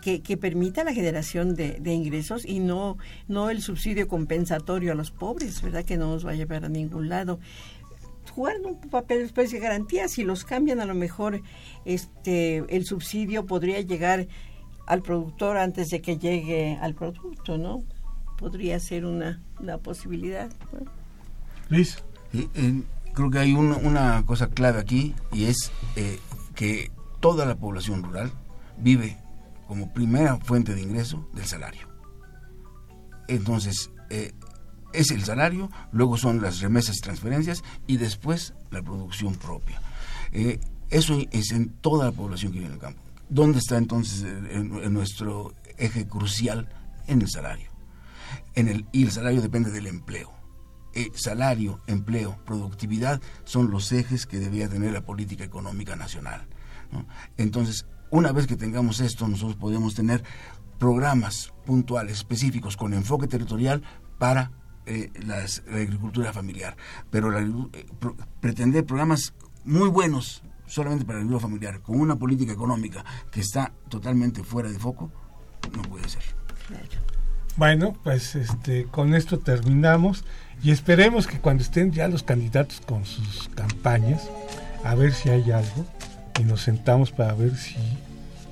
que, 0.02 0.22
que, 0.22 0.36
permita 0.36 0.84
la 0.84 0.92
generación 0.92 1.56
de, 1.56 1.80
de, 1.80 1.92
ingresos 1.92 2.44
y 2.44 2.60
no, 2.60 2.96
no 3.26 3.50
el 3.50 3.60
subsidio 3.60 4.06
compensatorio 4.06 4.92
a 4.92 4.94
los 4.94 5.10
pobres, 5.10 5.62
¿verdad? 5.62 5.84
Que 5.84 5.96
no 5.96 6.12
nos 6.12 6.24
va 6.24 6.30
a 6.30 6.34
llevar 6.34 6.64
a 6.64 6.68
ningún 6.68 7.08
lado 7.08 7.40
jugar 8.30 8.56
un 8.64 8.80
papel 8.80 9.22
especie 9.22 9.58
de 9.58 9.64
garantía. 9.64 10.08
Si 10.08 10.22
los 10.22 10.44
cambian, 10.44 10.80
a 10.80 10.86
lo 10.86 10.94
mejor 10.94 11.42
este 11.84 12.64
el 12.74 12.86
subsidio 12.86 13.46
podría 13.46 13.80
llegar 13.80 14.28
al 14.86 15.02
productor 15.02 15.56
antes 15.56 15.90
de 15.90 16.00
que 16.00 16.18
llegue 16.18 16.78
al 16.80 16.94
producto, 16.94 17.58
¿no? 17.58 17.84
Podría 18.38 18.80
ser 18.80 19.04
una, 19.04 19.42
posibilidad. 19.82 20.50
Luis. 22.32 22.48
creo 23.14 23.30
que 23.30 23.38
hay 23.38 23.52
una 23.54 24.24
cosa 24.26 24.48
clave 24.48 24.80
aquí 24.80 25.14
y 25.32 25.44
es 25.44 25.70
eh, 25.96 26.18
que 26.54 26.90
toda 27.20 27.46
la 27.46 27.56
población 27.56 28.02
rural 28.02 28.32
vive 28.78 29.18
como 29.66 29.92
primera 29.92 30.36
fuente 30.38 30.74
de 30.74 30.82
ingreso 30.82 31.28
del 31.32 31.46
salario. 31.46 31.88
Entonces, 33.28 33.90
eh, 34.10 34.32
es 34.92 35.10
el 35.12 35.24
salario, 35.24 35.70
luego 35.92 36.16
son 36.16 36.42
las 36.42 36.60
remesas 36.60 36.96
y 36.96 37.00
transferencias 37.00 37.62
y 37.86 37.96
después 37.96 38.54
la 38.70 38.82
producción 38.82 39.34
propia. 39.34 39.80
Eh, 40.32 40.58
eso 40.90 41.18
es 41.30 41.52
en 41.52 41.68
toda 41.68 42.06
la 42.06 42.12
población 42.12 42.52
que 42.52 42.58
vive 42.58 42.68
en 42.68 42.74
el 42.74 42.80
campo. 42.80 43.00
¿Dónde 43.28 43.58
está 43.58 43.76
entonces 43.76 44.24
en, 44.50 44.92
nuestro 44.92 45.54
eje 45.78 46.06
crucial? 46.06 46.68
En 47.06 47.22
el 47.22 47.28
salario. 47.28 47.70
En 48.54 48.66
el, 48.66 48.86
y 48.90 49.04
el 49.04 49.12
salario 49.12 49.40
depende 49.40 49.70
del 49.70 49.86
empleo. 49.86 50.32
Eh, 50.94 51.10
salario, 51.14 51.80
empleo, 51.86 52.36
productividad 52.44 53.20
son 53.44 53.70
los 53.70 53.92
ejes 53.92 54.26
que 54.26 54.38
debía 54.38 54.68
tener 54.68 54.92
la 54.92 55.02
política 55.02 55.44
económica 55.44 55.94
nacional. 55.96 56.46
Entonces, 57.36 57.86
una 58.10 58.32
vez 58.32 58.48
que 58.48 58.56
tengamos 58.56 59.00
esto, 59.00 59.28
nosotros 59.28 59.56
podemos 59.56 59.94
tener 59.94 60.24
programas 60.78 61.52
puntuales, 61.64 62.14
específicos, 62.14 62.76
con 62.76 62.92
enfoque 62.92 63.28
territorial 63.28 63.82
para 64.18 64.50
eh, 64.86 65.12
la 65.24 65.44
agricultura 65.72 66.32
familiar. 66.32 66.76
Pero 67.10 67.38
eh, 67.38 67.86
pretender 68.40 68.84
programas 68.84 69.34
muy 69.64 69.88
buenos 69.88 70.42
solamente 70.66 71.04
para 71.04 71.18
el 71.18 71.24
agricultura 71.24 71.40
familiar, 71.40 71.80
con 71.82 72.00
una 72.00 72.16
política 72.16 72.52
económica 72.52 73.04
que 73.30 73.40
está 73.40 73.72
totalmente 73.88 74.42
fuera 74.42 74.70
de 74.70 74.78
foco, 74.78 75.12
no 75.76 75.82
puede 75.82 76.08
ser. 76.08 76.22
Bueno, 77.56 77.92
pues 78.04 78.36
este, 78.36 78.84
con 78.86 79.14
esto 79.14 79.38
terminamos 79.38 80.24
y 80.62 80.70
esperemos 80.70 81.26
que 81.26 81.38
cuando 81.38 81.62
estén 81.62 81.92
ya 81.92 82.08
los 82.08 82.22
candidatos 82.22 82.80
con 82.80 83.04
sus 83.04 83.48
campañas, 83.54 84.28
a 84.84 84.94
ver 84.94 85.12
si 85.12 85.30
hay 85.30 85.50
algo 85.50 85.86
y 86.38 86.44
nos 86.44 86.62
sentamos 86.62 87.10
para 87.10 87.34
ver 87.34 87.56
si 87.56 87.76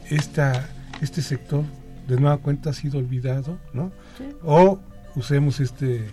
esta, 0.09 0.69
este 1.01 1.23
sector 1.23 1.65
de 2.07 2.17
nueva 2.19 2.39
cuenta 2.39 2.71
ha 2.71 2.73
sido 2.73 2.99
olvidado, 2.99 3.59
¿no? 3.73 3.93
O 4.43 4.81
usemos 5.15 5.61
este 5.61 6.11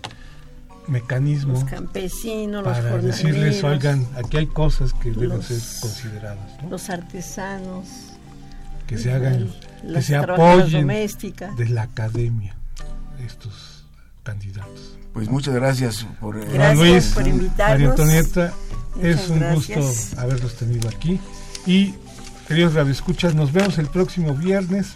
mecanismo 0.88 1.54
los 1.54 1.64
campesinos, 1.64 2.62
para 2.62 2.98
decirles, 2.98 3.64
oigan, 3.64 4.06
aquí 4.16 4.36
hay 4.36 4.46
cosas 4.46 4.92
que 4.92 5.10
deben 5.10 5.42
ser 5.42 5.60
consideradas. 5.80 6.64
Los 6.70 6.90
artesanos. 6.90 7.86
Que 8.86 8.98
se 8.98 9.12
hagan, 9.12 9.50
que 9.82 10.00
se 10.00 10.14
apoyen 10.14 10.86
de 10.86 11.68
la 11.70 11.82
academia 11.82 12.54
estos 13.26 13.75
candidatos. 14.26 14.98
Pues 15.12 15.30
muchas 15.30 15.54
gracias 15.54 16.06
por, 16.20 16.36
eh, 16.36 16.44
gracias 16.52 17.14
por 17.14 17.26
invitarnos. 17.26 17.58
María 17.58 17.90
Antonieta, 17.90 18.52
es 19.00 19.28
un 19.28 19.54
gusto 19.54 19.80
haberlos 20.18 20.56
tenido 20.56 20.88
aquí. 20.88 21.20
Y 21.64 21.94
queridos 22.48 22.74
radioescuchas, 22.74 23.34
nos 23.34 23.52
vemos 23.52 23.78
el 23.78 23.86
próximo 23.86 24.34
viernes 24.34 24.94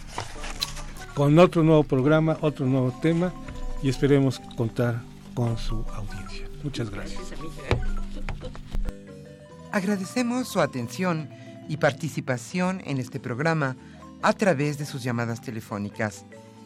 con 1.15 1.39
otro 1.39 1.63
nuevo 1.63 1.85
programa, 1.85 2.37
otro 2.41 2.67
nuevo 2.67 2.93
tema 3.01 3.33
y 3.83 3.89
esperemos 3.89 4.41
contar 4.57 5.01
con 5.35 5.57
su 5.57 5.85
audiencia. 5.95 6.49
Muchas 6.63 6.91
gracias. 6.91 7.21
Agradecemos 9.73 10.49
su 10.49 10.61
atención 10.61 11.31
y 11.69 11.77
participación 11.77 12.83
en 12.85 12.99
este 12.99 13.21
programa 13.21 13.77
a 14.23 14.33
través 14.33 14.77
de 14.77 14.87
sus 14.87 15.03
llamadas 15.03 15.41
telefónicas 15.41 16.25